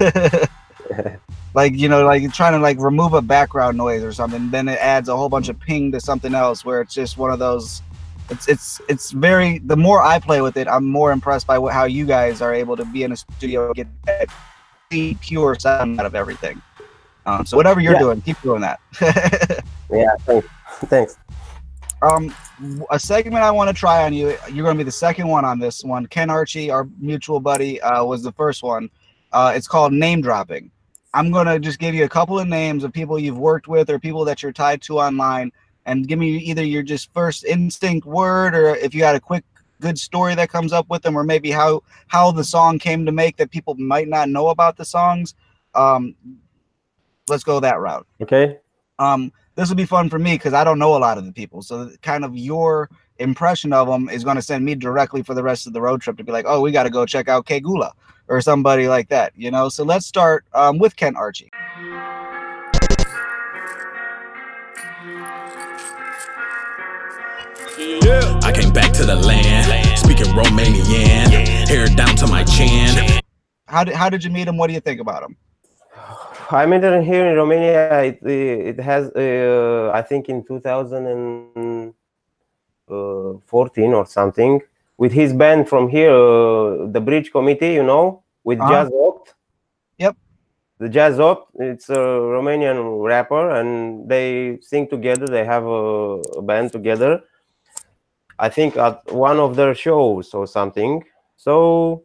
like 1.56 1.74
you 1.74 1.88
know 1.88 2.04
like 2.04 2.32
trying 2.32 2.52
to 2.52 2.58
like 2.58 2.78
remove 2.78 3.14
a 3.14 3.22
background 3.22 3.76
noise 3.76 4.04
or 4.04 4.12
something 4.12 4.50
then 4.50 4.68
it 4.68 4.78
adds 4.78 5.08
a 5.08 5.16
whole 5.16 5.30
bunch 5.30 5.48
of 5.48 5.58
ping 5.58 5.90
to 5.90 5.98
something 5.98 6.34
else 6.34 6.64
where 6.64 6.82
it's 6.82 6.94
just 6.94 7.16
one 7.16 7.32
of 7.32 7.38
those 7.38 7.82
it's 8.28 8.46
it's 8.46 8.80
it's 8.88 9.10
very 9.10 9.58
the 9.60 9.76
more 9.76 10.02
i 10.02 10.18
play 10.18 10.42
with 10.42 10.56
it 10.56 10.68
i'm 10.68 10.84
more 10.84 11.12
impressed 11.12 11.46
by 11.46 11.58
what, 11.58 11.72
how 11.72 11.84
you 11.84 12.04
guys 12.04 12.42
are 12.42 12.54
able 12.54 12.76
to 12.76 12.84
be 12.84 13.02
in 13.02 13.10
a 13.10 13.16
studio 13.16 13.66
and 13.66 13.74
get 13.74 13.88
that 14.04 14.28
pure 15.20 15.56
sound 15.58 15.98
out 15.98 16.06
of 16.06 16.14
everything. 16.14 16.62
Um, 17.24 17.44
so 17.44 17.56
whatever 17.56 17.80
you're 17.80 17.94
yeah. 17.94 17.98
doing 17.98 18.20
keep 18.20 18.40
doing 18.42 18.60
that. 18.60 18.78
Yeah 19.88 20.16
thanks. 20.20 20.48
Thanks. 20.86 21.16
Um 22.02 22.34
a 22.90 22.98
segment 22.98 23.44
i 23.44 23.50
want 23.52 23.68
to 23.68 23.74
try 23.74 24.04
on 24.04 24.12
you 24.12 24.36
you're 24.52 24.64
going 24.64 24.76
to 24.76 24.78
be 24.78 24.82
the 24.82 24.90
second 24.90 25.28
one 25.28 25.44
on 25.44 25.60
this 25.60 25.84
one. 25.84 26.06
Ken 26.06 26.28
archie 26.28 26.70
our 26.70 26.88
mutual 26.98 27.38
buddy 27.38 27.80
uh, 27.80 28.04
was 28.04 28.22
the 28.22 28.32
first 28.32 28.64
one. 28.64 28.90
Uh, 29.32 29.52
it's 29.54 29.68
called 29.68 29.92
name 29.92 30.20
dropping 30.20 30.70
I'm 31.16 31.30
going 31.30 31.46
to 31.46 31.58
just 31.58 31.78
give 31.78 31.94
you 31.94 32.04
a 32.04 32.10
couple 32.10 32.38
of 32.38 32.46
names 32.46 32.84
of 32.84 32.92
people 32.92 33.18
you've 33.18 33.38
worked 33.38 33.68
with 33.68 33.88
or 33.88 33.98
people 33.98 34.26
that 34.26 34.42
you're 34.42 34.52
tied 34.52 34.82
to 34.82 34.98
online 34.98 35.50
and 35.86 36.06
give 36.06 36.18
me 36.18 36.36
either 36.36 36.62
your 36.62 36.82
just 36.82 37.10
first 37.14 37.42
instinct 37.46 38.06
word 38.06 38.54
or 38.54 38.76
if 38.76 38.94
you 38.94 39.02
had 39.02 39.16
a 39.16 39.20
quick 39.20 39.42
good 39.80 39.98
story 39.98 40.34
that 40.34 40.50
comes 40.50 40.74
up 40.74 40.86
with 40.90 41.00
them 41.00 41.16
or 41.16 41.24
maybe 41.24 41.50
how 41.50 41.82
how 42.08 42.30
the 42.30 42.44
song 42.44 42.78
came 42.78 43.06
to 43.06 43.12
make 43.12 43.38
that 43.38 43.50
people 43.50 43.74
might 43.76 44.08
not 44.08 44.28
know 44.28 44.48
about 44.48 44.76
the 44.76 44.84
songs 44.84 45.34
um 45.74 46.14
let's 47.28 47.44
go 47.44 47.60
that 47.60 47.80
route. 47.80 48.06
Okay. 48.20 48.58
Um 48.98 49.32
this 49.54 49.70
will 49.70 49.76
be 49.76 49.86
fun 49.86 50.10
for 50.10 50.18
me 50.18 50.34
because 50.34 50.52
i 50.52 50.62
don't 50.62 50.78
know 50.78 50.96
a 50.96 50.98
lot 50.98 51.16
of 51.16 51.24
the 51.24 51.32
people 51.32 51.62
so 51.62 51.90
kind 52.02 52.26
of 52.26 52.36
your 52.36 52.90
impression 53.18 53.72
of 53.72 53.88
them 53.88 54.10
is 54.10 54.22
going 54.22 54.36
to 54.36 54.42
send 54.42 54.62
me 54.62 54.74
directly 54.74 55.22
for 55.22 55.32
the 55.32 55.42
rest 55.42 55.66
of 55.66 55.72
the 55.72 55.80
road 55.80 56.02
trip 56.02 56.18
to 56.18 56.24
be 56.24 56.30
like 56.30 56.44
oh 56.46 56.60
we 56.60 56.70
got 56.70 56.82
to 56.82 56.90
go 56.90 57.06
check 57.06 57.26
out 57.26 57.46
k 57.46 57.58
gula 57.58 57.90
or 58.28 58.40
somebody 58.40 58.88
like 58.88 59.08
that, 59.08 59.32
you 59.36 59.50
know? 59.50 59.68
So 59.68 59.84
let's 59.84 60.06
start 60.06 60.44
um, 60.52 60.78
with 60.78 60.96
Ken 60.96 61.16
Archie. 61.16 61.50
I 67.78 68.52
came 68.54 68.72
back 68.72 68.92
to 68.92 69.04
the 69.04 69.16
land, 69.16 69.98
speaking 69.98 70.26
Romanian, 70.26 71.68
hair 71.68 71.88
down 71.88 72.16
to 72.16 72.26
my 72.26 72.42
chin. 72.44 73.20
How 73.66 73.84
did, 73.84 73.94
how 73.94 74.08
did 74.08 74.24
you 74.24 74.30
meet 74.30 74.48
him? 74.48 74.56
What 74.56 74.68
do 74.68 74.72
you 74.72 74.80
think 74.80 75.00
about 75.00 75.22
him? 75.22 75.36
I 76.50 76.64
met 76.66 76.84
him 76.84 77.02
here 77.02 77.26
in 77.26 77.36
Romania. 77.36 78.04
It, 78.04 78.22
it 78.22 78.80
has, 78.80 79.10
uh, 79.10 79.90
I 79.92 80.02
think, 80.02 80.28
in 80.28 80.44
2014 80.44 81.94
uh, 82.88 83.96
or 83.96 84.06
something 84.06 84.60
with 84.98 85.12
his 85.12 85.32
band 85.32 85.68
from 85.68 85.88
here, 85.88 86.10
uh, 86.10 86.86
the 86.86 87.00
Bridge 87.00 87.30
Committee, 87.30 87.74
you 87.74 87.82
know, 87.82 88.22
with 88.44 88.60
uh-huh. 88.60 88.70
Jazz 88.70 88.92
Opt. 88.92 89.34
Yep. 89.98 90.16
The 90.78 90.88
Jazz 90.88 91.20
Opt, 91.20 91.52
it's 91.56 91.88
a 91.90 91.94
Romanian 91.96 93.04
rapper, 93.04 93.50
and 93.50 94.08
they 94.08 94.58
sing 94.62 94.88
together. 94.88 95.26
They 95.26 95.44
have 95.44 95.64
a, 95.64 96.20
a 96.38 96.42
band 96.42 96.72
together. 96.72 97.22
I 98.38 98.48
think 98.48 98.76
at 98.76 99.10
one 99.12 99.38
of 99.38 99.56
their 99.56 99.74
shows 99.74 100.34
or 100.34 100.46
something. 100.46 101.02
So 101.36 102.04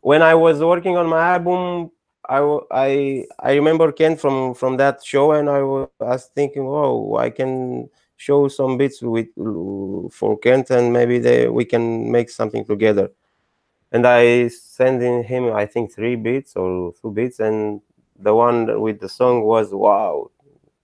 when 0.00 0.22
I 0.22 0.34
was 0.34 0.60
working 0.60 0.96
on 0.96 1.06
my 1.06 1.34
album, 1.34 1.90
I, 2.28 2.58
I, 2.70 3.26
I 3.38 3.54
remember 3.54 3.92
Ken 3.92 4.16
from, 4.16 4.54
from 4.54 4.76
that 4.78 5.04
show, 5.04 5.32
and 5.32 5.48
I 5.48 5.62
was 5.62 6.30
thinking, 6.34 6.62
oh, 6.66 7.16
I 7.16 7.30
can 7.30 7.88
show 8.18 8.48
some 8.48 8.76
bits 8.76 9.00
with 9.00 9.28
for 10.12 10.38
Kent, 10.38 10.70
and 10.70 10.92
maybe 10.92 11.18
they 11.18 11.48
we 11.48 11.64
can 11.64 12.12
make 12.12 12.28
something 12.28 12.64
together. 12.64 13.10
And 13.90 14.06
I 14.06 14.48
sent 14.48 15.02
in 15.02 15.22
him, 15.22 15.50
I 15.54 15.64
think, 15.64 15.94
three 15.94 16.16
beats 16.16 16.54
or 16.56 16.92
two 17.00 17.10
beats, 17.10 17.40
and 17.40 17.80
the 18.18 18.34
one 18.34 18.80
with 18.82 19.00
the 19.00 19.08
song 19.08 19.44
was 19.44 19.72
wow. 19.72 20.30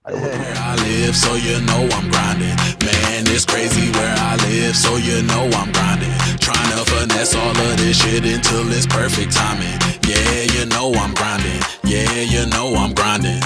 I, 0.07 0.13
I 0.13 0.77
live, 0.77 1.17
so 1.17 1.35
you 1.35 1.61
know 1.63 1.89
I'm 1.97 2.09
grinding. 2.11 2.57
Man, 2.85 3.25
it's 3.27 3.45
crazy 3.45 3.91
where 3.93 4.15
I 4.17 4.37
live, 4.49 4.77
so 4.77 4.97
you 4.97 5.23
know 5.23 5.49
I'm 5.61 5.73
grinding. 5.73 6.13
Trying 6.39 6.71
to 6.77 6.85
finesse 6.85 7.35
all 7.35 7.51
of 7.51 7.77
this 7.79 8.01
shit 8.01 8.25
until 8.25 8.71
it's 8.71 8.87
perfect 8.87 9.33
timing. 9.33 9.79
Yeah, 10.07 10.43
you 10.55 10.67
know 10.67 10.93
I'm 10.95 11.15
grinding. 11.15 11.61
Yeah, 11.85 12.21
you 12.21 12.47
know 12.47 12.75
I'm 12.77 12.93
grinding. 12.95 13.41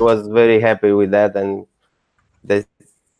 Was 0.00 0.26
very 0.28 0.60
happy 0.60 0.92
with 0.92 1.10
that, 1.12 1.36
and 1.36 1.66
the 2.44 2.64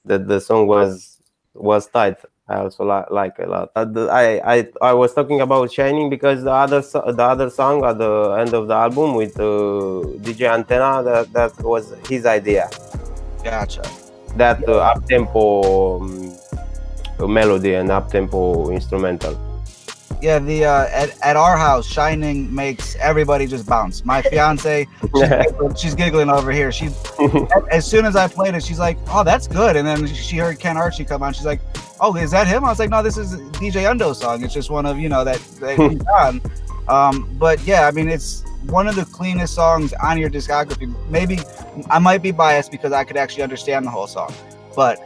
the, 0.05 0.19
the 0.19 0.41
song 0.41 0.67
was 0.67 1.19
was 1.55 1.87
tight. 1.89 2.17
I 2.49 2.61
also 2.61 2.85
li- 2.85 3.05
like 3.11 3.39
a 3.39 3.47
lot. 3.47 3.71
Uh, 3.77 3.85
the- 3.85 4.09
I, 4.11 4.57
I 4.57 4.69
I 4.81 4.93
was 4.95 5.13
talking 5.13 5.41
about 5.43 5.71
Shining 5.71 6.09
because 6.09 6.43
the 6.45 6.53
other 6.53 6.81
so- 6.83 7.05
the 7.07 7.23
other 7.23 7.51
song 7.51 7.85
at 7.85 7.99
the 7.99 8.37
end 8.41 8.55
of 8.55 8.69
the 8.69 8.75
album 8.75 9.15
with 9.15 9.39
uh, 9.39 10.01
DJ 10.25 10.51
Antenna 10.53 11.03
that 11.03 11.33
that 11.33 11.61
was 11.63 11.93
his 12.09 12.25
idea. 12.25 12.71
Gotcha. 13.45 13.83
That 14.37 14.67
uh, 14.69 14.79
up 14.79 15.05
tempo 15.07 16.01
um, 16.01 16.37
melody 17.19 17.75
and 17.75 17.91
up 17.91 18.11
tempo 18.11 18.71
instrumental. 18.71 19.35
Yeah, 20.21 20.41
the 20.41 20.65
uh, 20.65 20.87
at, 20.87 21.17
at 21.23 21.37
our 21.37 21.57
house, 21.57 21.87
Shining 21.87 22.53
makes 22.53 22.97
everybody 22.97 23.47
just 23.47 23.67
bounce. 23.67 24.05
My 24.05 24.21
fiance, 24.23 24.87
she's, 25.01 25.29
giggling, 25.29 25.75
she's 25.75 25.95
giggling 25.95 26.29
over 26.29 26.51
here. 26.51 26.73
She, 26.73 26.89
as 27.71 27.89
soon 27.89 28.05
as 28.05 28.17
I 28.17 28.27
played 28.27 28.55
it, 28.55 28.65
she's 28.65 28.81
like, 28.81 28.99
"Oh, 29.09 29.23
that's 29.23 29.47
good." 29.47 29.77
And 29.77 29.87
then 29.87 30.07
she 30.07 30.37
heard 30.39 30.59
Ken 30.59 30.77
Archie 30.77 31.05
come 31.05 31.23
on. 31.23 31.33
She's 31.35 31.47
like, 31.47 31.61
"Oh, 32.01 32.17
is 32.17 32.33
that 32.33 32.49
him?" 32.49 32.65
I 32.65 32.69
was 32.69 32.81
like, 32.81 32.91
"No, 32.91 33.03
this 33.03 33.17
is 33.17 33.37
DJ 33.53 33.89
Undo's 33.89 34.19
song. 34.19 34.43
It's 34.43 34.55
just 34.55 34.71
one 34.71 34.87
of 34.87 34.99
you 34.99 35.09
know 35.09 35.23
that, 35.25 35.39
that 35.61 35.79
he's 35.91 36.05
on." 36.17 36.41
Um, 36.89 37.29
but 37.39 37.63
yeah, 37.65 37.87
I 37.87 37.91
mean, 37.93 38.09
it's 38.09 38.45
one 38.65 38.89
of 38.89 38.97
the 38.97 39.05
cleanest 39.05 39.55
songs 39.55 39.93
on 39.95 40.19
your 40.19 40.31
discography. 40.31 40.93
Maybe 41.09 41.39
I 41.91 41.99
might 41.99 42.23
be 42.23 42.33
biased 42.33 42.71
because 42.71 42.93
I 42.93 43.05
could 43.05 43.17
actually 43.17 43.43
understand 43.43 43.87
the 43.87 43.91
whole 43.91 44.07
song, 44.07 44.35
but 44.79 45.01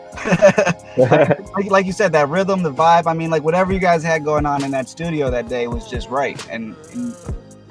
like, 1.55 1.71
like 1.71 1.87
you 1.87 1.93
said, 1.93 2.13
that 2.13 2.29
rhythm, 2.29 2.63
the 2.63 2.71
vibe. 2.71 3.07
I 3.07 3.15
mean, 3.15 3.31
like 3.31 3.43
whatever 3.43 3.73
you 3.73 3.79
guys 3.79 4.03
had 4.03 4.23
going 4.23 4.45
on 4.45 4.63
in 4.63 4.71
that 4.73 4.87
studio 4.87 5.31
that 5.31 5.49
day 5.49 5.67
was 5.67 5.89
just 5.89 6.11
right. 6.11 6.37
And, 6.51 6.77
and 6.93 7.17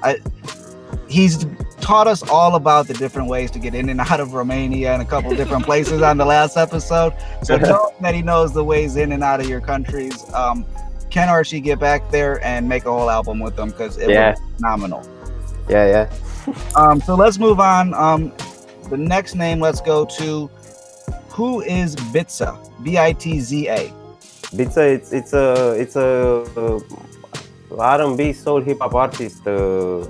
I, 0.02 0.16
he's 1.08 1.46
taught 1.80 2.08
us 2.08 2.28
all 2.28 2.56
about 2.56 2.88
the 2.88 2.94
different 2.94 3.28
ways 3.28 3.52
to 3.52 3.60
get 3.60 3.72
in 3.76 3.88
and 3.88 4.00
out 4.00 4.18
of 4.18 4.34
Romania 4.34 4.92
and 4.92 5.00
a 5.00 5.04
couple 5.04 5.32
different 5.36 5.64
places 5.64 6.02
on 6.02 6.16
the 6.16 6.24
last 6.24 6.56
episode. 6.56 7.12
So 7.44 7.56
knowing 7.58 7.94
that 8.00 8.16
he 8.16 8.22
knows 8.22 8.52
the 8.52 8.64
ways 8.64 8.96
in 8.96 9.12
and 9.12 9.22
out 9.22 9.38
of 9.38 9.48
your 9.48 9.60
countries, 9.60 10.28
um, 10.34 10.66
can 11.08 11.28
Archie 11.28 11.60
get 11.60 11.78
back 11.78 12.10
there 12.10 12.44
and 12.44 12.68
make 12.68 12.84
a 12.84 12.90
whole 12.90 13.10
album 13.10 13.38
with 13.38 13.54
them 13.54 13.68
because 13.70 13.96
it 13.96 14.10
Yeah. 14.10 14.30
was 14.30 14.40
phenomenal. 14.56 15.08
Yeah, 15.68 16.08
yeah. 16.08 16.54
Um, 16.74 17.00
so 17.00 17.14
let's 17.14 17.38
move 17.38 17.60
on. 17.60 17.94
Um, 17.94 18.32
the 18.90 18.96
next 18.96 19.36
name, 19.36 19.60
let's 19.60 19.80
go 19.80 20.04
to 20.04 20.50
who 21.32 21.62
is 21.62 21.96
Bitza? 22.12 22.58
B 22.82 22.98
I 22.98 23.12
T 23.12 23.40
Z 23.40 23.68
A. 23.68 23.92
It's 24.52 24.76
a 24.76 24.92
it's 24.92 25.12
it's 25.12 25.32
a 25.32 25.72
it's 25.80 25.96
a 25.96 26.44
uh, 26.56 26.80
R&B 27.78 28.32
soul 28.34 28.60
hip 28.60 28.78
hop 28.80 28.94
artist. 28.94 29.46
Uh, 29.46 30.04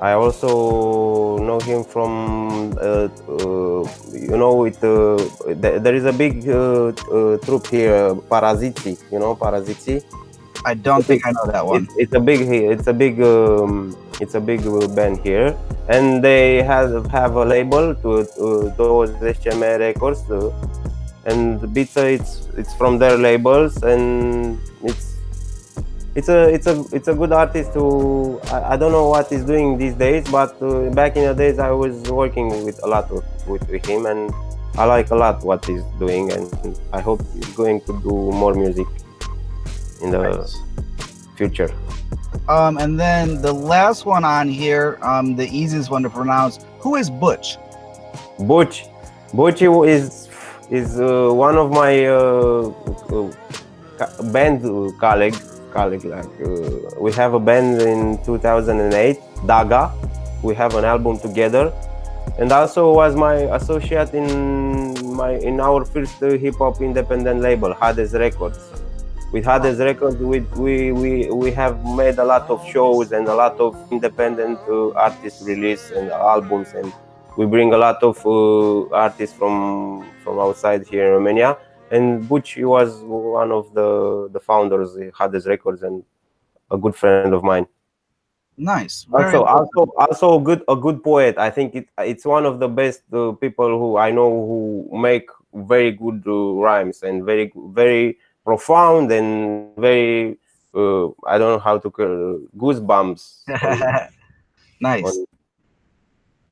I 0.00 0.12
also 0.12 1.38
know 1.38 1.60
him 1.60 1.84
from 1.84 2.72
uh, 2.78 3.08
uh, 3.28 3.84
you 4.12 4.36
know 4.36 4.64
it. 4.64 4.76
Uh, 4.84 5.16
th- 5.46 5.82
there 5.82 5.94
is 5.94 6.04
a 6.04 6.12
big 6.12 6.48
uh, 6.48 6.88
uh, 6.88 7.38
troupe 7.38 7.68
here, 7.68 8.14
Paraziti. 8.28 8.98
You 9.10 9.18
know 9.18 9.34
Paraziti. 9.34 10.04
I 10.64 10.74
don't 10.74 11.04
think 11.04 11.26
I 11.26 11.32
know 11.32 11.46
that 11.52 11.64
one. 11.64 11.84
It's, 11.84 11.94
it's 11.96 12.14
a 12.14 12.20
big 12.20 12.40
it's 12.40 12.86
a 12.86 12.92
big 12.92 13.20
um, 13.22 13.96
it's 14.20 14.34
a 14.34 14.40
big 14.40 14.62
band 14.94 15.18
here, 15.20 15.56
and 15.88 16.22
they 16.22 16.62
have 16.62 17.06
have 17.10 17.36
a 17.36 17.44
label 17.44 17.94
to 17.94 18.24
to 18.36 18.72
20 19.42 19.78
Records, 19.78 20.22
and 21.24 21.60
Bitza 21.60 22.04
it's 22.14 22.48
it's 22.56 22.74
from 22.74 22.98
their 22.98 23.16
labels, 23.16 23.82
and 23.82 24.58
it's 24.82 25.16
it's 26.14 26.28
a 26.28 26.48
it's 26.52 26.66
a 26.66 26.84
it's 26.92 27.08
a 27.08 27.14
good 27.14 27.32
artist 27.32 27.70
who 27.72 28.40
I, 28.50 28.72
I 28.72 28.76
don't 28.76 28.92
know 28.92 29.08
what 29.08 29.28
he's 29.28 29.44
doing 29.44 29.78
these 29.78 29.94
days, 29.94 30.28
but 30.30 30.60
uh, 30.62 30.90
back 30.90 31.16
in 31.16 31.24
the 31.24 31.34
days 31.34 31.58
I 31.58 31.70
was 31.70 32.10
working 32.10 32.64
with 32.64 32.82
a 32.82 32.86
lot 32.86 33.10
of, 33.10 33.24
with, 33.46 33.68
with 33.68 33.86
him, 33.86 34.06
and 34.06 34.32
I 34.76 34.84
like 34.84 35.10
a 35.10 35.16
lot 35.16 35.44
what 35.44 35.64
he's 35.64 35.82
doing, 35.98 36.32
and 36.32 36.78
I 36.92 37.00
hope 37.00 37.20
he's 37.34 37.54
going 37.54 37.80
to 37.82 38.00
do 38.02 38.10
more 38.10 38.54
music 38.54 38.86
in 40.02 40.10
the 40.10 40.18
Nice. 40.18 40.58
Future. 41.40 41.70
Um, 42.54 42.78
and 42.82 42.92
then 43.04 43.40
the 43.40 43.54
last 43.72 44.00
one 44.14 44.24
on 44.24 44.46
here, 44.62 44.98
um, 45.10 45.36
the 45.42 45.48
easiest 45.60 45.88
one 45.94 46.02
to 46.06 46.10
pronounce. 46.10 46.54
Who 46.84 46.96
is 47.00 47.08
Butch? 47.24 47.48
Butch, 48.50 48.76
Butch 49.32 49.62
is 49.96 50.28
is 50.80 50.88
uh, 51.00 51.30
one 51.46 51.56
of 51.62 51.68
my 51.82 51.92
uh, 52.06 52.72
uh, 53.16 54.32
band 54.34 54.60
colleague. 55.04 55.38
Colleague, 55.72 56.04
like 56.04 56.34
uh, 56.42 57.00
we 57.04 57.10
have 57.20 57.32
a 57.34 57.42
band 57.48 57.80
in 57.80 58.18
2008, 58.24 59.20
Daga. 59.50 59.82
We 60.42 60.52
have 60.56 60.74
an 60.74 60.84
album 60.84 61.14
together, 61.26 61.64
and 62.40 62.50
also 62.50 62.92
was 63.00 63.14
my 63.14 63.34
associate 63.58 64.12
in 64.20 64.26
my 65.20 65.32
in 65.50 65.60
our 65.60 65.84
first 65.84 66.18
uh, 66.22 66.30
hip 66.42 66.56
hop 66.58 66.80
independent 66.80 67.38
label, 67.40 67.72
Hades 67.80 68.14
Records. 68.24 68.58
With 69.32 69.44
Hades 69.44 69.78
Records, 69.78 70.16
we, 70.16 70.40
we 70.58 70.90
we 70.90 71.30
we 71.30 71.52
have 71.52 71.84
made 71.84 72.18
a 72.18 72.24
lot 72.24 72.50
of 72.50 72.66
shows 72.66 73.12
and 73.12 73.28
a 73.28 73.34
lot 73.34 73.60
of 73.60 73.76
independent 73.92 74.58
uh, 74.68 74.90
artist 74.94 75.46
release 75.46 75.92
and 75.92 76.10
albums 76.10 76.72
and 76.74 76.92
we 77.36 77.46
bring 77.46 77.72
a 77.72 77.78
lot 77.78 78.02
of 78.02 78.18
uh, 78.26 78.92
artists 78.92 79.36
from 79.36 80.04
from 80.24 80.40
outside 80.40 80.84
here 80.84 81.06
in 81.06 81.12
Romania. 81.12 81.56
And 81.92 82.28
Butch 82.28 82.56
was 82.56 83.02
one 83.02 83.52
of 83.52 83.72
the 83.72 84.28
the 84.32 84.40
founders 84.40 84.96
of 84.96 85.12
Hades 85.16 85.46
Records 85.46 85.84
and 85.84 86.02
a 86.72 86.76
good 86.76 86.96
friend 86.96 87.32
of 87.32 87.44
mine. 87.44 87.66
Nice. 88.56 89.04
Very 89.04 89.24
Also, 89.24 89.44
also, 89.44 89.92
also 89.96 90.40
a 90.40 90.42
good 90.42 90.62
a 90.66 90.74
good 90.74 91.04
poet. 91.04 91.38
I 91.38 91.50
think 91.50 91.76
it, 91.76 91.88
it's 91.98 92.26
one 92.26 92.46
of 92.46 92.58
the 92.58 92.68
best 92.68 93.02
uh, 93.12 93.30
people 93.32 93.78
who 93.78 93.96
I 93.96 94.10
know 94.10 94.28
who 94.28 94.90
make 94.98 95.30
very 95.54 95.92
good 95.92 96.24
uh, 96.26 96.54
rhymes 96.60 97.02
and 97.04 97.24
very 97.24 97.52
very 97.56 98.18
profound 98.44 99.10
and 99.12 99.74
very 99.76 100.36
uh, 100.74 101.08
I 101.26 101.36
don't 101.38 101.52
know 101.54 101.58
how 101.58 101.78
to 101.78 101.90
call 101.90 102.40
goosebumps. 102.56 103.42
nice. 104.80 105.04
on- 105.04 105.26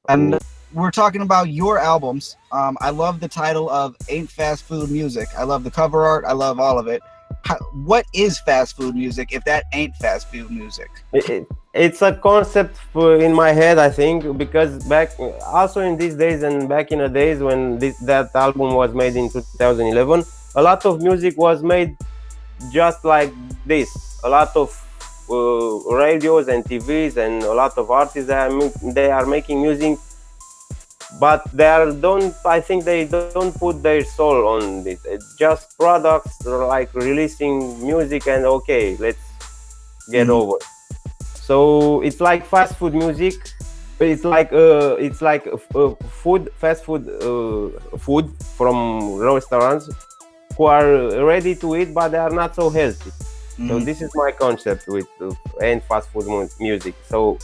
And 0.08 0.38
we're 0.72 0.90
talking 0.90 1.22
about 1.22 1.48
your 1.50 1.78
albums. 1.78 2.36
Um, 2.52 2.76
I 2.80 2.90
love 2.90 3.20
the 3.20 3.28
title 3.28 3.70
of 3.70 3.96
"Ain't 4.08 4.30
Fast 4.30 4.64
Food 4.64 4.90
Music." 4.90 5.28
I 5.36 5.44
love 5.44 5.64
the 5.64 5.70
cover 5.70 6.04
art. 6.04 6.24
I 6.26 6.32
love 6.32 6.58
all 6.60 6.78
of 6.78 6.86
it. 6.88 7.00
How, 7.44 7.56
what 7.84 8.04
is 8.14 8.40
fast 8.40 8.76
food 8.76 8.94
music 8.96 9.32
if 9.32 9.44
that 9.44 9.64
ain't 9.72 9.94
fast 9.96 10.28
food 10.30 10.50
music? 10.50 10.90
It- 11.12 11.28
it- 11.30 11.46
it's 11.74 12.02
a 12.02 12.12
concept 12.14 12.76
for, 12.92 13.16
in 13.20 13.32
my 13.34 13.52
head 13.52 13.78
i 13.78 13.90
think 13.90 14.36
because 14.38 14.82
back 14.88 15.10
also 15.46 15.80
in 15.82 15.96
these 15.98 16.16
days 16.16 16.42
and 16.42 16.66
back 16.68 16.90
in 16.90 16.98
the 16.98 17.08
days 17.08 17.40
when 17.40 17.78
this, 17.78 17.96
that 17.98 18.34
album 18.34 18.72
was 18.74 18.92
made 18.94 19.14
in 19.14 19.28
2011 19.30 20.24
a 20.54 20.62
lot 20.62 20.84
of 20.86 21.00
music 21.02 21.36
was 21.36 21.62
made 21.62 21.96
just 22.72 23.04
like 23.04 23.32
this. 23.66 23.88
A 24.24 24.28
lot 24.28 24.54
of 24.56 24.68
uh, 25.30 25.94
radios 25.94 26.48
and 26.48 26.64
tvs 26.64 27.16
and 27.16 27.42
a 27.44 27.52
lot 27.54 27.76
of 27.78 27.90
artists 27.90 28.28
they 28.28 28.34
are, 28.34 28.50
they 28.94 29.10
are 29.10 29.26
making 29.26 29.60
music 29.62 29.98
but 31.20 31.42
they 31.54 31.66
are 31.66 31.90
don't 31.92 32.34
i 32.44 32.60
think 32.60 32.84
they 32.84 33.04
don't 33.06 33.34
put 33.58 33.82
their 33.82 34.04
soul 34.04 34.46
on 34.48 34.86
it 34.86 34.98
it's 35.04 35.34
just 35.38 35.76
products 35.78 36.44
like 36.46 36.92
releasing 36.94 37.54
music 37.84 38.26
and 38.26 38.44
okay 38.44 38.96
let's 38.98 39.18
get 40.10 40.26
Mhm. 40.26 40.30
over. 40.40 40.58
So 41.48 42.00
it's 42.02 42.20
like 42.20 42.46
fast 42.46 42.76
food 42.76 42.94
music. 42.94 43.34
But 43.98 44.08
it's 44.08 44.24
like 44.24 44.52
uh, 44.52 44.96
it's 44.98 45.20
like 45.20 45.46
uh, 45.74 45.90
food 46.22 46.50
fast 46.60 46.84
food 46.84 47.02
uh, 47.08 47.68
food 47.98 48.30
from 48.56 49.18
restaurants 49.18 49.88
who 50.58 50.64
are 50.66 51.24
ready 51.24 51.54
to 51.54 51.76
eat 51.76 51.94
but 51.94 52.08
they 52.10 52.18
are 52.18 52.34
not 52.42 52.54
so 52.54 52.68
healthy 52.68 53.12
so 53.68 53.74
Mhm. 53.78 53.84
this 53.88 54.02
is 54.02 54.10
my 54.14 54.30
concept 54.44 54.86
with 54.86 55.08
uh, 55.20 55.30
and 55.68 55.82
fast 55.88 56.10
food 56.12 56.26
mu- 56.28 56.46
music. 56.60 56.94
So 57.12 57.38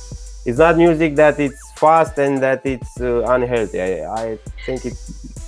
it's 0.47 0.59
not 0.59 0.77
music 0.77 1.17
that 1.17 1.41
it's 1.41 1.59
fast 1.75 2.15
and 2.19 2.35
that 2.41 2.61
it's 2.65 3.01
uh, 3.01 3.25
unhealthy. 3.35 3.81
I, 3.83 3.91
I 4.23 4.39
think 4.65 4.85
it's 4.85 5.03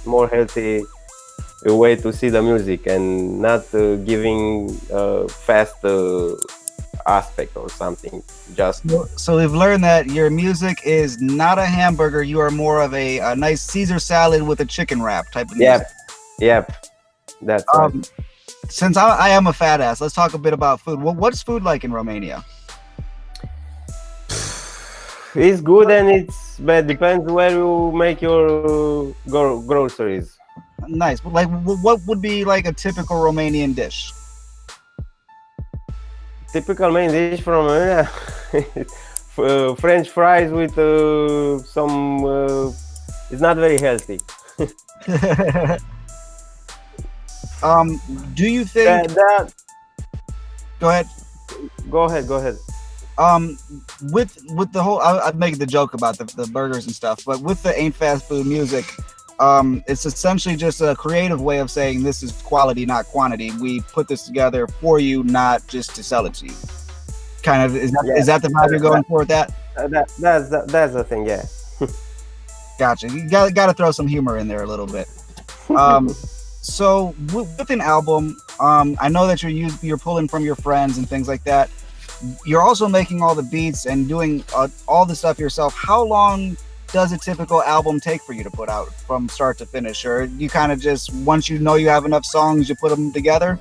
more 0.05 0.27
healthy 0.27 0.83
a 1.67 1.73
way 1.83 1.95
to 2.05 2.13
see 2.13 2.31
the 2.31 2.43
music 2.43 2.81
and 2.95 3.39
not 3.41 3.63
uh, 3.75 3.95
giving 4.11 4.41
uh, 4.93 5.29
fast 5.47 5.79
uh, 5.85 6.35
aspect 7.07 7.57
or 7.57 7.69
something. 7.71 8.17
Just 8.61 8.79
So- 8.91 9.07
So 9.25 9.37
we've 9.39 9.55
learned 9.55 9.85
that 9.85 10.07
your 10.19 10.31
music 10.31 10.77
is 10.85 11.21
not 11.21 11.59
a 11.59 11.67
hamburger. 11.79 12.23
You 12.25 12.41
are 12.41 12.51
more 12.51 12.83
of 12.83 12.93
a, 12.93 13.19
a 13.21 13.37
nice 13.37 13.63
Caesar 13.73 14.01
salad 14.01 14.43
with 14.43 14.59
a 14.61 14.67
chicken 14.67 14.99
wrap 15.01 15.31
type 15.31 15.49
of 15.53 15.57
music. 15.59 15.87
yep, 16.41 16.67
yep. 16.69 16.87
That's 17.43 17.65
right. 17.75 17.85
Um, 17.87 18.03
since 18.69 18.97
I, 18.97 19.09
I 19.17 19.29
am 19.31 19.47
a 19.47 19.53
fat 19.53 19.81
ass, 19.81 20.01
let's 20.01 20.15
talk 20.15 20.35
a 20.35 20.39
bit 20.39 20.53
about 20.53 20.81
food. 20.81 21.01
Well, 21.01 21.15
what's 21.15 21.43
food 21.43 21.63
like 21.63 21.85
in 21.85 21.93
Romania? 21.93 22.45
It's 25.35 25.61
good 25.61 25.91
and 25.91 26.09
it's 26.09 26.59
bad. 26.59 26.87
Depends 26.87 27.31
where 27.31 27.51
you 27.51 27.93
make 27.93 28.23
your 28.23 29.15
gro- 29.29 29.61
groceries. 29.61 30.37
Nice. 30.89 31.21
But 31.21 31.35
like, 31.35 31.49
what 31.49 32.01
would 32.07 32.23
be 32.23 32.45
like 32.45 32.67
a 32.67 32.73
typical 32.73 33.17
Romanian 33.17 33.75
dish? 33.75 34.13
typical 36.57 36.91
main 36.91 37.11
dish 37.11 37.41
from 37.43 37.67
Romania 37.67 38.11
uh, 39.39 39.75
French 39.75 40.09
fries 40.09 40.51
with 40.51 40.77
uh, 40.79 41.59
some. 41.59 42.25
Uh, 42.25 42.73
it's 43.31 43.43
not 43.43 43.57
very 43.57 43.79
healthy. 43.79 44.21
Um, 47.67 48.01
do 48.35 48.49
you 48.49 48.65
think 48.65 49.09
That, 49.09 49.15
that 49.15 49.55
go 50.81 50.89
ahead. 50.91 51.07
go 51.91 52.05
ahead, 52.05 52.27
go 52.29 52.37
ahead. 52.37 52.57
um 53.19 53.57
with 54.13 54.37
with 54.51 54.71
the 54.73 54.83
whole 54.83 55.01
I, 55.01 55.19
i'd 55.27 55.37
make 55.37 55.59
the 55.59 55.67
joke 55.67 55.95
about 55.95 56.19
the, 56.19 56.25
the 56.37 56.47
burgers 56.49 56.85
and 56.87 56.95
stuff 56.95 57.25
but 57.25 57.41
with 57.41 57.63
the 57.63 57.73
ain't 57.79 57.95
fast 57.95 58.29
food 58.29 58.47
music 58.47 58.85
um 59.41 59.83
it's 59.89 60.05
essentially 60.05 60.55
just 60.55 60.81
a 60.83 60.95
creative 60.95 61.41
way 61.41 61.59
of 61.59 61.71
saying 61.71 62.03
this 62.03 62.23
is 62.23 62.33
quality 62.43 62.85
not 62.85 63.07
quantity 63.07 63.53
we 63.53 63.81
put 63.81 64.07
this 64.07 64.27
together 64.27 64.67
for 64.67 64.99
you 65.01 65.25
not 65.25 65.67
just 65.67 65.95
to 65.97 66.03
sell 66.03 66.27
it 66.27 66.35
to 66.35 66.47
you 66.47 66.55
kind 67.43 67.63
of 67.63 67.75
is 67.75 67.91
that, 67.93 68.05
Yeah. 68.07 68.19
is 68.21 68.27
that 68.27 68.43
the 68.43 68.49
vibe 68.49 68.71
you're 68.71 68.81
going 68.81 69.05
for 69.05 69.21
with 69.21 69.29
that 69.29 69.51
Uh, 69.79 69.89
that 69.89 70.09
that's 70.19 70.49
the, 70.51 70.65
that's 70.69 70.93
the 70.93 71.05
thing, 71.05 71.27
yeah. 71.27 71.45
gotcha 72.79 73.09
you 73.09 73.29
got, 73.31 73.55
got 73.55 73.67
to 73.67 73.75
throw 73.75 73.91
some 73.91 74.07
humor 74.07 74.37
in 74.39 74.47
there 74.49 74.63
a 74.63 74.67
little 74.67 74.87
bit 74.87 75.09
um 75.75 76.15
so 76.67 77.15
with, 77.33 77.49
with 77.59 77.71
an 77.71 77.81
album 77.81 78.37
um 78.61 78.97
i 79.01 79.09
know 79.09 79.27
that 79.27 79.43
you're 79.43 79.53
use, 79.53 79.83
you're 79.83 79.99
pulling 79.99 80.29
from 80.29 80.45
your 80.45 80.57
friends 80.57 80.99
and 80.99 81.09
things 81.09 81.29
like 81.29 81.45
that. 81.45 81.71
You're 82.45 82.63
also 82.63 82.89
making 82.89 83.23
all 83.23 83.35
the 83.35 83.43
beats 83.43 83.87
and 83.87 84.09
doing 84.09 84.43
uh, 84.55 84.69
all 84.89 85.05
the 85.05 85.15
stuff 85.15 85.39
yourself. 85.39 85.75
How 85.75 86.03
long 86.03 86.57
does 86.89 87.13
a 87.13 87.19
typical 87.19 87.63
album 87.63 88.01
take 88.01 88.23
for 88.23 88.33
you 88.33 88.43
to 88.43 88.51
put 88.51 88.69
out 88.69 88.93
from 89.07 89.29
start 89.29 89.59
to 89.59 89.67
finish? 89.67 90.05
Or 90.05 90.25
you 90.25 90.49
kind 90.49 90.73
of 90.73 90.81
just 90.81 91.13
once 91.15 91.49
you 91.49 91.59
know 91.59 91.75
you 91.75 91.89
have 91.89 92.05
enough 92.05 92.25
songs 92.25 92.69
you 92.69 92.77
put 92.77 92.91
them 92.91 93.13
together? 93.13 93.59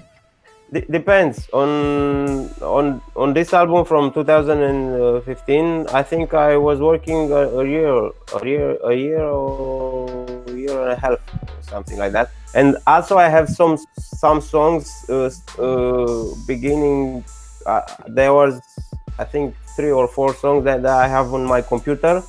D- 0.72 0.86
depends. 0.90 1.50
On 1.52 2.50
on 2.62 3.02
on 3.16 3.34
this 3.34 3.54
album 3.54 3.86
from 3.86 4.14
2015. 4.14 5.88
I 5.88 6.04
think 6.04 6.34
I 6.34 6.58
was 6.58 6.80
working 6.80 7.32
a, 7.32 7.44
a 7.60 7.68
year, 7.68 8.10
a 8.34 8.46
year, 8.46 8.78
a 8.84 8.94
year 8.94 9.22
or 9.22 10.35
and 10.70 10.92
a 10.92 11.20
something 11.62 11.98
like 11.98 12.12
that. 12.14 12.32
And 12.54 12.78
also 12.88 13.18
I 13.18 13.30
have 13.30 13.50
some 13.50 13.78
some 13.98 14.42
songs. 14.42 14.92
Uh, 15.10 15.30
uh, 15.60 16.34
beginning, 16.48 17.24
uh, 17.66 17.82
there 18.08 18.34
was 18.34 18.62
I 19.20 19.26
think 19.26 19.56
three 19.76 19.92
or 19.92 20.08
four 20.08 20.34
songs 20.34 20.64
that, 20.66 20.82
that 20.84 20.98
I 20.98 21.08
have 21.08 21.34
on 21.34 21.46
my 21.46 21.62
computer. 21.62 22.24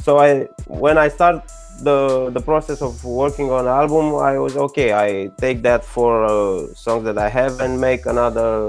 So 0.00 0.18
I 0.18 0.48
when 0.66 0.98
I 0.98 1.08
start 1.08 1.44
the 1.82 2.30
the 2.30 2.40
process 2.40 2.80
of 2.80 3.04
working 3.04 3.50
on 3.50 3.66
album 3.66 4.14
i 4.14 4.38
was 4.38 4.56
okay 4.56 4.94
i 4.94 5.28
take 5.38 5.62
that 5.62 5.84
for 5.84 6.24
uh, 6.24 6.72
songs 6.74 7.04
that 7.04 7.18
i 7.18 7.28
have 7.28 7.60
and 7.60 7.78
make 7.78 8.06
another 8.06 8.68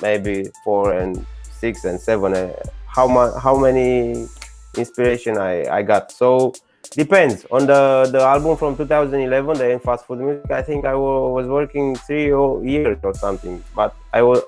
maybe 0.00 0.46
four 0.64 0.92
and 0.92 1.24
six 1.52 1.84
and 1.84 2.00
seven 2.00 2.34
uh, 2.34 2.52
how 2.86 3.06
much 3.06 3.32
how 3.40 3.56
many 3.56 4.26
inspiration 4.76 5.38
i 5.38 5.64
i 5.68 5.82
got 5.82 6.10
so 6.10 6.52
depends. 6.90 7.46
On 7.50 7.66
the 7.66 8.08
the 8.10 8.20
album 8.20 8.56
from 8.56 8.76
2011 8.76 9.58
the 9.58 9.80
fast 9.84 10.06
food 10.06 10.18
music 10.18 10.50
i 10.50 10.62
think 10.62 10.84
i 10.84 10.94
was 10.94 11.46
working 11.46 11.94
three 11.96 12.26
years 12.68 12.98
or 13.02 13.14
something 13.14 13.62
but 13.74 13.94
i 14.12 14.22
was 14.22 14.42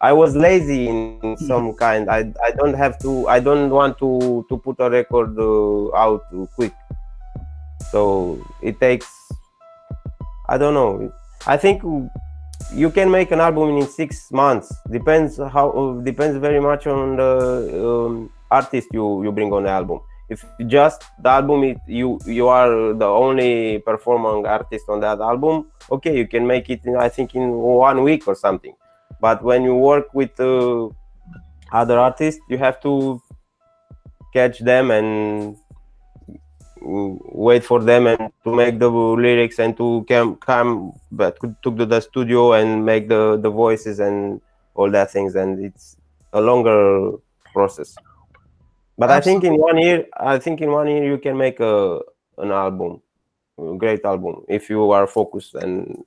i 0.00 0.12
was 0.12 0.36
lazy 0.36 0.88
in 0.88 1.36
some 1.36 1.74
kind. 1.74 2.08
I 2.08 2.32
i 2.44 2.50
don't 2.52 2.74
have 2.74 2.98
to 3.00 3.28
i 3.28 3.40
don't 3.40 3.70
want 3.70 3.98
to 3.98 4.44
to 4.48 4.58
put 4.58 4.76
a 4.80 4.90
record 4.90 5.38
uh, 5.38 5.94
out 5.96 6.24
quick. 6.54 6.74
So 7.90 8.44
it 8.62 8.80
takes 8.80 9.08
i 10.48 10.58
don't 10.58 10.74
know. 10.74 11.12
I 11.46 11.56
think 11.56 11.82
you 12.74 12.90
can 12.90 13.10
make 13.10 13.30
an 13.30 13.40
album 13.40 13.76
in 13.78 13.86
six 13.86 14.30
months. 14.30 14.74
Depends 14.90 15.38
how 15.38 16.00
depends 16.04 16.36
very 16.38 16.60
much 16.60 16.86
on 16.86 17.16
the 17.16 17.32
um, 17.88 18.30
artist 18.50 18.88
you 18.92 19.22
you 19.24 19.32
bring 19.32 19.52
on 19.52 19.64
the 19.64 19.70
album 19.70 20.00
if 20.28 20.44
just 20.66 21.04
the 21.22 21.28
album 21.28 21.80
you 21.86 22.18
you 22.26 22.48
are 22.48 22.92
the 22.92 23.06
only 23.06 23.78
performing 23.78 24.46
artist 24.46 24.84
on 24.88 25.00
that 25.00 25.20
album. 25.20 25.66
Okay 25.90 26.16
you 26.16 26.26
can 26.28 26.46
make 26.46 26.68
it 26.68 26.84
in, 26.84 26.96
i 26.96 27.08
think 27.08 27.34
in 27.34 27.50
one 27.50 28.02
week 28.02 28.28
or 28.28 28.34
something. 28.34 28.74
But 29.20 29.42
when 29.42 29.62
you 29.62 29.74
work 29.74 30.12
with 30.14 30.38
uh, 30.38 30.88
other 31.72 31.98
artists 31.98 32.40
you 32.48 32.58
have 32.58 32.80
to 32.82 33.22
catch 34.32 34.58
them 34.58 34.90
and 34.90 35.56
wait 36.80 37.64
for 37.64 37.82
them 37.82 38.06
and 38.06 38.30
to 38.44 38.54
make 38.54 38.78
the 38.78 38.88
lyrics 38.88 39.58
and 39.58 39.76
to 39.76 40.04
come 40.08 40.36
come 40.36 40.92
but 41.10 41.36
to 41.62 41.70
the 41.70 42.00
studio 42.00 42.52
and 42.52 42.84
make 42.84 43.08
the 43.08 43.38
the 43.42 43.50
voices 43.50 43.98
and 43.98 44.40
all 44.74 44.90
that 44.90 45.10
things. 45.10 45.34
And 45.34 45.64
it's 45.64 45.96
a 46.34 46.40
longer 46.40 47.12
process 47.54 47.96
but 48.98 49.10
i 49.10 49.20
think 49.20 49.44
in 49.44 49.56
one 49.56 49.78
year 49.78 50.06
i 50.16 50.38
think 50.38 50.60
in 50.60 50.70
one 50.70 50.88
year 50.88 51.04
you 51.04 51.18
can 51.18 51.36
make 51.36 51.60
a 51.60 52.00
an 52.38 52.50
album 52.50 53.00
a 53.58 53.76
great 53.76 54.04
album 54.04 54.44
if 54.48 54.70
you 54.70 54.90
are 54.90 55.06
focused 55.06 55.54
and 55.54 56.04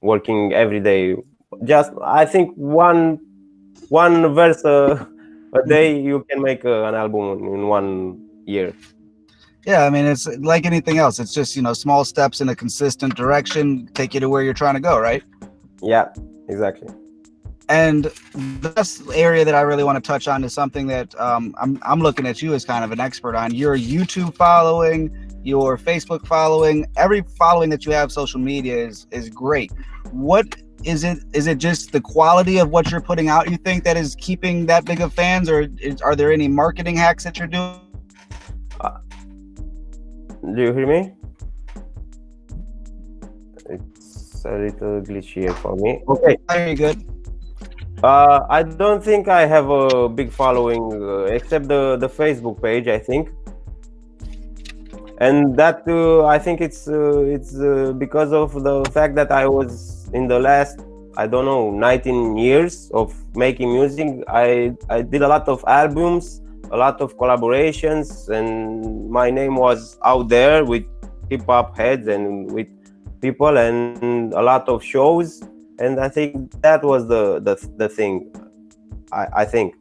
working 0.00 0.52
every 0.52 0.80
day. 0.80 1.16
Just 1.64 1.92
i 2.02 2.24
think 2.24 2.54
one 2.56 3.18
one 3.88 4.34
verse 4.34 4.64
a, 4.64 5.08
a 5.54 5.62
day 5.66 5.98
you 6.00 6.24
can 6.28 6.42
make 6.42 6.64
a, 6.64 6.84
an 6.84 6.94
album 6.94 7.44
in 7.54 7.68
one 7.68 8.20
year. 8.44 8.74
Yeah 9.64 9.84
i 9.84 9.90
mean 9.90 10.04
it's 10.04 10.26
like 10.38 10.66
anything 10.66 10.98
else. 10.98 11.18
It's 11.18 11.32
just 11.32 11.56
you 11.56 11.62
know 11.62 11.72
small 11.72 12.04
steps 12.04 12.40
in 12.40 12.48
a 12.48 12.56
consistent 12.56 13.14
direction 13.16 13.88
take 13.94 14.12
you 14.14 14.20
to 14.20 14.28
where 14.28 14.42
you're 14.42 14.60
trying 14.62 14.74
to 14.74 14.80
go 14.80 14.98
right? 14.98 15.22
Yeah 15.80 16.08
exactly 16.48 16.88
and 17.68 18.12
best 18.60 19.02
area 19.12 19.44
that 19.44 19.54
I 19.54 19.62
really 19.62 19.82
want 19.82 20.02
to 20.02 20.06
touch 20.06 20.28
on 20.28 20.44
is 20.44 20.52
something 20.52 20.86
that 20.86 21.18
um, 21.20 21.54
I'm, 21.58 21.78
I'm 21.82 22.00
looking 22.00 22.26
at 22.26 22.40
you 22.40 22.54
as 22.54 22.64
kind 22.64 22.84
of 22.84 22.92
an 22.92 23.00
expert 23.00 23.34
on. 23.34 23.52
Your 23.54 23.76
YouTube 23.76 24.34
following, 24.34 25.10
your 25.42 25.76
Facebook 25.76 26.26
following, 26.26 26.86
every 26.96 27.22
following 27.38 27.70
that 27.70 27.84
you 27.84 27.92
have 27.92 28.12
social 28.12 28.40
media 28.40 28.76
is 28.76 29.06
is 29.10 29.28
great. 29.28 29.72
What 30.10 30.56
is 30.84 31.02
it? 31.04 31.18
Is 31.32 31.46
it 31.46 31.58
just 31.58 31.92
the 31.92 32.00
quality 32.00 32.58
of 32.58 32.70
what 32.70 32.90
you're 32.90 33.00
putting 33.00 33.28
out? 33.28 33.50
You 33.50 33.56
think 33.56 33.84
that 33.84 33.96
is 33.96 34.14
keeping 34.18 34.66
that 34.66 34.84
big 34.84 35.00
of 35.00 35.12
fans, 35.12 35.48
or 35.48 35.68
is, 35.80 36.00
are 36.02 36.14
there 36.14 36.32
any 36.32 36.48
marketing 36.48 36.96
hacks 36.96 37.24
that 37.24 37.38
you're 37.38 37.48
doing? 37.48 37.80
Do 40.54 40.62
you 40.62 40.72
hear 40.72 40.86
me? 40.86 41.12
It's 43.68 44.44
a 44.44 44.52
little 44.52 45.00
glitchy 45.00 45.52
for 45.56 45.74
me. 45.74 46.02
Okay. 46.06 46.36
Very 46.48 46.74
good. 46.74 47.15
Uh, 48.02 48.44
I 48.50 48.62
don't 48.62 49.02
think 49.02 49.26
I 49.26 49.46
have 49.46 49.70
a 49.70 50.08
big 50.08 50.30
following 50.30 50.92
uh, 51.02 51.24
except 51.32 51.68
the 51.68 51.96
the 51.96 52.08
Facebook 52.08 52.60
page. 52.62 52.88
I 52.88 52.98
think, 52.98 53.30
and 55.18 55.56
that 55.56 55.82
uh, 55.88 56.26
I 56.26 56.38
think 56.38 56.60
it's 56.60 56.88
uh, 56.88 57.20
it's 57.20 57.58
uh, 57.58 57.94
because 57.96 58.32
of 58.32 58.52
the 58.62 58.84
fact 58.92 59.14
that 59.14 59.32
I 59.32 59.48
was 59.48 60.10
in 60.12 60.28
the 60.28 60.38
last 60.38 60.80
I 61.16 61.26
don't 61.26 61.46
know 61.46 61.70
19 61.70 62.36
years 62.36 62.90
of 62.92 63.14
making 63.34 63.72
music. 63.72 64.22
I 64.28 64.76
I 64.90 65.00
did 65.00 65.22
a 65.22 65.28
lot 65.28 65.48
of 65.48 65.64
albums, 65.66 66.42
a 66.70 66.76
lot 66.76 67.00
of 67.00 67.16
collaborations, 67.16 68.28
and 68.28 69.08
my 69.08 69.30
name 69.30 69.56
was 69.56 69.98
out 70.04 70.28
there 70.28 70.66
with 70.66 70.84
hip 71.30 71.46
hop 71.46 71.78
heads 71.78 72.08
and 72.08 72.52
with 72.52 72.68
people 73.22 73.56
and 73.56 74.34
a 74.34 74.42
lot 74.42 74.68
of 74.68 74.84
shows 74.84 75.42
and 75.78 76.00
I 76.00 76.08
think 76.08 76.60
that 76.62 76.82
was 76.82 77.06
the 77.08 77.40
the, 77.40 77.54
the 77.76 77.88
thing. 77.88 78.30
I, 79.12 79.26
I 79.42 79.44
think 79.44 79.74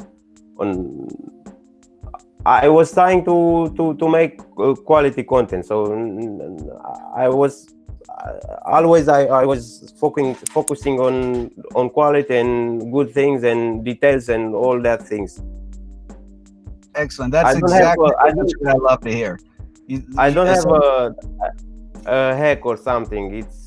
on 0.58 1.08
I 2.46 2.68
was 2.70 2.94
trying 2.94 3.26
to 3.26 3.74
to 3.76 3.96
to 3.96 4.08
make 4.10 4.40
uh, 4.58 4.76
quality 4.76 5.24
content. 5.24 5.66
So 5.66 5.86
I 7.16 7.28
was 7.28 7.74
always 8.66 9.08
I, 9.08 9.26
I 9.26 9.46
was 9.46 9.94
focusing 10.00 10.36
focusing 10.36 11.00
on 11.00 11.50
on 11.74 11.90
quality 11.90 12.36
and 12.38 12.92
good 12.92 13.12
things 13.14 13.44
and 13.44 13.84
details 13.84 14.30
and 14.30 14.54
all 14.54 14.80
that 14.82 15.02
things. 15.08 15.42
Excellent. 16.94 17.32
That's 17.32 17.50
I 17.50 17.60
don't 17.60 17.72
have 17.72 17.80
exactly 17.80 18.12
a- 18.12 18.24
I 18.24 18.32
what 18.32 18.68
I 18.68 18.78
love 18.78 19.02
to 19.02 19.12
hear. 19.12 19.40
You- 19.88 20.04
I 20.18 20.30
don't 20.32 20.48
have 20.48 20.66
a, 20.66 21.16
a 22.06 22.36
hack 22.36 22.66
or 22.66 22.78
something. 22.78 23.34
It's 23.36 23.65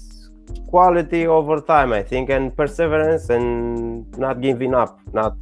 quality 0.68 1.26
over 1.26 1.60
time, 1.60 1.92
I 1.92 2.02
think, 2.02 2.30
and 2.30 2.56
perseverance 2.56 3.30
and 3.30 4.16
not 4.18 4.40
giving 4.40 4.74
up, 4.74 5.00
not 5.12 5.36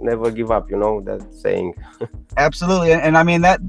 never 0.00 0.30
give 0.30 0.50
up. 0.50 0.70
You 0.70 0.78
know 0.78 1.00
that 1.02 1.34
saying. 1.34 1.74
Absolutely, 2.36 2.92
and, 2.92 3.02
and 3.02 3.16
I 3.16 3.22
mean 3.22 3.40
that 3.42 3.60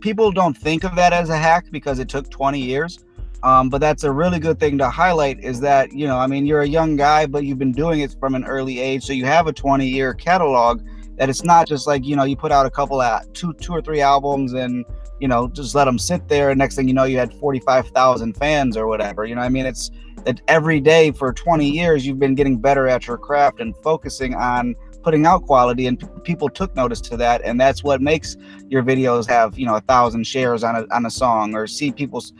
people 0.00 0.30
don't 0.30 0.56
think 0.56 0.84
of 0.84 0.94
that 0.96 1.12
as 1.12 1.28
a 1.28 1.36
hack 1.36 1.66
because 1.70 1.98
it 1.98 2.08
took 2.08 2.30
20 2.30 2.60
years. 2.60 2.98
Um, 3.42 3.68
but 3.68 3.80
that's 3.80 4.02
a 4.02 4.10
really 4.10 4.40
good 4.40 4.58
thing 4.58 4.78
to 4.78 4.90
highlight 4.90 5.42
is 5.44 5.60
that 5.60 5.92
you 5.92 6.06
know 6.08 6.18
I 6.18 6.26
mean 6.26 6.44
you're 6.44 6.62
a 6.62 6.68
young 6.68 6.96
guy, 6.96 7.26
but 7.26 7.44
you've 7.44 7.58
been 7.58 7.72
doing 7.72 8.00
it 8.00 8.16
from 8.18 8.34
an 8.34 8.44
early 8.44 8.80
age, 8.80 9.04
so 9.04 9.12
you 9.12 9.26
have 9.26 9.46
a 9.46 9.52
20 9.52 9.86
year 9.86 10.12
catalog. 10.14 10.82
That 11.16 11.28
it's 11.28 11.44
not 11.44 11.66
just 11.68 11.86
like 11.86 12.04
you 12.04 12.16
know 12.16 12.24
you 12.24 12.36
put 12.36 12.50
out 12.50 12.66
a 12.66 12.70
couple 12.70 13.00
of 13.00 13.32
two 13.32 13.52
two 13.54 13.72
or 13.72 13.80
three 13.80 14.00
albums 14.00 14.54
and 14.54 14.84
you 15.20 15.28
know 15.28 15.48
just 15.48 15.74
let 15.76 15.84
them 15.84 15.98
sit 16.00 16.26
there, 16.26 16.50
and 16.50 16.58
next 16.58 16.74
thing 16.74 16.88
you 16.88 16.94
know 16.94 17.04
you 17.04 17.16
had 17.16 17.32
45,000 17.34 18.36
fans 18.36 18.76
or 18.76 18.88
whatever. 18.88 19.24
You 19.24 19.36
know 19.36 19.42
I 19.42 19.48
mean 19.48 19.66
it's 19.66 19.90
that 20.28 20.40
every 20.48 20.80
day 20.80 21.10
for 21.10 21.32
20 21.32 21.68
years 21.68 22.06
you've 22.06 22.18
been 22.18 22.34
getting 22.34 22.58
better 22.58 22.86
at 22.86 23.06
your 23.06 23.18
craft 23.18 23.60
and 23.60 23.74
focusing 23.78 24.34
on 24.34 24.74
putting 25.02 25.26
out 25.26 25.42
quality 25.44 25.86
and 25.86 26.00
p- 26.00 26.06
people 26.22 26.48
took 26.48 26.74
notice 26.76 27.00
to 27.00 27.16
that 27.16 27.40
and 27.44 27.60
that's 27.60 27.82
what 27.82 28.00
makes 28.00 28.36
your 28.68 28.82
videos 28.82 29.26
have 29.26 29.58
you 29.58 29.64
know 29.64 29.76
a 29.76 29.80
thousand 29.82 30.26
shares 30.26 30.62
on 30.62 30.76
a, 30.76 30.94
on 30.94 31.06
a 31.06 31.10
song 31.10 31.54
or 31.54 31.66
see 31.66 31.90
people's 31.90 32.32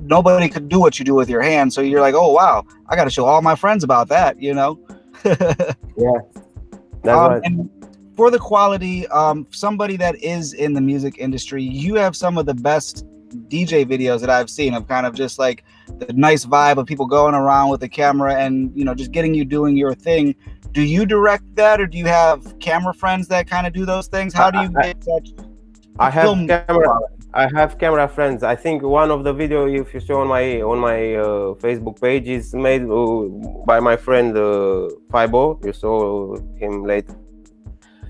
nobody 0.00 0.48
could 0.48 0.68
do 0.68 0.80
what 0.80 0.98
you 0.98 1.04
do 1.04 1.14
with 1.14 1.28
your 1.28 1.42
hands. 1.42 1.74
So 1.74 1.80
you're 1.80 2.00
like, 2.00 2.14
oh 2.14 2.32
wow, 2.32 2.64
I 2.88 2.96
got 2.96 3.04
to 3.04 3.10
show 3.10 3.24
all 3.24 3.42
my 3.42 3.54
friends 3.54 3.84
about 3.84 4.08
that, 4.08 4.40
you 4.40 4.54
know. 4.54 4.80
yeah, 5.24 6.18
Um, 7.04 7.40
and 7.44 7.70
for 8.16 8.30
the 8.30 8.38
quality, 8.38 9.06
um, 9.08 9.46
somebody 9.50 9.96
that 9.96 10.16
is 10.22 10.52
in 10.52 10.72
the 10.72 10.80
music 10.80 11.18
industry, 11.18 11.62
you 11.62 11.94
have 11.94 12.16
some 12.16 12.38
of 12.38 12.46
the 12.46 12.54
best 12.54 13.06
DJ 13.48 13.84
videos 13.84 14.20
that 14.20 14.30
I've 14.30 14.50
seen 14.50 14.74
of 14.74 14.86
kind 14.86 15.06
of 15.06 15.14
just 15.14 15.38
like 15.38 15.64
the 15.86 16.12
nice 16.12 16.44
vibe 16.44 16.78
of 16.78 16.86
people 16.86 17.06
going 17.06 17.34
around 17.34 17.70
with 17.70 17.80
the 17.80 17.88
camera 17.88 18.34
and 18.34 18.72
you 18.74 18.84
know 18.84 18.94
just 18.94 19.12
getting 19.12 19.34
you 19.34 19.44
doing 19.44 19.76
your 19.76 19.94
thing. 19.94 20.34
Do 20.72 20.82
you 20.82 21.06
direct 21.06 21.54
that, 21.54 21.80
or 21.80 21.86
do 21.86 21.98
you 21.98 22.06
have 22.06 22.58
camera 22.58 22.94
friends 22.94 23.28
that 23.28 23.48
kind 23.48 23.66
of 23.66 23.72
do 23.72 23.84
those 23.84 24.08
things? 24.08 24.34
How 24.34 24.50
do 24.50 24.60
you 24.60 24.68
get 24.68 25.02
such? 25.04 25.30
I 25.98 26.10
have 26.10 26.24
film 26.24 26.48
camera. 26.48 26.98
I 27.32 27.48
have 27.54 27.78
camera 27.78 28.08
friends. 28.08 28.42
I 28.42 28.56
think 28.56 28.82
one 28.82 29.10
of 29.10 29.24
the 29.24 29.32
video, 29.32 29.66
if 29.66 29.94
you 29.94 30.00
show 30.00 30.20
on 30.20 30.28
my 30.28 30.60
on 30.62 30.78
my 30.78 31.14
uh, 31.14 31.54
Facebook 31.54 32.00
page, 32.00 32.28
is 32.28 32.54
made 32.54 32.82
uh, 32.82 33.22
by 33.64 33.80
my 33.80 33.96
friend 33.96 34.36
uh, 34.36 34.88
Fibo. 35.12 35.60
You 35.64 35.72
saw 35.72 36.36
him 36.58 36.84
later. 36.84 37.14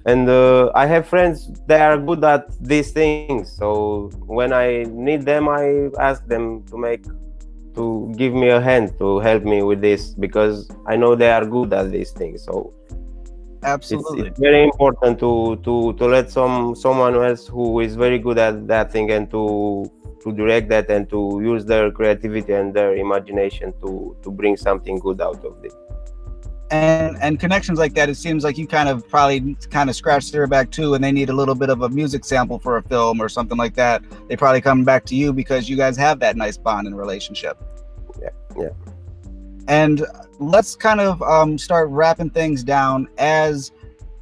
And 0.06 0.28
uh, 0.28 0.70
I 0.74 0.84
have 0.86 1.08
friends 1.08 1.50
that 1.66 1.80
are 1.80 1.98
good 1.98 2.22
at 2.24 2.52
these 2.60 2.92
things. 2.92 3.50
So 3.50 4.10
when 4.26 4.52
I 4.52 4.84
need 4.90 5.22
them, 5.22 5.48
I 5.48 5.88
ask 5.98 6.26
them 6.26 6.62
to 6.64 6.76
make 6.76 7.04
to 7.74 8.12
give 8.16 8.32
me 8.32 8.48
a 8.48 8.60
hand 8.60 8.96
to 8.98 9.18
help 9.20 9.44
me 9.44 9.62
with 9.62 9.80
this 9.80 10.10
because 10.14 10.70
I 10.86 10.96
know 10.96 11.14
they 11.14 11.30
are 11.30 11.44
good 11.44 11.72
at 11.72 11.90
these 11.90 12.10
things. 12.12 12.44
So 12.44 12.72
it's, 12.90 13.64
Absolutely. 13.64 14.28
it's 14.28 14.38
very 14.38 14.62
important 14.62 15.18
to 15.20 15.56
to 15.64 15.94
to 15.94 16.06
let 16.06 16.30
some 16.30 16.74
someone 16.74 17.14
else 17.14 17.46
who 17.46 17.80
is 17.80 17.96
very 17.96 18.18
good 18.18 18.38
at 18.38 18.66
that 18.68 18.92
thing 18.92 19.10
and 19.10 19.30
to 19.30 19.90
to 20.22 20.32
direct 20.32 20.68
that 20.68 20.90
and 20.90 21.08
to 21.10 21.40
use 21.42 21.64
their 21.64 21.90
creativity 21.90 22.52
and 22.52 22.74
their 22.74 22.96
imagination 22.96 23.72
to 23.80 24.16
to 24.22 24.30
bring 24.30 24.56
something 24.56 24.98
good 24.98 25.20
out 25.20 25.44
of 25.44 25.64
it 25.64 25.72
and 26.74 27.16
and 27.20 27.38
connections 27.38 27.78
like 27.78 27.94
that 27.94 28.08
it 28.08 28.16
seems 28.16 28.42
like 28.44 28.56
you 28.58 28.66
kind 28.66 28.88
of 28.88 29.08
probably 29.08 29.54
kind 29.70 29.88
of 29.90 29.94
scratch 29.96 30.32
their 30.32 30.46
back 30.46 30.70
too 30.70 30.94
and 30.94 31.02
they 31.04 31.12
need 31.12 31.30
a 31.30 31.32
little 31.32 31.54
bit 31.54 31.70
of 31.70 31.82
a 31.82 31.88
music 31.88 32.24
sample 32.24 32.58
for 32.58 32.76
a 32.78 32.82
film 32.82 33.20
or 33.20 33.28
something 33.28 33.58
like 33.64 33.74
that. 33.74 34.02
They 34.28 34.36
probably 34.36 34.60
come 34.60 34.84
back 34.84 35.04
to 35.06 35.14
you 35.14 35.32
because 35.32 35.68
you 35.68 35.76
guys 35.76 35.96
have 35.96 36.18
that 36.20 36.36
nice 36.36 36.56
bond 36.56 36.86
and 36.88 36.96
relationship. 36.96 37.56
Yeah, 38.20 38.30
yeah. 38.58 38.68
and 39.68 40.04
let's 40.38 40.74
kind 40.74 41.00
of 41.00 41.22
um, 41.22 41.56
start 41.58 41.88
wrapping 41.90 42.30
things 42.30 42.64
down. 42.64 43.08
As 43.18 43.70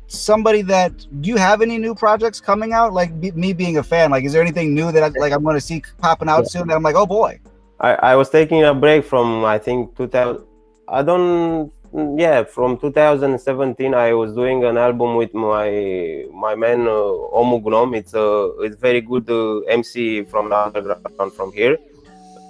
somebody 0.07 0.61
that 0.62 0.92
do 1.22 1.28
you 1.30 1.36
have 1.36 1.62
any 1.62 1.78
new 1.78 1.94
projects 1.94 2.38
coming 2.40 2.72
out? 2.74 2.92
Like 2.92 3.18
be, 3.20 3.30
me 3.32 3.53
being 3.55 3.78
a 3.78 3.82
fan 3.82 4.11
like 4.11 4.24
is 4.24 4.32
there 4.32 4.42
anything 4.42 4.74
new 4.74 4.92
that 4.92 5.03
I, 5.03 5.09
like 5.18 5.32
i'm 5.32 5.42
going 5.42 5.55
to 5.62 5.66
see 5.70 5.82
popping 5.98 6.28
out 6.28 6.42
Yeah. 6.44 6.48
soon 6.55 6.68
that 6.68 6.74
i'm 6.76 6.82
like 6.82 6.96
oh 6.96 7.07
boy. 7.07 7.40
I, 7.80 7.90
I 8.11 8.16
was 8.16 8.28
taking 8.28 8.62
a 8.62 8.74
break 8.74 9.05
from 9.05 9.26
I 9.44 9.59
think 9.59 9.96
2000 9.96 10.44
I 10.88 11.03
don't 11.03 11.72
yeah 11.95 12.43
from 12.43 12.78
2017 12.78 13.95
I 13.95 14.14
was 14.14 14.32
doing 14.34 14.64
an 14.64 14.78
album 14.78 15.16
with 15.16 15.34
my 15.34 16.24
my 16.32 16.55
man 16.55 16.82
uh, 16.86 17.36
Omu 17.38 17.62
Gnom 17.62 17.95
it's 17.95 18.14
a 18.14 18.53
it's 18.61 18.76
very 18.76 19.01
good 19.03 19.28
uh, 19.28 19.61
MC 19.68 20.24
from 20.24 20.49
the 20.49 20.57
underground 20.57 21.32
from 21.34 21.53
here. 21.53 21.76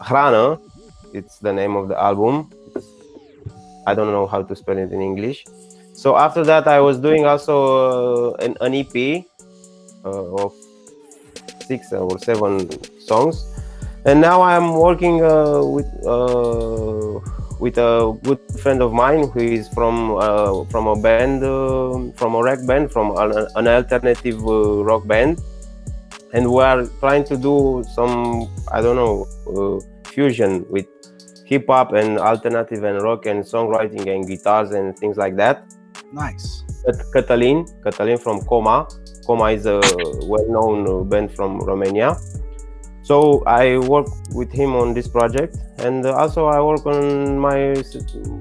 Hrana 0.01 0.61
it's 1.12 1.38
the 1.38 1.53
name 1.53 1.76
of 1.76 1.88
the 1.88 2.01
album. 2.01 2.51
I 3.86 3.95
don't 3.95 4.12
know 4.12 4.26
how 4.28 4.43
to 4.43 4.55
spell 4.55 4.78
it 4.78 4.93
in 4.93 5.03
English. 5.03 5.45
So 5.93 6.16
after 6.16 6.45
that 6.45 6.68
I 6.68 6.80
was 6.80 6.99
doing 6.99 7.26
also 7.26 8.34
uh, 8.34 8.45
an, 8.45 8.57
an 8.61 8.74
EP 8.74 9.24
uh, 10.05 10.34
of 10.36 10.53
six 11.66 11.93
or 11.93 12.16
seven 12.20 12.68
songs. 13.01 13.45
And 14.05 14.20
now 14.20 14.43
I'm 14.43 14.74
working 14.74 15.22
uh, 15.22 15.62
with 15.64 15.86
uh, 16.07 17.20
with 17.62 17.78
a 17.78 18.18
good 18.26 18.40
friend 18.60 18.82
of 18.82 18.92
mine 18.92 19.28
who 19.30 19.38
is 19.38 19.68
from 19.68 20.18
uh, 20.18 20.64
from 20.72 20.88
a 20.88 20.96
band 21.00 21.44
uh, 21.44 22.10
from 22.18 22.34
a 22.34 22.40
rock 22.48 22.58
band 22.66 22.90
from 22.90 23.14
an, 23.22 23.30
an 23.54 23.68
alternative 23.68 24.38
uh, 24.44 24.82
rock 24.82 25.06
band, 25.06 25.40
and 26.34 26.50
we 26.52 26.60
are 26.60 26.84
trying 26.98 27.22
to 27.30 27.36
do 27.36 27.84
some 27.94 28.50
I 28.76 28.82
don't 28.82 28.98
know 29.02 29.14
uh, 29.54 29.78
fusion 30.10 30.66
with 30.74 30.88
hip 31.46 31.66
hop 31.68 31.92
and 31.92 32.18
alternative 32.18 32.82
and 32.82 33.00
rock 33.00 33.26
and 33.26 33.44
songwriting 33.44 34.12
and 34.12 34.26
guitars 34.26 34.72
and 34.72 34.98
things 34.98 35.16
like 35.16 35.36
that. 35.36 35.62
nice 36.12 36.64
Cat- 36.84 37.06
Catalin, 37.14 37.64
Catalin 37.84 38.18
from 38.18 38.40
Coma. 38.50 38.88
Coma 39.24 39.46
is 39.52 39.66
a 39.66 39.78
well-known 40.32 40.78
uh, 40.88 41.04
band 41.04 41.30
from 41.32 41.60
Romania. 41.60 42.16
So 43.03 43.42
I 43.46 43.78
work 43.78 44.07
with 44.32 44.53
him 44.53 44.76
on 44.76 44.94
this 44.94 45.09
project, 45.09 45.57
and 45.78 46.07
also 46.07 46.46
I 46.46 46.61
work 46.61 46.86
on 46.86 47.38
my 47.38 47.74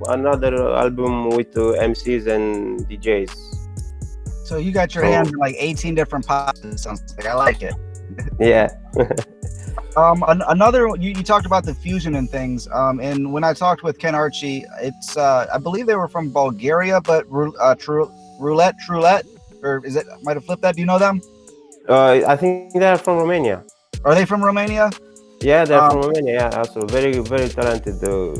another 0.10 0.54
album 0.84 1.30
with 1.32 1.58
uh, 1.58 1.74
MCs 1.92 2.28
and 2.28 2.80
DJs. 2.88 3.32
so 4.46 4.58
you 4.58 4.72
got 4.72 4.94
your 4.94 5.04
So- 5.06 5.12
hands 5.12 5.30
in 5.30 5.36
like 5.46 5.56
18 5.58 5.96
different 5.96 6.26
pots 6.28 6.60
sounds 6.84 7.02
like 7.18 7.26
i 7.26 7.34
like 7.46 7.62
it 7.70 7.74
Yeah, 8.52 8.68
Um, 9.98 10.24
an- 10.28 10.44
another 10.48 10.82
you, 11.04 11.10
you 11.18 11.24
talked 11.24 11.46
about 11.46 11.64
the 11.66 11.74
fusion 11.74 12.16
and 12.16 12.30
things. 12.30 12.68
Um, 12.80 12.96
and 13.02 13.20
when 13.34 13.44
I 13.44 13.54
talked 13.54 13.84
with 13.84 13.96
Ken 14.04 14.16
Archie, 14.16 14.64
it's 14.82 15.18
uh, 15.18 15.48
I 15.54 15.58
believe 15.58 15.86
they 15.86 15.96
were 16.04 16.08
from 16.16 16.26
Bulgaria, 16.32 17.02
but 17.02 17.26
uh, 17.32 17.76
roulette, 18.40 18.76
roulette, 18.90 19.26
or 19.64 19.82
is 19.86 19.96
it? 20.00 20.06
Might 20.24 20.36
have 20.38 20.46
flipped 20.46 20.62
that. 20.66 20.76
Do 20.76 20.82
you 20.84 20.88
know 20.92 21.00
them? 21.08 21.16
uh, 21.90 22.22
I 22.34 22.36
think 22.42 22.72
they're 22.74 22.98
from 22.98 23.18
Romania. 23.24 23.58
Are 24.06 24.16
they 24.16 24.26
from 24.26 24.44
Romania? 24.44 24.90
Yeah, 25.42 25.66
they're 25.66 25.80
Um, 25.82 25.92
from 25.92 26.02
Romania. 26.02 26.34
Yeah, 26.52 26.58
also 26.60 26.86
very 26.86 27.20
very 27.20 27.50
talented 27.50 28.04
uh, 28.04 28.34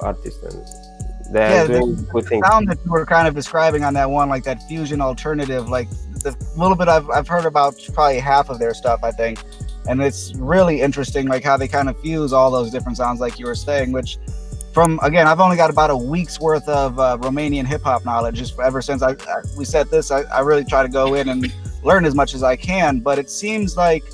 artists, 0.00 0.42
and 0.42 0.62
they're 1.34 1.50
Yeah, 1.50 1.64
the- 1.64 1.78
doing 1.80 2.08
good 2.12 2.26
things. 2.26 2.46
Sound 2.46 2.68
that 2.68 2.78
you 2.84 2.90
were 2.90 3.06
kind 3.06 3.28
of 3.28 3.34
describing 3.34 3.84
on 3.84 3.94
that 3.94 4.10
one, 4.10 4.28
like 4.28 4.44
that 4.44 4.62
fusion 4.68 5.00
alternative, 5.00 5.68
like 5.68 5.88
the 6.24 6.34
little 6.56 6.76
bit 6.76 6.88
I've 6.88 7.08
I've 7.10 7.28
heard 7.28 7.44
about 7.44 7.74
probably 7.94 8.18
half 8.18 8.48
of 8.50 8.58
their 8.58 8.74
stuff, 8.74 9.00
I 9.04 9.10
think, 9.10 9.38
and 9.88 10.02
it's 10.02 10.34
really 10.36 10.80
interesting, 10.80 11.28
like 11.28 11.44
how 11.44 11.56
they 11.56 11.68
kind 11.68 11.88
of 11.88 11.98
fuse 12.00 12.32
all 12.32 12.50
those 12.50 12.70
different 12.70 12.96
sounds, 12.98 13.20
like 13.20 13.38
you 13.38 13.46
were 13.46 13.54
saying, 13.54 13.92
which. 13.92 14.18
From 14.74 15.00
again, 15.02 15.26
I've 15.26 15.40
only 15.40 15.56
got 15.56 15.70
about 15.70 15.90
a 15.90 15.96
week's 15.96 16.38
worth 16.38 16.68
of 16.68 17.00
uh, 17.00 17.16
Romanian 17.20 17.66
hip 17.66 17.82
hop 17.82 18.04
knowledge. 18.04 18.36
Just 18.36 18.60
ever 18.60 18.80
since 18.80 19.02
I, 19.02 19.12
I 19.12 19.40
we 19.56 19.64
said 19.64 19.88
this, 19.90 20.12
I, 20.12 20.20
I 20.24 20.40
really 20.40 20.62
try 20.64 20.82
to 20.84 20.88
go 20.88 21.14
in 21.14 21.30
and 21.30 21.52
learn 21.82 22.04
as 22.04 22.14
much 22.14 22.32
as 22.32 22.42
I 22.44 22.54
can. 22.54 23.00
But 23.00 23.18
it 23.18 23.28
seems 23.28 23.76
like 23.76 24.04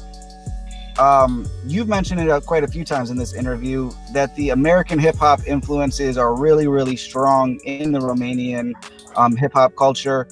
um, 0.98 1.46
you've 1.66 1.88
mentioned 1.88 2.20
it 2.20 2.30
uh, 2.30 2.40
quite 2.40 2.64
a 2.64 2.68
few 2.68 2.84
times 2.84 3.10
in 3.10 3.16
this 3.16 3.34
interview 3.34 3.90
that 4.12 4.34
the 4.36 4.50
American 4.50 4.98
hip 4.98 5.16
hop 5.16 5.46
influences 5.46 6.16
are 6.16 6.34
really, 6.34 6.68
really 6.68 6.96
strong 6.96 7.58
in 7.64 7.92
the 7.92 7.98
Romanian 7.98 8.72
um, 9.16 9.36
hip 9.36 9.52
hop 9.54 9.74
culture. 9.76 10.28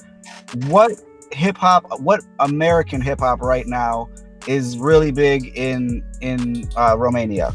What 0.67 0.91
hip 1.31 1.57
hop, 1.57 1.99
what 1.99 2.21
American 2.39 3.01
hip 3.01 3.19
hop 3.19 3.41
right 3.41 3.67
now 3.67 4.09
is 4.47 4.77
really 4.77 5.11
big 5.11 5.57
in 5.57 6.03
in 6.21 6.69
uh, 6.75 6.95
Romania? 6.97 7.53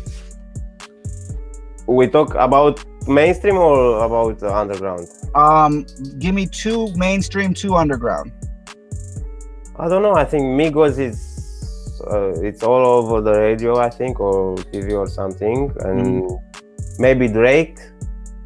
We 1.87 2.07
talk 2.07 2.35
about 2.35 2.85
mainstream 3.09 3.57
or 3.57 4.05
about 4.05 4.43
uh, 4.43 4.55
underground. 4.55 5.09
Um, 5.35 5.87
give 6.19 6.35
me 6.35 6.47
two 6.47 6.95
mainstream, 6.95 7.55
two 7.55 7.75
underground. 7.75 8.33
I 9.77 9.89
don't 9.89 10.03
know. 10.03 10.15
I 10.15 10.25
think 10.25 10.43
Migos 10.45 10.99
is 10.99 11.28
uh, 12.11 12.33
it's 12.49 12.63
all 12.63 12.85
over 12.87 13.21
the 13.21 13.33
radio. 13.33 13.79
I 13.79 13.91
think 13.91 14.21
or 14.21 14.57
TV 14.73 14.93
or 14.99 15.07
something, 15.07 15.73
and 15.81 16.31
maybe 16.99 17.29
Drake. 17.29 17.79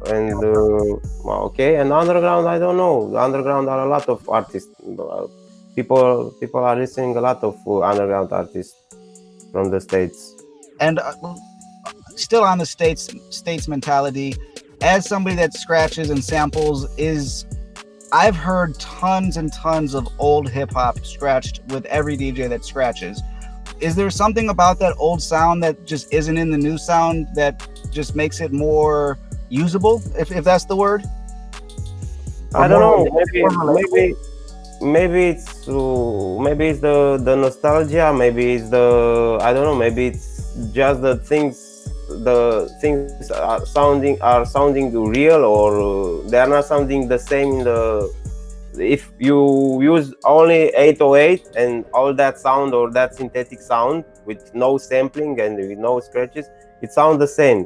And 0.07 0.33
uh, 0.33 0.97
well, 1.23 1.41
okay, 1.49 1.77
and 1.77 1.93
underground. 1.93 2.47
I 2.47 2.59
don't 2.59 2.77
know. 2.77 3.15
Underground 3.15 3.69
are 3.69 3.85
a 3.85 3.89
lot 3.89 4.09
of 4.09 4.27
artists. 4.29 4.69
People 5.75 6.33
people 6.39 6.59
are 6.63 6.75
listening 6.75 7.15
a 7.17 7.21
lot 7.21 7.43
of 7.43 7.55
underground 7.67 8.31
artists 8.31 8.75
from 9.51 9.69
the 9.71 9.79
states. 9.79 10.35
and 10.79 10.99
uh, 10.99 11.13
still 12.15 12.43
on 12.43 12.57
the 12.57 12.65
states 12.65 13.09
states 13.29 13.67
mentality 13.67 14.35
as 14.81 15.07
somebody 15.07 15.35
that 15.35 15.53
scratches 15.53 16.09
and 16.09 16.23
samples 16.23 16.87
is 16.97 17.45
i've 18.11 18.35
heard 18.35 18.73
tons 18.79 19.37
and 19.37 19.53
tons 19.53 19.93
of 19.93 20.07
old 20.19 20.49
hip 20.49 20.71
hop 20.71 20.99
scratched 21.05 21.61
with 21.69 21.85
every 21.85 22.17
dj 22.17 22.49
that 22.49 22.63
scratches 22.65 23.21
is 23.79 23.95
there 23.95 24.09
something 24.09 24.49
about 24.49 24.79
that 24.79 24.93
old 24.97 25.21
sound 25.21 25.61
that 25.63 25.85
just 25.85 26.13
isn't 26.13 26.37
in 26.37 26.49
the 26.49 26.57
new 26.57 26.77
sound 26.77 27.27
that 27.35 27.67
just 27.91 28.15
makes 28.15 28.39
it 28.41 28.51
more 28.51 29.17
usable 29.49 30.01
if, 30.17 30.31
if 30.31 30.43
that's 30.43 30.65
the 30.65 30.75
word 30.75 31.03
I 32.55 32.67
don't 32.67 32.81
more- 32.81 33.05
know. 33.05 33.23
Maybe 33.25 33.39
maybe 33.73 34.15
maybe 34.81 35.21
it's 35.33 35.67
maybe 35.67 36.67
it's 36.69 36.79
the 36.81 37.17
the 37.17 37.35
nostalgia. 37.35 38.13
Maybe 38.13 38.53
it's 38.53 38.69
the 38.69 39.39
I 39.41 39.53
don't 39.53 39.65
know. 39.65 39.75
Maybe 39.75 40.07
it's 40.07 40.53
just 40.71 41.01
the 41.01 41.15
things 41.17 41.89
the 42.09 42.69
things 42.79 43.31
are 43.31 43.65
sounding 43.65 44.21
are 44.21 44.45
sounding 44.45 44.93
real 44.93 45.43
or 45.45 45.69
uh, 45.81 46.29
they 46.29 46.37
are 46.37 46.47
not 46.47 46.65
sounding 46.65 47.07
the 47.07 47.17
same 47.17 47.53
in 47.57 47.63
the 47.63 48.13
if 48.79 49.11
you 49.19 49.81
use 49.81 50.13
only 50.25 50.69
808 50.75 51.55
and 51.55 51.85
all 51.93 52.13
that 52.13 52.39
sound 52.39 52.73
or 52.73 52.91
that 52.91 53.15
synthetic 53.15 53.61
sound 53.61 54.05
with 54.25 54.53
no 54.55 54.77
sampling 54.77 55.39
and 55.39 55.57
with 55.57 55.77
no 55.77 55.99
scratches 55.99 56.47
it 56.83 56.91
sounds 56.91 57.17
the 57.17 57.27
same. 57.27 57.65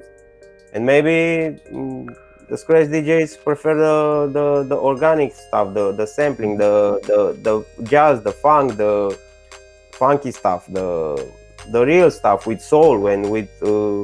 And 0.74 0.86
maybe 0.86 1.60
mm, 1.72 2.08
the 2.50 2.58
scratch 2.58 2.88
DJs 2.88 3.44
prefer 3.44 3.76
the, 3.76 4.32
the, 4.32 4.64
the 4.64 4.78
organic 4.78 5.34
stuff, 5.34 5.74
the, 5.74 5.92
the 5.92 6.06
sampling, 6.06 6.58
the, 6.58 7.00
the 7.04 7.20
the 7.48 7.84
jazz, 7.84 8.22
the 8.22 8.32
funk, 8.32 8.78
the 8.78 9.18
funky 9.92 10.32
stuff, 10.32 10.68
the 10.68 11.30
the 11.72 11.86
real 11.86 12.12
stuff 12.12 12.46
with 12.48 12.62
soul 12.62 13.08
and 13.08 13.30
with 13.30 13.50
uh, 13.64 14.04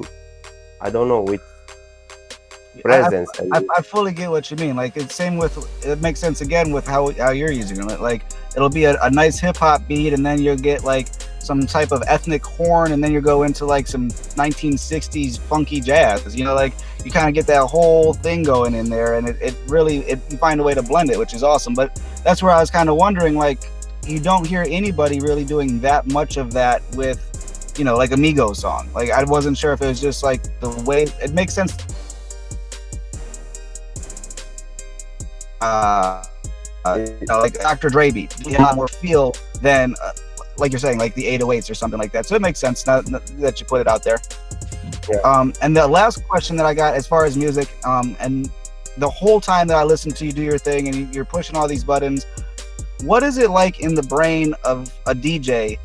I 0.81 0.89
don't 0.89 1.07
know 1.07 1.21
with 1.21 1.41
presence. 2.81 3.29
I, 3.39 3.57
I, 3.57 3.63
I, 3.77 3.81
fully 3.81 4.13
get 4.13 4.29
what 4.29 4.49
you 4.49 4.57
mean. 4.57 4.75
Like 4.75 4.97
it's 4.97 5.15
same 5.15 5.37
with 5.37 5.57
it 5.85 6.01
makes 6.01 6.19
sense 6.19 6.41
again 6.41 6.71
with 6.71 6.85
how 6.87 7.11
how 7.13 7.31
you're 7.31 7.51
using 7.51 7.77
it. 7.89 8.01
Like 8.01 8.23
it'll 8.55 8.69
be 8.69 8.85
a, 8.85 9.01
a 9.01 9.09
nice 9.09 9.39
hip 9.39 9.57
hop 9.57 9.87
beat, 9.87 10.13
and 10.13 10.25
then 10.25 10.41
you'll 10.41 10.55
get 10.55 10.83
like 10.83 11.07
some 11.39 11.65
type 11.67 11.91
of 11.91 12.03
ethnic 12.07 12.43
horn, 12.43 12.91
and 12.93 13.03
then 13.03 13.11
you 13.11 13.21
go 13.21 13.43
into 13.43 13.65
like 13.65 13.87
some 13.87 14.09
1960s 14.09 15.39
funky 15.39 15.81
jazz. 15.81 16.35
You 16.35 16.45
know, 16.45 16.55
like 16.55 16.73
you 17.03 17.11
kind 17.11 17.27
of 17.27 17.33
get 17.33 17.45
that 17.47 17.67
whole 17.67 18.13
thing 18.13 18.43
going 18.43 18.73
in 18.73 18.89
there, 18.89 19.15
and 19.15 19.29
it, 19.29 19.37
it 19.41 19.55
really 19.67 19.99
it, 19.99 20.19
you 20.29 20.37
find 20.37 20.59
a 20.59 20.63
way 20.63 20.73
to 20.73 20.81
blend 20.81 21.09
it, 21.09 21.19
which 21.19 21.33
is 21.33 21.43
awesome. 21.43 21.73
But 21.73 21.99
that's 22.23 22.41
where 22.41 22.51
I 22.51 22.59
was 22.59 22.71
kind 22.71 22.89
of 22.89 22.95
wondering, 22.95 23.35
like 23.35 23.59
you 24.07 24.19
don't 24.19 24.45
hear 24.45 24.65
anybody 24.67 25.19
really 25.19 25.45
doing 25.45 25.79
that 25.79 26.07
much 26.07 26.37
of 26.37 26.51
that 26.53 26.81
with 26.95 27.29
you 27.77 27.83
know 27.83 27.95
like 27.95 28.11
a 28.11 28.15
Migos 28.15 28.57
song. 28.57 28.89
Like 28.93 29.11
I 29.11 29.23
wasn't 29.23 29.57
sure 29.57 29.73
if 29.73 29.81
it 29.81 29.87
was 29.87 30.01
just 30.01 30.23
like 30.23 30.59
the 30.59 30.69
way 30.83 31.03
it 31.21 31.33
makes 31.33 31.53
sense. 31.53 31.75
Uh, 35.63 36.23
uh, 36.85 36.95
you 36.99 37.25
know, 37.27 37.39
like 37.39 37.53
Dr. 37.53 37.89
Dre 37.89 38.11
beat, 38.11 38.33
he 38.33 38.51
had 38.51 38.59
a 38.59 38.63
lot 38.63 38.75
more 38.75 38.89
feel 38.89 39.33
than 39.61 39.95
uh, 40.03 40.11
like 40.57 40.71
you're 40.71 40.79
saying, 40.79 40.99
like 40.99 41.15
the 41.15 41.23
808s 41.23 41.69
or 41.69 41.73
something 41.73 41.99
like 41.99 42.11
that. 42.11 42.25
So 42.25 42.35
it 42.35 42.41
makes 42.41 42.59
sense 42.59 42.85
now 42.85 43.01
that 43.01 43.59
you 43.59 43.65
put 43.65 43.81
it 43.81 43.87
out 43.87 44.03
there. 44.03 44.17
Yeah. 45.09 45.17
Um, 45.19 45.53
and 45.61 45.75
the 45.75 45.87
last 45.87 46.25
question 46.27 46.55
that 46.57 46.65
I 46.65 46.73
got 46.73 46.95
as 46.95 47.07
far 47.07 47.25
as 47.25 47.35
music, 47.37 47.69
um, 47.85 48.15
and 48.19 48.49
the 48.97 49.09
whole 49.09 49.41
time 49.41 49.67
that 49.67 49.77
I 49.77 49.83
listened 49.83 50.15
to 50.17 50.25
you 50.25 50.31
do 50.31 50.43
your 50.43 50.57
thing 50.57 50.87
and 50.87 51.13
you're 51.13 51.25
pushing 51.25 51.55
all 51.55 51.67
these 51.67 51.83
buttons, 51.83 52.25
what 53.03 53.23
is 53.23 53.37
it 53.37 53.49
like 53.49 53.79
in 53.79 53.95
the 53.95 54.03
brain 54.03 54.53
of 54.63 54.93
a 55.07 55.15
DJ 55.15 55.79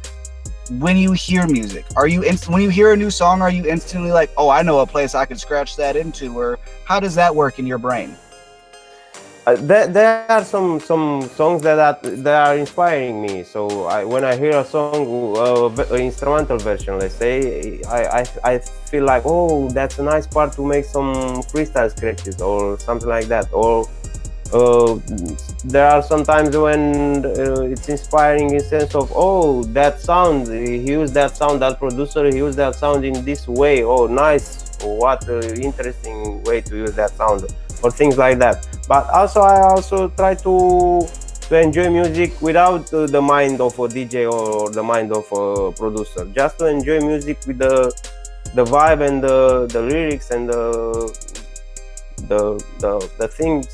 when 0.73 0.97
you 0.97 1.13
hear 1.13 1.47
music? 1.47 1.87
Are 1.97 2.07
you 2.07 2.23
inst- 2.23 2.49
when 2.49 2.61
you 2.61 2.69
hear 2.69 2.93
a 2.93 2.97
new 2.97 3.11
song, 3.11 3.41
are 3.41 3.51
you 3.51 3.65
instantly 3.67 4.13
like, 4.13 4.31
oh, 4.37 4.51
I 4.51 4.63
know 4.63 4.81
a 4.81 4.87
place 4.87 5.15
I 5.15 5.25
could 5.25 5.41
scratch 5.41 5.77
that 5.77 5.97
into, 5.97 6.39
or 6.39 6.59
how 6.85 7.01
does 7.01 7.15
that 7.15 7.35
work 7.35 7.59
in 7.59 7.67
your 7.67 7.79
brain? 7.79 8.17
Uh, 9.49 9.57
there, 9.61 9.87
there 9.87 10.31
are 10.31 10.45
some 10.45 10.79
some 10.79 11.23
songs 11.23 11.63
that 11.63 11.79
are, 11.79 11.99
that 12.03 12.49
are 12.49 12.59
inspiring 12.59 13.23
me. 13.23 13.43
So 13.43 13.87
I, 13.87 14.05
when 14.05 14.23
I 14.23 14.37
hear 14.37 14.59
a 14.59 14.65
song, 14.65 15.35
uh, 15.39 15.95
instrumental 15.95 16.59
version, 16.59 16.99
let's 16.99 17.15
say, 17.15 17.81
I, 17.89 18.21
I, 18.21 18.27
I 18.45 18.59
feel 18.59 19.05
like, 19.05 19.23
oh, 19.25 19.71
that's 19.71 19.99
a 20.01 20.03
nice 20.03 20.27
part 20.27 20.53
to 20.53 20.67
make 20.67 20.85
some 20.85 21.15
freestyle 21.51 21.91
scratches 21.97 22.43
or 22.43 22.79
something 22.79 23.09
like 23.09 23.25
that. 23.29 23.51
Or 23.51 23.89
uh, 24.53 24.99
there 25.65 25.89
are 25.89 26.03
sometimes 26.03 26.55
when 26.55 27.25
uh, 27.25 27.63
it's 27.63 27.89
inspiring 27.89 28.51
in 28.51 28.61
sense 28.61 28.95
of, 28.95 29.11
oh, 29.17 29.65
that 29.73 29.99
sound, 29.99 30.49
he 30.49 30.77
used 30.77 31.15
that 31.15 31.35
sound, 31.39 31.63
that 31.63 31.79
producer, 31.79 32.27
he 32.27 32.37
used 32.37 32.59
that 32.59 32.75
sound 32.75 33.03
in 33.03 33.25
this 33.25 33.49
way. 33.49 33.83
Oh, 33.83 34.07
nice! 34.07 34.77
What 34.83 35.27
an 35.27 35.63
interesting 35.63 36.43
way 36.45 36.61
to 36.61 36.77
use 36.77 36.93
that 36.97 37.13
sound 37.13 37.47
or 37.83 37.91
things 37.91 38.17
like 38.19 38.39
that. 38.39 38.67
But 38.89 39.09
also 39.11 39.41
i 39.41 39.61
also 39.61 40.09
try 40.11 40.35
to 40.35 41.07
to 41.49 41.61
enjoy 41.61 41.89
music 41.91 42.41
without 42.43 42.93
uh, 42.93 43.07
the 43.07 43.23
mind 43.23 43.61
of 43.61 43.79
a 43.79 43.89
dj 43.89 44.31
or 44.31 44.71
the 44.71 44.83
mind 44.83 45.13
of 45.13 45.25
a 45.33 45.73
producer. 45.73 46.25
Just 46.35 46.59
to 46.59 46.67
enjoy 46.67 47.01
music 47.01 47.39
with 47.47 47.59
the 47.59 47.93
the 48.55 48.65
vibe 48.65 49.07
and 49.07 49.23
the 49.23 49.67
the 49.67 49.81
lyrics 49.83 50.31
and 50.31 50.49
the 50.49 50.63
the 52.29 52.63
the, 52.81 53.11
the 53.19 53.29
things 53.29 53.69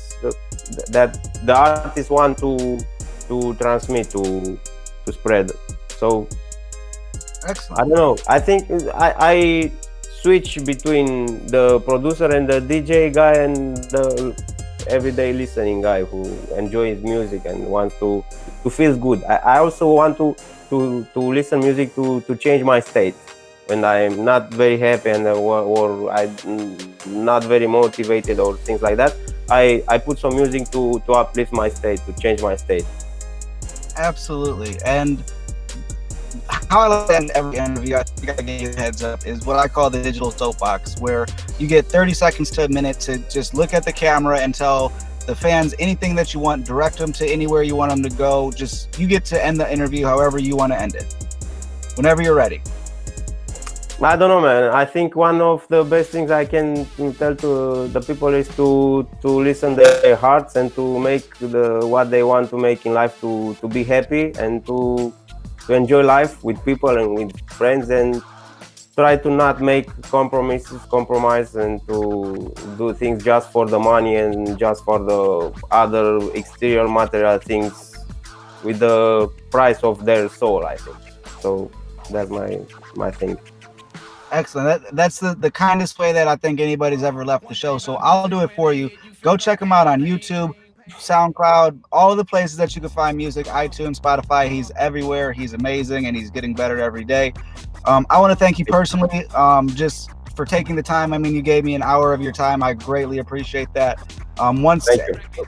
that 0.91 1.17
the 1.45 1.53
artist 1.55 2.09
want 2.09 2.37
to 2.37 2.79
to 3.27 3.53
transmit 3.55 4.09
to 4.11 4.57
to 5.05 5.13
spread. 5.13 5.51
So 5.97 6.27
Excellent. 7.47 7.79
i 7.79 7.83
don't 7.85 7.95
know. 7.95 8.17
I 8.27 8.39
think 8.39 8.69
i 8.93 9.13
i 9.19 9.71
switch 10.25 10.57
between 10.65 11.45
the 11.53 11.79
producer 11.81 12.25
and 12.25 12.49
the 12.49 12.59
DJ 12.59 13.13
guy 13.13 13.33
and 13.45 13.77
the 13.93 14.33
everyday 14.87 15.31
listening 15.33 15.81
guy 15.81 16.03
who 16.03 16.21
enjoys 16.57 16.97
music 17.03 17.45
and 17.45 17.59
wants 17.67 17.93
to 17.99 18.25
to 18.63 18.69
feel 18.71 18.97
good. 18.97 19.23
I, 19.25 19.35
I 19.53 19.57
also 19.59 19.85
want 19.93 20.17
to 20.17 20.35
to 20.71 21.05
to 21.13 21.21
listen 21.37 21.59
music 21.59 21.93
to 21.93 22.21
to 22.21 22.35
change 22.35 22.63
my 22.63 22.79
state 22.79 23.13
when 23.69 23.85
I'm 23.85 24.25
not 24.25 24.49
very 24.49 24.79
happy 24.79 25.11
and 25.11 25.27
uh, 25.27 25.37
or, 25.37 25.61
or 25.61 26.09
I'm 26.09 26.33
not 27.05 27.43
very 27.43 27.67
motivated 27.67 28.39
or 28.39 28.57
things 28.57 28.81
like 28.81 28.97
that. 28.97 29.13
I 29.47 29.83
I 29.87 29.99
put 29.99 30.17
some 30.17 30.33
music 30.41 30.71
to 30.73 30.99
to 31.05 31.21
uplift 31.21 31.53
my 31.53 31.69
state 31.69 32.01
to 32.09 32.13
change 32.17 32.41
my 32.41 32.55
state. 32.55 32.85
Absolutely, 34.09 34.73
and 34.85 35.21
how 36.75 36.81
I 36.81 36.87
like 36.87 37.09
end 37.09 37.31
every 37.35 37.57
interview, 37.57 37.95
I 37.95 38.03
think 38.03 38.37
I 38.37 38.41
give 38.41 38.61
you 38.61 38.75
heads 38.75 39.01
up, 39.01 39.25
is 39.25 39.45
what 39.45 39.55
I 39.55 39.69
call 39.69 39.89
the 39.89 40.03
digital 40.03 40.29
soapbox, 40.29 40.99
where 40.99 41.25
you 41.57 41.67
get 41.67 41.85
30 41.85 42.13
seconds 42.13 42.51
to 42.51 42.65
a 42.65 42.67
minute 42.67 42.99
to 43.07 43.17
just 43.29 43.53
look 43.53 43.73
at 43.73 43.85
the 43.85 43.93
camera 43.93 44.39
and 44.39 44.53
tell 44.53 44.91
the 45.25 45.33
fans 45.33 45.73
anything 45.79 46.15
that 46.15 46.33
you 46.33 46.41
want, 46.41 46.65
direct 46.65 46.97
them 46.97 47.13
to 47.13 47.25
anywhere 47.25 47.63
you 47.63 47.77
want 47.77 47.91
them 47.91 48.03
to 48.03 48.09
go. 48.17 48.51
Just 48.51 48.99
you 48.99 49.07
get 49.07 49.23
to 49.25 49.41
end 49.41 49.57
the 49.57 49.71
interview 49.71 50.05
however 50.05 50.37
you 50.37 50.57
want 50.57 50.73
to 50.73 50.77
end 50.77 50.95
it. 50.95 51.15
Whenever 51.95 52.21
you're 52.21 52.35
ready. 52.35 52.61
I 54.01 54.17
don't 54.17 54.27
know, 54.27 54.41
man. 54.41 54.63
I 54.73 54.83
think 54.83 55.15
one 55.15 55.39
of 55.39 55.65
the 55.69 55.85
best 55.85 56.09
things 56.09 56.29
I 56.29 56.43
can 56.43 56.85
tell 57.13 57.37
to 57.37 57.87
the 57.87 58.01
people 58.01 58.33
is 58.33 58.49
to 58.57 59.07
to 59.21 59.29
listen 59.29 59.77
to 59.77 59.99
their 60.03 60.17
hearts 60.17 60.57
and 60.57 60.75
to 60.75 60.99
make 60.99 61.37
the 61.37 61.87
what 61.87 62.11
they 62.11 62.23
want 62.23 62.49
to 62.49 62.57
make 62.57 62.85
in 62.85 62.93
life 62.93 63.21
to 63.21 63.55
to 63.61 63.69
be 63.69 63.85
happy 63.85 64.33
and 64.37 64.65
to 64.65 65.13
to 65.67 65.73
enjoy 65.73 66.03
life 66.03 66.43
with 66.43 66.63
people 66.63 66.97
and 66.97 67.15
with 67.15 67.49
friends 67.49 67.89
and 67.89 68.21
try 68.95 69.17
to 69.17 69.29
not 69.29 69.61
make 69.61 69.87
compromises 70.03 70.81
compromise 70.89 71.55
and 71.55 71.85
to 71.87 72.53
do 72.77 72.93
things 72.93 73.23
just 73.23 73.51
for 73.51 73.65
the 73.65 73.77
money 73.77 74.15
and 74.15 74.57
just 74.57 74.83
for 74.85 74.99
the 74.99 75.51
other 75.71 76.31
exterior 76.33 76.87
material 76.87 77.37
things 77.39 77.97
with 78.63 78.79
the 78.79 79.27
price 79.51 79.83
of 79.83 80.05
their 80.05 80.29
soul 80.29 80.65
i 80.65 80.77
think. 80.77 80.97
So 81.41 81.69
that's 82.09 82.29
my 82.29 82.59
my 82.95 83.11
thing. 83.11 83.37
Excellent. 84.31 84.83
That, 84.83 84.95
that's 84.95 85.19
the, 85.19 85.35
the 85.35 85.51
kindest 85.51 85.99
way 85.99 86.13
that 86.13 86.27
i 86.27 86.35
think 86.35 86.59
anybody's 86.59 87.03
ever 87.03 87.25
left 87.25 87.47
the 87.49 87.55
show. 87.55 87.77
So 87.77 87.95
i'll 87.95 88.27
do 88.27 88.41
it 88.41 88.51
for 88.55 88.71
you. 88.73 88.89
Go 89.21 89.35
check 89.35 89.59
them 89.59 89.71
out 89.71 89.87
on 89.87 90.01
youtube 90.01 90.53
SoundCloud, 90.89 91.81
all 91.91 92.11
of 92.11 92.17
the 92.17 92.25
places 92.25 92.57
that 92.57 92.75
you 92.75 92.81
can 92.81 92.89
find 92.89 93.17
music, 93.17 93.47
iTunes, 93.47 93.99
Spotify. 93.99 94.47
He's 94.49 94.71
everywhere. 94.71 95.31
He's 95.31 95.53
amazing 95.53 96.05
and 96.05 96.15
he's 96.15 96.29
getting 96.29 96.53
better 96.53 96.79
every 96.79 97.03
day. 97.03 97.33
Um, 97.85 98.05
I 98.09 98.19
want 98.19 98.31
to 98.31 98.35
thank 98.35 98.59
you 98.59 98.65
personally 98.65 99.25
um, 99.27 99.67
just 99.69 100.09
for 100.35 100.45
taking 100.45 100.75
the 100.75 100.83
time. 100.83 101.13
I 101.13 101.17
mean, 101.17 101.33
you 101.33 101.41
gave 101.41 101.63
me 101.63 101.75
an 101.75 101.81
hour 101.81 102.13
of 102.13 102.21
your 102.21 102.31
time. 102.31 102.61
I 102.61 102.73
greatly 102.73 103.19
appreciate 103.19 103.73
that. 103.73 103.99
Um, 104.39 104.63
once 104.63 104.87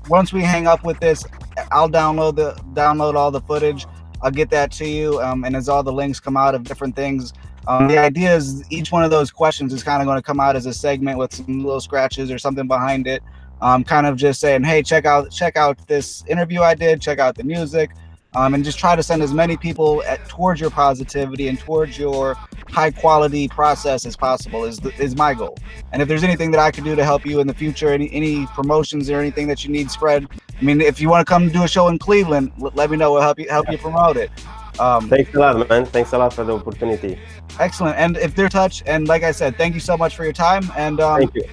once 0.07 0.31
we 0.31 0.41
hang 0.41 0.65
up 0.65 0.83
with 0.85 0.99
this, 0.99 1.25
I'll 1.71 1.89
download 1.89 2.35
the 2.35 2.53
download 2.73 3.15
all 3.15 3.31
the 3.31 3.41
footage. 3.41 3.85
I'll 4.21 4.31
get 4.31 4.49
that 4.51 4.71
to 4.73 4.87
you. 4.87 5.21
Um, 5.21 5.43
and 5.43 5.55
as 5.55 5.69
all 5.69 5.83
the 5.83 5.93
links 5.93 6.19
come 6.19 6.37
out 6.37 6.55
of 6.55 6.63
different 6.63 6.95
things, 6.95 7.33
um, 7.67 7.87
the 7.87 7.97
idea 7.97 8.33
is 8.33 8.63
each 8.71 8.91
one 8.91 9.03
of 9.03 9.11
those 9.11 9.29
questions 9.29 9.73
is 9.73 9.83
kind 9.83 10.01
of 10.01 10.05
going 10.05 10.17
to 10.17 10.23
come 10.23 10.39
out 10.39 10.55
as 10.55 10.65
a 10.65 10.73
segment 10.73 11.17
with 11.17 11.33
some 11.33 11.63
little 11.63 11.81
scratches 11.81 12.31
or 12.31 12.39
something 12.39 12.67
behind 12.67 13.07
it 13.07 13.21
um, 13.61 13.83
kind 13.83 14.05
of 14.05 14.15
just 14.15 14.39
saying, 14.39 14.63
hey, 14.63 14.83
check 14.83 15.05
out 15.05 15.31
check 15.31 15.55
out 15.57 15.85
this 15.87 16.23
interview 16.27 16.61
I 16.61 16.75
did, 16.75 17.01
check 17.01 17.19
out 17.19 17.35
the 17.35 17.43
music, 17.43 17.91
um, 18.35 18.53
and 18.53 18.63
just 18.63 18.77
try 18.77 18.95
to 18.95 19.01
send 19.01 19.21
as 19.21 19.33
many 19.33 19.57
people 19.57 20.03
at, 20.03 20.27
towards 20.29 20.61
your 20.61 20.69
positivity 20.69 21.47
and 21.47 21.59
towards 21.59 21.97
your 21.97 22.35
high 22.69 22.91
quality 22.91 23.47
process 23.47 24.05
as 24.05 24.15
possible 24.15 24.63
is 24.65 24.77
the, 24.77 24.93
is 25.01 25.15
my 25.15 25.33
goal. 25.33 25.57
And 25.91 26.01
if 26.01 26.07
there's 26.07 26.23
anything 26.23 26.51
that 26.51 26.59
I 26.59 26.71
could 26.71 26.83
do 26.83 26.95
to 26.95 27.03
help 27.03 27.25
you 27.25 27.39
in 27.39 27.47
the 27.47 27.53
future, 27.53 27.89
any 27.89 28.11
any 28.11 28.45
promotions 28.47 29.09
or 29.09 29.19
anything 29.19 29.47
that 29.47 29.63
you 29.63 29.71
need 29.71 29.89
spread, 29.89 30.27
I 30.59 30.63
mean, 30.63 30.81
if 30.81 31.01
you 31.01 31.09
want 31.09 31.25
to 31.25 31.29
come 31.29 31.49
do 31.49 31.63
a 31.63 31.67
show 31.67 31.87
in 31.87 31.97
Cleveland, 31.97 32.51
let 32.57 32.91
me 32.91 32.97
know. 32.97 33.13
We'll 33.13 33.21
help 33.21 33.39
you 33.39 33.49
help 33.49 33.71
you 33.71 33.77
promote 33.77 34.17
it. 34.17 34.31
Um, 34.79 35.09
Thanks 35.09 35.33
a 35.33 35.39
lot, 35.39 35.67
man. 35.69 35.87
Thanks 35.87 36.13
a 36.13 36.19
lot 36.19 36.33
for 36.33 36.43
the 36.43 36.55
opportunity. 36.55 37.19
Excellent. 37.59 37.97
And 37.97 38.15
if 38.17 38.35
they're 38.35 38.49
touch, 38.49 38.83
and 38.85 39.07
like 39.07 39.23
I 39.23 39.31
said, 39.31 39.57
thank 39.57 39.73
you 39.73 39.79
so 39.79 39.97
much 39.97 40.15
for 40.15 40.23
your 40.23 40.33
time. 40.33 40.71
And 40.77 40.99
um, 40.99 41.21
thank 41.21 41.33
you 41.33 41.49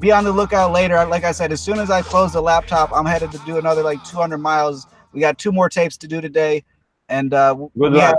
be 0.00 0.12
on 0.12 0.24
the 0.24 0.32
lookout 0.32 0.72
later. 0.72 1.04
Like 1.06 1.24
I 1.24 1.32
said, 1.32 1.52
as 1.52 1.60
soon 1.60 1.78
as 1.78 1.90
I 1.90 2.02
close 2.02 2.32
the 2.32 2.42
laptop, 2.42 2.92
I'm 2.92 3.06
headed 3.06 3.32
to 3.32 3.38
do 3.38 3.56
another 3.58 3.82
like 3.82 4.02
200 4.04 4.38
miles. 4.38 4.86
We 5.12 5.20
got 5.20 5.38
two 5.38 5.52
more 5.52 5.68
tapes 5.68 5.96
to 5.98 6.06
do 6.06 6.20
today, 6.20 6.64
and 7.08 7.32
uh, 7.34 7.56
we 7.74 7.98
have, 7.98 8.18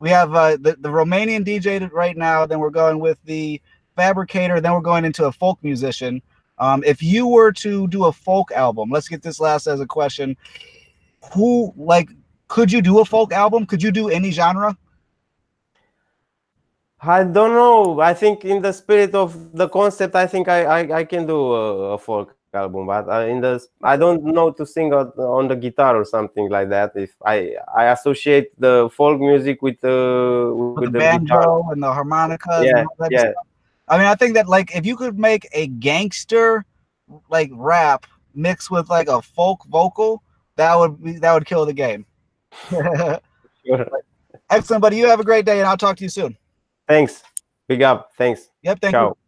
we 0.00 0.10
have 0.10 0.34
uh, 0.34 0.56
the 0.56 0.76
the 0.80 0.88
Romanian 0.88 1.44
DJ 1.44 1.90
right 1.92 2.16
now. 2.16 2.46
Then 2.46 2.58
we're 2.58 2.70
going 2.70 2.98
with 2.98 3.18
the 3.24 3.60
fabricator. 3.94 4.60
Then 4.60 4.72
we're 4.72 4.80
going 4.80 5.04
into 5.04 5.26
a 5.26 5.32
folk 5.32 5.58
musician. 5.62 6.22
Um, 6.58 6.82
if 6.84 7.02
you 7.02 7.26
were 7.26 7.52
to 7.52 7.86
do 7.88 8.06
a 8.06 8.12
folk 8.12 8.50
album, 8.52 8.90
let's 8.90 9.08
get 9.08 9.22
this 9.22 9.40
last 9.40 9.66
as 9.66 9.80
a 9.80 9.86
question. 9.86 10.36
Who 11.34 11.72
like 11.76 12.08
could 12.48 12.72
you 12.72 12.82
do 12.82 13.00
a 13.00 13.04
folk 13.04 13.32
album? 13.32 13.66
Could 13.66 13.82
you 13.82 13.92
do 13.92 14.08
any 14.08 14.30
genre? 14.30 14.76
I 17.04 17.24
don't 17.24 17.52
know. 17.52 18.00
I 18.00 18.14
think 18.14 18.44
in 18.44 18.62
the 18.62 18.72
spirit 18.72 19.14
of 19.14 19.52
the 19.52 19.68
concept, 19.68 20.14
I 20.14 20.26
think 20.26 20.48
I 20.48 20.64
I, 20.64 20.98
I 20.98 21.04
can 21.04 21.26
do 21.26 21.52
a, 21.52 21.94
a 21.94 21.98
folk 21.98 22.36
album, 22.54 22.86
but 22.86 23.08
uh, 23.08 23.26
in 23.26 23.40
the 23.40 23.60
I 23.82 23.96
don't 23.96 24.22
know 24.24 24.52
to 24.52 24.64
sing 24.64 24.92
on, 24.92 25.08
on 25.18 25.48
the 25.48 25.56
guitar 25.56 25.96
or 25.96 26.04
something 26.04 26.48
like 26.48 26.68
that. 26.68 26.92
If 26.94 27.14
I 27.24 27.56
I 27.74 27.86
associate 27.86 28.52
the 28.58 28.88
folk 28.94 29.20
music 29.20 29.62
with 29.62 29.82
uh, 29.84 30.52
with, 30.54 30.78
with 30.78 30.84
the, 30.84 30.90
the 30.92 30.98
banjo 30.98 31.34
guitar. 31.34 31.72
and 31.72 31.82
the 31.82 31.92
harmonicas. 31.92 32.64
Yeah, 32.64 32.84
yeah. 33.10 33.32
I 33.88 33.98
mean, 33.98 34.06
I 34.06 34.14
think 34.14 34.34
that 34.34 34.48
like 34.48 34.74
if 34.76 34.86
you 34.86 34.96
could 34.96 35.18
make 35.18 35.48
a 35.52 35.66
gangster 35.66 36.64
like 37.30 37.50
rap 37.52 38.06
mixed 38.32 38.70
with 38.70 38.88
like 38.90 39.08
a 39.08 39.20
folk 39.20 39.64
vocal, 39.66 40.22
that 40.54 40.78
would 40.78 41.02
be 41.02 41.18
that 41.18 41.34
would 41.34 41.46
kill 41.46 41.66
the 41.66 41.72
game. 41.72 42.06
sure. 42.70 43.88
Excellent, 44.50 44.82
buddy. 44.82 44.98
You 44.98 45.06
have 45.06 45.18
a 45.18 45.24
great 45.24 45.46
day, 45.46 45.58
and 45.58 45.66
I'll 45.66 45.76
talk 45.76 45.96
to 45.96 46.04
you 46.04 46.08
soon. 46.08 46.36
Thanks. 46.92 47.22
Big 47.68 47.80
up. 47.82 48.10
Thanks. 48.18 48.50
Yep. 48.62 48.80
Thank 48.82 48.92
Ciao. 48.92 49.06
you. 49.08 49.21